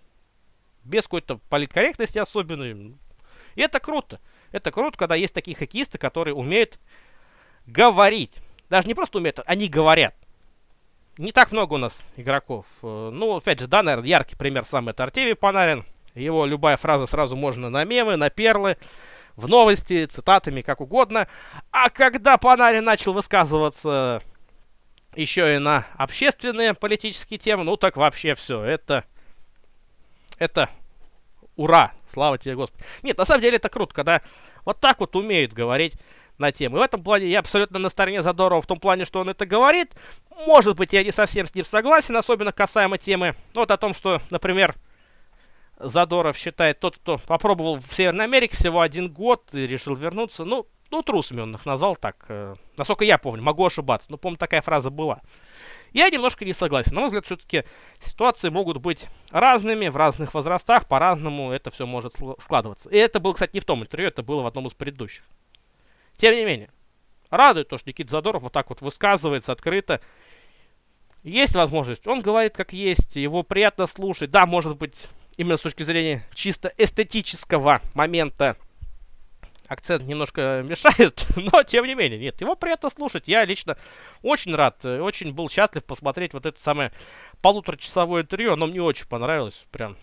Без 0.82 1.05
какой-то 1.05 1.38
политкорректности 1.48 2.18
особенной. 2.18 2.96
И 3.55 3.61
это 3.61 3.78
круто. 3.78 4.18
Это 4.50 4.70
круто, 4.72 4.98
когда 4.98 5.14
есть 5.14 5.34
такие 5.34 5.57
хоккеисты, 5.57 5.98
которые 5.98 6.34
умеют 6.34 6.80
говорить. 7.66 8.38
Даже 8.68 8.88
не 8.88 8.94
просто 8.94 9.18
умеют, 9.18 9.40
они 9.46 9.68
говорят. 9.68 10.14
Не 11.19 11.33
так 11.33 11.53
много 11.53 11.75
у 11.75 11.79
нас 11.79 12.05
игроков. 12.17 12.65
Э, 12.83 13.11
ну, 13.13 13.37
опять 13.37 13.61
же, 13.61 13.67
да, 13.67 13.83
наверное, 13.83 14.09
яркий 14.09 14.37
пример 14.37 14.65
сам 14.65 14.89
это 14.89 15.03
Артемий 15.03 15.35
Панарин. 15.35 15.85
Его 16.15 16.47
любая 16.47 16.77
фраза 16.77 17.07
сразу 17.07 17.37
можно 17.37 17.71
на 17.71 17.85
мемы, 17.85 18.17
на 18.17 18.31
перлы, 18.31 18.77
в 19.37 19.49
новости, 19.49 20.07
цитатами, 20.07 20.63
как 20.63 20.81
угодно. 20.81 21.29
А 21.71 21.91
когда 21.91 22.37
Панарин 22.39 22.85
начал 22.85 23.13
высказываться 23.13 24.23
еще 25.15 25.55
и 25.55 25.59
на 25.59 25.87
общественные 25.97 26.75
политические 26.75 27.39
темы, 27.39 27.65
ну 27.65 27.77
так 27.77 27.97
вообще 27.97 28.35
все. 28.35 28.63
Это, 28.63 29.05
это 30.39 30.71
ура, 31.57 31.93
слава 32.13 32.39
тебе, 32.39 32.55
Господи. 32.55 32.85
Нет, 33.03 33.19
на 33.19 33.25
самом 33.25 33.43
деле 33.43 33.57
это 33.57 33.69
круто, 33.69 33.95
когда 33.95 34.23
вот 34.65 34.81
так 34.81 35.01
вот 35.01 35.17
умеют 35.17 35.53
говорить 35.53 35.95
на 36.43 36.53
тему. 36.53 36.76
И 36.76 36.80
в 36.80 36.82
этом 36.82 37.03
плане 37.03 37.26
я 37.28 37.38
абсолютно 37.38 37.78
на 37.78 37.88
стороне 37.88 38.22
Задорова 38.22 38.61
в 38.61 38.66
том 38.66 38.78
плане, 38.78 39.07
что 39.07 39.20
он 39.20 39.30
это 39.30 39.47
говорит. 39.47 39.93
Может 40.47 40.76
быть, 40.76 40.93
я 40.93 41.03
не 41.03 41.12
совсем 41.12 41.47
с 41.47 41.55
ним 41.55 41.64
согласен, 41.64 42.16
особенно 42.16 42.53
касаемо 42.53 42.99
темы. 42.99 43.34
Вот 43.55 43.70
о 43.70 43.76
том, 43.78 43.95
что, 43.95 44.20
например, 44.30 44.74
Задоров 45.78 46.36
считает 46.36 46.80
тот, 46.80 46.97
кто 46.97 47.18
попробовал 47.18 47.76
в 47.76 47.95
Северной 47.95 48.24
Америке 48.26 48.57
всего 48.57 48.80
один 48.80 49.11
год 49.11 49.55
и 49.55 49.66
решил 49.66 49.95
вернуться. 49.95 50.45
Ну, 50.45 50.66
ну 50.90 51.03
трусами 51.03 51.40
он 51.40 51.55
их 51.55 51.64
назвал 51.64 51.97
так. 51.97 52.26
Э, 52.28 52.55
насколько 52.76 53.05
я 53.05 53.18
помню, 53.18 53.43
могу 53.43 53.64
ошибаться. 53.64 54.11
Но, 54.11 54.18
помню, 54.18 54.36
такая 54.36 54.61
фраза 54.61 54.90
была. 54.90 55.20
Я 55.93 56.09
немножко 56.09 56.45
не 56.45 56.53
согласен. 56.53 56.95
На 56.95 57.01
мой 57.01 57.09
взгляд, 57.09 57.26
все-таки 57.26 57.64
ситуации 58.01 58.49
могут 58.49 58.78
быть 58.78 59.09
разными, 59.30 59.88
в 59.88 59.97
разных 59.97 60.34
возрастах, 60.34 60.86
по-разному 60.86 61.53
это 61.53 61.70
все 61.70 61.86
может 61.86 62.14
складываться. 62.40 62.88
И 62.88 62.97
это 62.97 63.20
было, 63.20 63.34
кстати, 63.34 63.55
не 63.55 63.61
в 63.61 63.64
том 63.64 63.82
интервью, 63.82 64.09
это 64.09 64.22
было 64.22 64.43
в 64.43 64.47
одном 64.47 64.66
из 64.66 64.72
предыдущих. 64.72 65.24
Тем 66.23 66.37
не 66.37 66.45
менее, 66.45 66.70
радует 67.31 67.66
то, 67.66 67.77
что 67.79 67.91
Никита 67.91 68.12
Задоров 68.12 68.45
вот 68.45 68.53
так 68.53 68.68
вот 68.68 68.81
высказывается 68.81 69.51
открыто. 69.51 70.01
Есть 71.25 71.57
возможность, 71.57 72.07
он 72.07 72.20
говорит 72.20 72.55
как 72.55 72.73
есть, 72.73 73.16
его 73.16 73.43
приятно 73.43 73.89
слушать. 73.89 74.31
Да, 74.31 74.47
может 74.47 74.77
быть, 74.77 75.09
именно 75.37 75.57
с 75.57 75.62
точки 75.62 75.83
зрения 75.83 76.25
чисто 76.33 76.73
эстетического 76.79 77.83
момента 77.95 78.57
акцент 79.66 80.07
немножко 80.07 80.62
мешает, 80.64 81.27
но 81.37 81.64
тем 81.64 81.87
не 81.87 81.97
менее, 81.97 82.20
нет, 82.20 82.41
его 82.41 82.55
приятно 82.55 82.89
слушать. 82.91 83.27
Я 83.27 83.45
лично 83.45 83.77
очень 84.23 84.55
рад, 84.55 84.85
очень 84.85 85.35
был 85.35 85.51
счастлив 85.51 85.85
посмотреть 85.85 86.35
вот 86.35 86.47
это 86.47 86.62
самое 86.62 86.93
полуторачасовое 87.41 88.23
интервью, 88.23 88.53
оно 88.53 88.68
мне 88.68 88.81
очень 88.81 89.09
понравилось, 89.09 89.66
прям. 89.73 89.97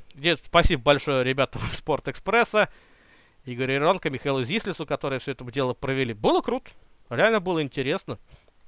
Спасибо 0.43 0.81
большое 0.81 1.23
ребятам 1.23 1.61
Спорт 1.71 2.09
Экспресса, 2.09 2.67
Игорю 3.53 3.75
Иронко, 3.75 4.09
Михаилу 4.09 4.43
Зислису, 4.43 4.85
которые 4.85 5.19
все 5.19 5.31
это 5.31 5.43
дело 5.51 5.73
провели. 5.73 6.13
Было 6.13 6.41
круто, 6.41 6.71
реально 7.09 7.39
было 7.39 7.61
интересно. 7.61 8.17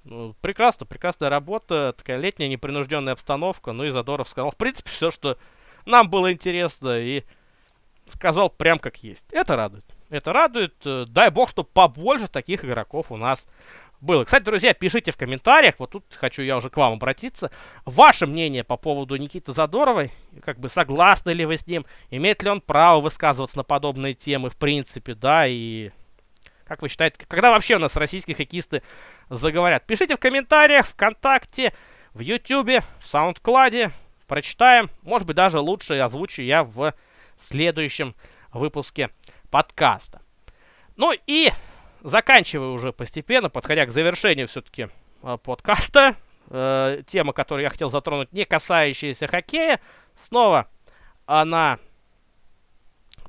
Ну, 0.04 0.36
прекрасно, 0.42 0.86
прекрасная 0.86 1.30
работа, 1.30 1.94
такая 1.96 2.18
летняя 2.18 2.50
непринужденная 2.50 3.14
обстановка. 3.14 3.72
Ну 3.72 3.84
и 3.84 3.92
Задоров 3.92 4.28
сказал, 4.28 4.50
в 4.50 4.58
принципе, 4.58 4.90
все, 4.90 5.12
что 5.12 5.38
нам 5.86 6.10
было 6.10 6.32
интересно, 6.32 7.00
и 7.00 7.24
сказал 8.08 8.50
прям 8.50 8.80
как 8.80 8.98
есть. 9.04 9.28
Это 9.32 9.56
радует. 9.56 9.86
Это 10.10 10.34
радует. 10.34 10.76
Э, 10.86 11.06
дай 11.08 11.30
бог, 11.30 11.50
чтобы 11.50 11.70
побольше 11.72 12.28
таких 12.28 12.66
игроков 12.66 13.12
у 13.12 13.18
нас 13.18 13.48
было. 14.02 14.24
Кстати, 14.24 14.44
друзья, 14.44 14.74
пишите 14.74 15.12
в 15.12 15.18
комментариях, 15.18 15.76
вот 15.78 15.92
тут 15.92 16.06
хочу 16.12 16.42
я 16.42 16.58
уже 16.58 16.70
к 16.70 16.78
вам 16.78 16.94
обратиться, 16.94 17.52
ваше 17.86 18.26
мнение 18.26 18.64
по 18.64 18.76
поводу 18.76 19.16
Никиты 19.16 19.54
Задоровой, 19.54 20.12
как 20.44 20.60
бы 20.60 20.70
согласны 20.70 21.32
ли 21.32 21.46
вы 21.46 21.58
с 21.58 21.68
ним, 21.68 21.86
имеет 22.10 22.42
ли 22.44 22.50
он 22.50 22.62
право 22.62 23.00
высказываться 23.00 23.58
на 23.58 23.64
подобные 23.64 24.16
темы 24.16 24.50
в 24.50 24.58
принципе, 24.58 25.14
да, 25.14 25.46
и 25.48 25.92
как 26.66 26.82
вы 26.82 26.90
считаете, 26.90 27.18
когда 27.28 27.52
вообще 27.52 27.76
у 27.76 27.80
нас 27.80 27.96
российские 27.96 28.36
хоккеисты 28.36 28.82
заговорят? 29.30 29.86
Пишите 29.86 30.16
в 30.16 30.20
комментариях, 30.20 30.88
ВКонтакте, 30.88 31.74
в 32.14 32.22
Ютубе, 32.22 32.82
в 33.00 33.08
Саундкладе, 33.08 33.92
прочитаем, 34.28 34.90
может 35.04 35.28
быть 35.28 35.36
даже 35.36 35.60
лучше 35.60 36.00
озвучу 36.00 36.42
я 36.42 36.64
в 36.64 36.94
следующем 37.38 38.16
выпуске 38.52 39.10
подкаста. 39.50 40.22
Ну 40.96 41.14
и 41.28 41.52
заканчиваю 42.02 42.74
уже 42.74 42.92
постепенно, 42.92 43.50
подходя 43.50 43.86
к 43.86 43.92
завершению 43.92 44.48
все-таки 44.48 44.88
э, 45.24 45.38
подкаста. 45.44 46.16
Э, 46.50 47.02
тема, 47.08 47.34
которую 47.34 47.64
я 47.64 47.70
хотел 47.70 47.90
затронуть, 47.90 48.34
не 48.34 48.46
касающаяся 48.46 49.28
хоккея. 49.28 49.80
Снова 50.18 50.68
она 51.26 51.80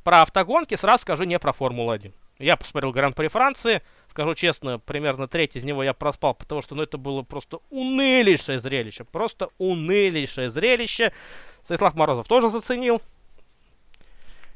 про 0.02 0.22
автогонки, 0.22 0.74
сразу 0.74 1.02
скажу, 1.02 1.24
не 1.24 1.38
про 1.38 1.52
Формулу-1. 1.52 2.12
Я 2.38 2.56
посмотрел 2.56 2.90
Гран-при 2.90 3.28
Франции. 3.28 3.82
Скажу 4.08 4.34
честно, 4.34 4.80
примерно 4.80 5.28
треть 5.28 5.54
из 5.54 5.64
него 5.64 5.84
я 5.84 5.94
проспал, 5.94 6.34
потому 6.34 6.60
что 6.62 6.74
ну, 6.74 6.82
это 6.82 6.98
было 6.98 7.22
просто 7.22 7.60
унылейшее 7.70 8.58
зрелище. 8.58 9.04
Просто 9.04 9.50
унылейшее 9.58 10.50
зрелище. 10.50 11.12
Станислав 11.62 11.94
Морозов 11.94 12.26
тоже 12.26 12.48
заценил. 12.48 13.00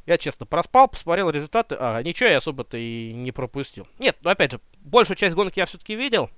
Я, 0.06 0.18
честно, 0.18 0.46
проспал, 0.46 0.86
посмотрел 0.88 1.30
результаты. 1.30 1.76
А, 1.78 2.00
ничего 2.02 2.28
я 2.28 2.38
особо-то 2.38 2.78
и 2.78 3.12
не 3.12 3.32
пропустил. 3.32 3.88
Нет, 3.98 4.16
ну 4.22 4.30
опять 4.30 4.52
же, 4.52 4.60
большую 4.78 5.16
часть 5.16 5.34
гонки 5.34 5.58
я 5.58 5.66
все-таки 5.66 5.96
видел. 5.96 6.30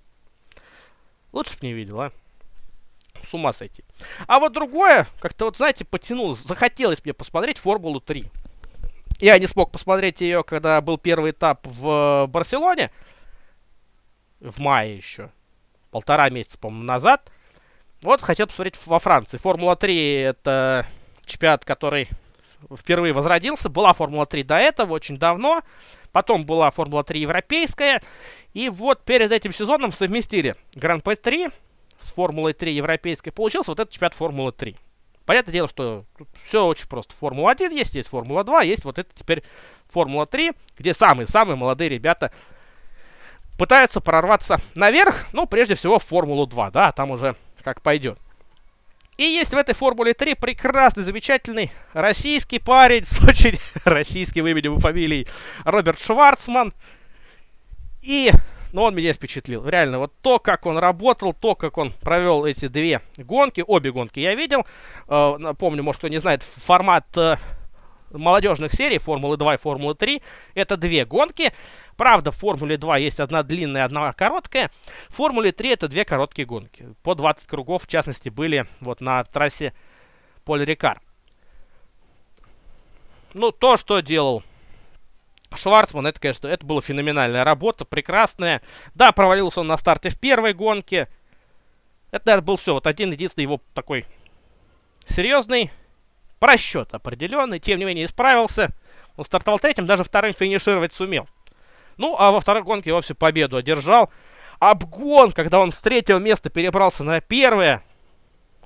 Лучше 1.33 1.59
бы 1.59 1.67
не 1.67 1.75
видел, 1.75 2.01
а. 2.01 2.13
С 3.23 3.35
ума 3.35 3.53
сойти. 3.53 3.85
А 4.27 4.39
вот 4.39 4.55
другое, 4.55 5.07
как-то 5.21 5.47
вот, 5.47 5.57
знаете, 5.57 5.85
потянулось. 5.85 6.39
Захотелось 6.39 7.05
мне 7.05 7.13
посмотреть 7.13 7.59
Формулу 7.59 8.01
3. 8.01 8.25
Я 9.21 9.39
не 9.39 9.47
смог 9.47 9.71
посмотреть 9.71 10.21
ее, 10.23 10.45
когда 10.45 10.81
был 10.81 10.97
первый 10.97 11.33
этап 11.33 11.67
в 11.67 12.27
Барселоне. 12.29 12.91
В 14.41 14.61
мае 14.61 14.97
еще. 14.97 15.31
Полтора 15.91 16.31
месяца, 16.31 16.59
по-моему, 16.59 16.85
назад. 16.85 17.31
Вот 18.01 18.23
хотел 18.23 18.47
посмотреть 18.47 18.79
во 18.87 18.99
Франции. 18.99 19.37
Формула 19.37 19.75
3 19.77 20.15
это 20.21 20.87
чемпионат, 21.25 21.65
который 21.65 22.09
впервые 22.77 23.13
возродился. 23.13 23.69
Была 23.69 23.93
Формула-3 23.93 24.45
до 24.45 24.57
этого, 24.57 24.95
очень 24.95 25.19
давно. 25.19 25.63
Потом 26.13 26.45
была 26.45 26.71
Формула-3 26.71 27.19
европейская. 27.19 28.03
И 28.55 28.69
вот 28.69 29.05
перед 29.05 29.33
этим 29.33 29.53
сезоном 29.53 29.93
совместили 29.93 30.57
Гран-при 30.75 31.15
3 31.15 31.49
с 31.99 32.13
Формулой 32.13 32.53
3 32.53 32.75
европейской. 32.75 33.31
Получился 33.31 33.71
вот 33.71 33.81
этот 33.81 33.93
чемпионат 33.93 34.15
Формулы 34.15 34.53
3. 34.53 34.77
Понятное 35.27 35.53
дело, 35.53 35.69
что 35.69 36.07
тут 36.17 36.29
все 36.43 36.65
очень 36.65 36.89
просто. 36.89 37.15
Формула-1 37.15 37.75
есть, 37.75 37.95
есть 37.95 38.09
Формула-2, 38.09 38.65
есть 38.65 38.87
вот 38.87 38.99
это 38.99 39.11
теперь 39.15 39.43
Формула-3, 39.91 40.57
где 40.79 40.95
самые-самые 40.95 41.57
молодые 41.57 41.91
ребята 41.91 42.33
пытаются 43.59 44.01
прорваться 44.01 44.59
наверх, 44.75 45.27
ну, 45.33 45.47
прежде 45.47 45.75
всего, 45.75 45.99
в 45.99 46.05
Формулу-2, 46.05 46.71
да, 46.71 46.93
там 46.93 47.11
уже 47.11 47.37
как 47.63 47.83
пойдет. 47.83 48.19
И 49.19 49.25
есть 49.25 49.53
в 49.53 49.57
этой 49.57 49.75
Формуле 49.75 50.15
3 50.15 50.37
прекрасный, 50.37 51.03
замечательный 51.03 51.73
российский 51.93 52.61
парень 52.61 53.05
с 53.05 53.21
очень 53.21 53.59
российским 53.85 54.47
именем 54.47 54.77
и 54.77 54.81
фамилией 54.81 55.27
Роберт 55.65 56.01
Шварцман. 56.01 56.73
И, 58.01 58.31
ну, 58.73 58.83
он 58.83 58.95
меня 58.95 59.13
впечатлил. 59.13 59.69
Реально, 59.69 59.99
вот 59.99 60.13
то, 60.23 60.39
как 60.39 60.67
он 60.67 60.79
работал, 60.79 61.33
то, 61.33 61.57
как 61.57 61.79
он 61.79 61.93
провел 62.01 62.45
эти 62.47 62.69
две 62.69 63.01
гонки, 63.17 63.65
обе 63.67 63.91
гонки 63.91 64.21
я 64.21 64.37
видел. 64.37 64.65
Э, 65.09 65.37
напомню, 65.37 65.83
может, 65.83 65.99
кто 65.99 66.07
не 66.07 66.21
знает, 66.21 66.45
формат 66.45 67.07
э, 67.17 67.39
молодежных 68.11 68.73
серий 68.73 68.99
Формулы 68.99 69.37
2 69.37 69.55
и 69.55 69.59
Формулы 69.59 69.95
3 69.95 70.23
это 70.55 70.77
две 70.77 71.05
гонки. 71.05 71.53
Правда, 71.97 72.31
в 72.31 72.37
Формуле 72.37 72.77
2 72.77 72.99
есть 72.99 73.21
одна 73.21 73.43
длинная, 73.43 73.85
одна 73.85 74.13
короткая. 74.13 74.71
В 75.09 75.15
Формуле 75.17 75.53
3 75.53 75.71
это 75.71 75.89
две 75.89 76.05
короткие 76.05 76.47
гонки. 76.47 76.89
По 77.03 77.15
20 77.15 77.47
кругов, 77.47 77.85
в 77.85 77.87
частности, 77.87 78.29
были 78.29 78.67
вот 78.81 79.01
на 79.01 79.25
трассе 79.25 79.73
Поль 80.45 80.65
Рикар. 80.65 81.01
Ну, 83.35 83.53
то, 83.53 83.77
что 83.77 84.01
делал 84.01 84.43
Шварцман, 85.55 86.07
это, 86.07 86.21
конечно, 86.21 86.47
это 86.47 86.65
была 86.67 86.81
феноменальная 86.81 87.45
работа, 87.45 87.85
прекрасная. 87.85 88.63
Да, 88.95 89.13
провалился 89.13 89.61
он 89.61 89.67
на 89.67 89.77
старте 89.77 90.11
в 90.11 90.19
первой 90.19 90.55
гонке. 90.55 91.09
Это, 92.11 92.27
наверное, 92.27 92.47
был 92.47 92.57
все. 92.57 92.75
Вот 92.75 92.87
один 92.87 93.13
единственный 93.13 93.45
его 93.45 93.61
такой 93.75 94.07
серьезный 95.07 95.71
просчет 96.39 96.95
определенный. 96.95 97.59
Тем 97.59 97.79
не 97.79 97.85
менее, 97.85 98.07
исправился. 98.07 98.71
Он 99.17 99.25
стартовал 99.25 99.59
третьим, 99.59 99.87
даже 99.87 100.05
вторым 100.05 100.33
финишировать 100.33 100.93
сумел. 100.93 101.29
Ну, 101.97 102.17
а 102.19 102.31
во 102.31 102.41
второй 102.41 102.63
гонке 102.63 102.93
вовсе 102.93 103.15
победу 103.15 103.57
одержал. 103.57 104.11
Обгон, 104.61 105.33
когда 105.33 105.61
он 105.61 105.73
с 105.73 105.81
третьего 105.81 106.19
места 106.19 106.51
перебрался 106.51 107.05
на 107.05 107.21
первое. 107.21 107.83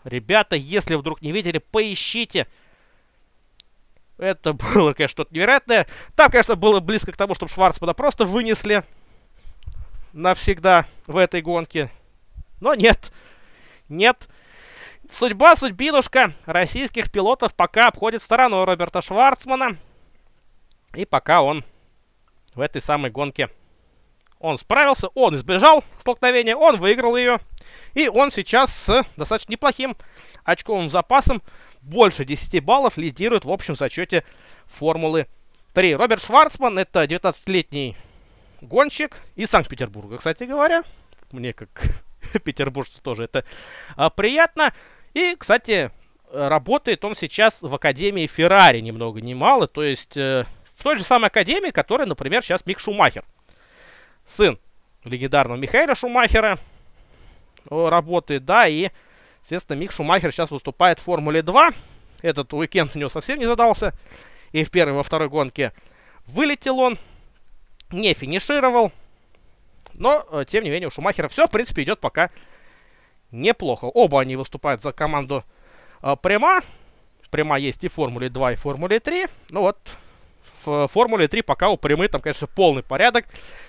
Ребята, 0.05 0.57
если 0.57 0.95
вдруг 0.95 1.23
не 1.23 1.33
видели, 1.33 1.59
поищите. 1.59 2.47
Это 4.19 4.53
было, 4.53 4.93
конечно, 4.93 5.09
что-то 5.09 5.35
невероятное. 5.35 5.87
Там, 6.15 6.31
конечно, 6.31 6.57
было 6.57 6.81
близко 6.81 7.13
к 7.13 7.17
тому, 7.17 7.35
чтобы 7.35 7.51
Шварцмана 7.51 7.95
просто 7.95 8.25
вынесли 8.25 8.85
навсегда 10.13 10.87
в 11.07 11.17
этой 11.17 11.41
гонке. 11.41 11.91
Но 12.61 12.75
нет. 12.75 13.13
Нет. 13.89 14.29
Судьба, 15.13 15.57
судьбинушка 15.57 16.33
российских 16.47 17.13
пилотов 17.13 17.55
пока 17.55 17.89
обходит 17.89 18.23
стороной 18.23 18.65
Роберта 18.65 19.03
Шварцмана. 19.03 19.77
И 20.95 21.05
пока 21.05 21.43
он 21.43 21.65
в 22.55 22.63
этой 22.63 22.81
самой 22.81 23.11
гонке. 23.11 23.51
Он 24.41 24.57
справился, 24.57 25.09
он 25.09 25.37
избежал 25.37 25.85
столкновения, 25.99 26.57
он 26.57 26.77
выиграл 26.77 27.19
ее. 27.19 27.41
И 27.93 28.09
он 28.09 28.31
сейчас 28.31 28.73
с 28.73 29.05
достаточно 29.17 29.53
неплохим 29.53 29.97
очковым 30.45 30.89
запасом, 30.89 31.43
больше 31.83 32.25
10 32.25 32.65
баллов, 32.65 32.97
лидирует 32.97 33.45
в 33.45 33.53
общем 33.53 33.77
зачете 33.77 34.25
Формулы 34.65 35.27
3. 35.75 35.95
Роберт 35.95 36.23
Шварцман, 36.23 36.79
это 36.79 37.05
19-летний 37.05 37.99
гонщик 38.63 39.21
из 39.37 39.51
Санкт-Петербурга, 39.51 40.17
кстати 40.17 40.45
говоря. 40.45 40.85
Мне 41.33 41.53
как 41.53 42.03
петербуржцу 42.45 43.01
тоже 43.03 43.25
это 43.25 43.45
а, 43.97 44.11
приятно. 44.11 44.73
И, 45.15 45.37
кстати, 45.37 45.91
работает 46.33 47.05
он 47.05 47.15
сейчас 47.15 47.63
в 47.63 47.75
Академии 47.75 48.27
Феррари 48.27 48.81
ни 48.81 48.91
много 48.91 49.21
ни 49.21 49.35
мало, 49.35 49.67
то 49.67 49.83
есть 49.83 50.17
э, 50.17 50.45
в 50.77 50.83
той 50.83 50.97
же 50.97 51.05
самой 51.05 51.29
академии, 51.29 51.71
которой, 51.71 52.07
например, 52.07 52.43
сейчас 52.43 52.65
Мик 52.67 52.81
Шумахер. 52.81 53.25
Сын 54.25 54.59
легендарного 55.05 55.59
Михаила 55.59 55.95
Шумахера 55.95 56.59
работает, 57.69 58.45
да, 58.45 58.67
и, 58.67 58.91
соответственно, 59.41 59.79
Мик 59.79 59.93
Шумахер 59.93 60.33
сейчас 60.33 60.51
выступает 60.51 60.99
в 60.99 61.03
Формуле 61.03 61.43
2. 61.43 61.71
Этот 62.23 62.53
уикенд 62.55 62.95
у 62.95 62.99
него 62.99 63.11
совсем 63.11 63.39
не 63.39 63.47
задался. 63.47 63.93
И 64.53 64.65
в 64.65 64.71
первой, 64.71 64.95
во 64.95 65.03
второй 65.03 65.29
гонке 65.29 65.73
вылетел 66.27 66.79
он, 66.79 66.99
не 67.91 68.15
финишировал. 68.15 68.93
Но, 69.95 70.25
э, 70.31 70.45
тем 70.49 70.65
не 70.65 70.71
менее, 70.71 70.89
у 70.89 70.91
Шумахера 70.91 71.29
все, 71.29 71.47
в 71.47 71.51
принципе, 71.51 71.83
идет 71.83 72.01
пока 72.01 72.31
неплохо. 73.33 73.87
Оба 73.87 74.21
они 74.21 74.37
выступают 74.37 74.83
за 74.83 74.93
команду 74.93 75.45
э, 76.03 76.17
Према. 76.23 76.61
Према 77.31 77.59
есть 77.59 77.83
и 77.83 77.89
в 77.89 77.95
Формуле 77.95 78.29
2, 78.29 78.53
и 78.53 78.55
в 78.57 78.61
Формуле 78.61 79.01
3. 79.01 79.27
Ну 79.51 79.63
вот, 79.63 79.79
в 80.65 80.87
Формуле 80.89 81.29
3 81.29 81.43
пока 81.43 81.71
у 81.71 81.77
прямы 81.77 82.09
там, 82.09 82.21
конечно, 82.21 82.47
полный 82.47 82.83
порядок. 82.83 83.25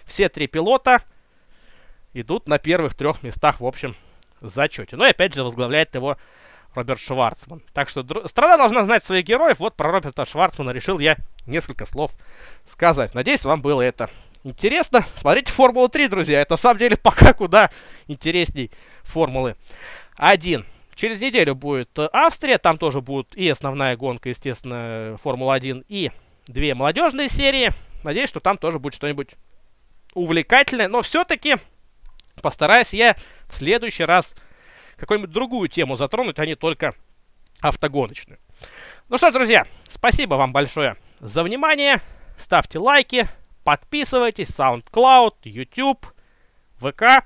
Все 0.06 0.30
три 0.30 0.48
пилота 0.48 1.02
идут 2.14 2.48
на 2.48 2.60
первых 2.60 2.94
трех 2.94 3.24
местах 3.24 3.62
в 3.62 3.66
общем 3.66 3.96
зачете. 4.42 4.96
Ну 4.96 5.06
и 5.06 5.10
опять 5.10 5.34
же 5.34 5.44
возглавляет 5.44 5.96
его 5.96 6.18
Роберт 6.76 7.00
Шварцман. 7.00 7.62
Так 7.74 7.90
что 7.90 8.06
страна 8.28 8.58
должна 8.58 8.84
знать 8.86 9.04
своих 9.04 9.26
героев. 9.26 9.60
Вот 9.60 9.76
про 9.76 9.92
Роберта 9.92 10.26
Шварцмана 10.26 10.72
решил 10.72 11.00
я 11.00 11.18
несколько 11.46 11.86
слов 11.86 12.12
сказать. 12.66 13.14
Надеюсь, 13.14 13.46
вам 13.46 13.62
было 13.62 13.82
это 13.82 14.10
интересно. 14.44 15.06
Смотрите 15.16 15.52
Формулу 15.52 15.88
3, 15.88 16.08
друзья. 16.08 16.42
Это 16.42 16.54
на 16.54 16.58
самом 16.58 16.80
деле 16.80 16.98
пока 16.98 17.34
куда 17.34 17.70
интересней 18.08 18.72
Формулы 19.04 19.56
1. 20.16 20.66
Через 20.96 21.22
неделю 21.22 21.56
будет 21.56 21.98
Австрия, 22.12 22.58
там 22.58 22.78
тоже 22.78 23.02
будет 23.02 23.36
и 23.36 23.50
основная 23.50 23.96
гонка, 23.98 24.30
естественно, 24.30 25.18
Формула-1, 25.24 25.86
и 25.88 26.12
две 26.48 26.76
молодежные 26.76 27.30
серии. 27.30 27.72
Надеюсь, 28.04 28.30
что 28.30 28.40
там 28.40 28.58
тоже 28.58 28.80
будет 28.80 28.94
что-нибудь 28.94 29.32
увлекательное. 30.14 30.88
Но 30.88 31.02
все-таки 31.02 31.56
постараюсь 32.42 32.94
я 32.94 33.16
в 33.48 33.54
следующий 33.54 34.04
раз 34.04 34.34
какую-нибудь 34.98 35.32
другую 35.32 35.70
тему 35.70 35.96
затронуть, 35.96 36.40
а 36.40 36.46
не 36.46 36.56
только 36.56 36.94
автогоночную. 37.62 38.40
Ну 39.10 39.18
что, 39.18 39.32
друзья, 39.32 39.66
спасибо 39.90 40.36
вам 40.36 40.54
большое 40.54 40.98
за 41.20 41.44
внимание. 41.44 42.02
Ставьте 42.38 42.80
лайки, 42.80 43.28
подписывайтесь, 43.64 44.50
SoundCloud, 44.50 45.36
YouTube, 45.44 46.06
ВК. 46.78 47.26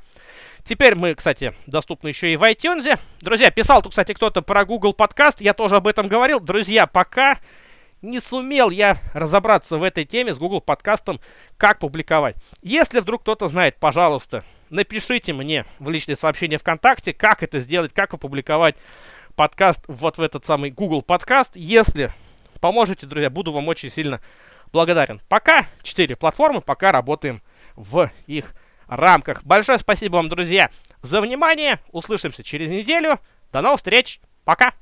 Теперь 0.67 0.95
мы, 0.95 1.15
кстати, 1.15 1.53
доступны 1.65 2.09
еще 2.09 2.33
и 2.33 2.35
в 2.35 2.43
iTunes. 2.43 2.99
Друзья, 3.21 3.51
писал 3.51 3.81
тут, 3.81 3.93
кстати, 3.93 4.11
кто-то 4.11 4.41
про 4.41 4.65
Google 4.65 4.93
подкаст. 4.93 5.39
Я 5.39 5.53
тоже 5.53 5.77
об 5.77 5.87
этом 5.87 6.09
говорил. 6.09 6.41
Друзья, 6.41 6.87
пока 6.87 7.37
не 8.01 8.19
сумел 8.19 8.69
я 8.69 8.97
разобраться 9.13 9.77
в 9.77 9.83
этой 9.83 10.03
теме 10.03 10.33
с 10.33 10.37
Google 10.37 10.59
подкастом, 10.59 11.21
как 11.55 11.79
публиковать. 11.79 12.35
Если 12.61 12.99
вдруг 12.99 13.21
кто-то 13.21 13.47
знает, 13.47 13.77
пожалуйста, 13.79 14.43
напишите 14.69 15.31
мне 15.31 15.65
в 15.79 15.89
личные 15.89 16.17
сообщения 16.17 16.57
ВКонтакте, 16.57 17.13
как 17.13 17.43
это 17.43 17.61
сделать, 17.61 17.93
как 17.93 18.13
опубликовать 18.13 18.75
подкаст 19.37 19.85
вот 19.87 20.17
в 20.17 20.21
этот 20.21 20.43
самый 20.43 20.69
Google 20.69 21.01
подкаст. 21.01 21.55
Если 21.55 22.11
поможете, 22.59 23.05
друзья, 23.05 23.29
буду 23.29 23.53
вам 23.53 23.69
очень 23.69 23.89
сильно 23.89 24.19
благодарен. 24.73 25.21
Пока 25.29 25.65
4 25.83 26.17
платформы, 26.17 26.59
пока 26.59 26.91
работаем 26.91 27.41
в 27.77 28.11
их 28.25 28.53
рамках. 28.87 29.43
Большое 29.43 29.77
спасибо 29.77 30.15
вам, 30.15 30.29
друзья, 30.29 30.69
за 31.01 31.21
внимание. 31.21 31.79
Услышимся 31.91 32.43
через 32.43 32.69
неделю. 32.69 33.19
До 33.51 33.61
новых 33.61 33.77
встреч. 33.77 34.19
Пока. 34.43 34.73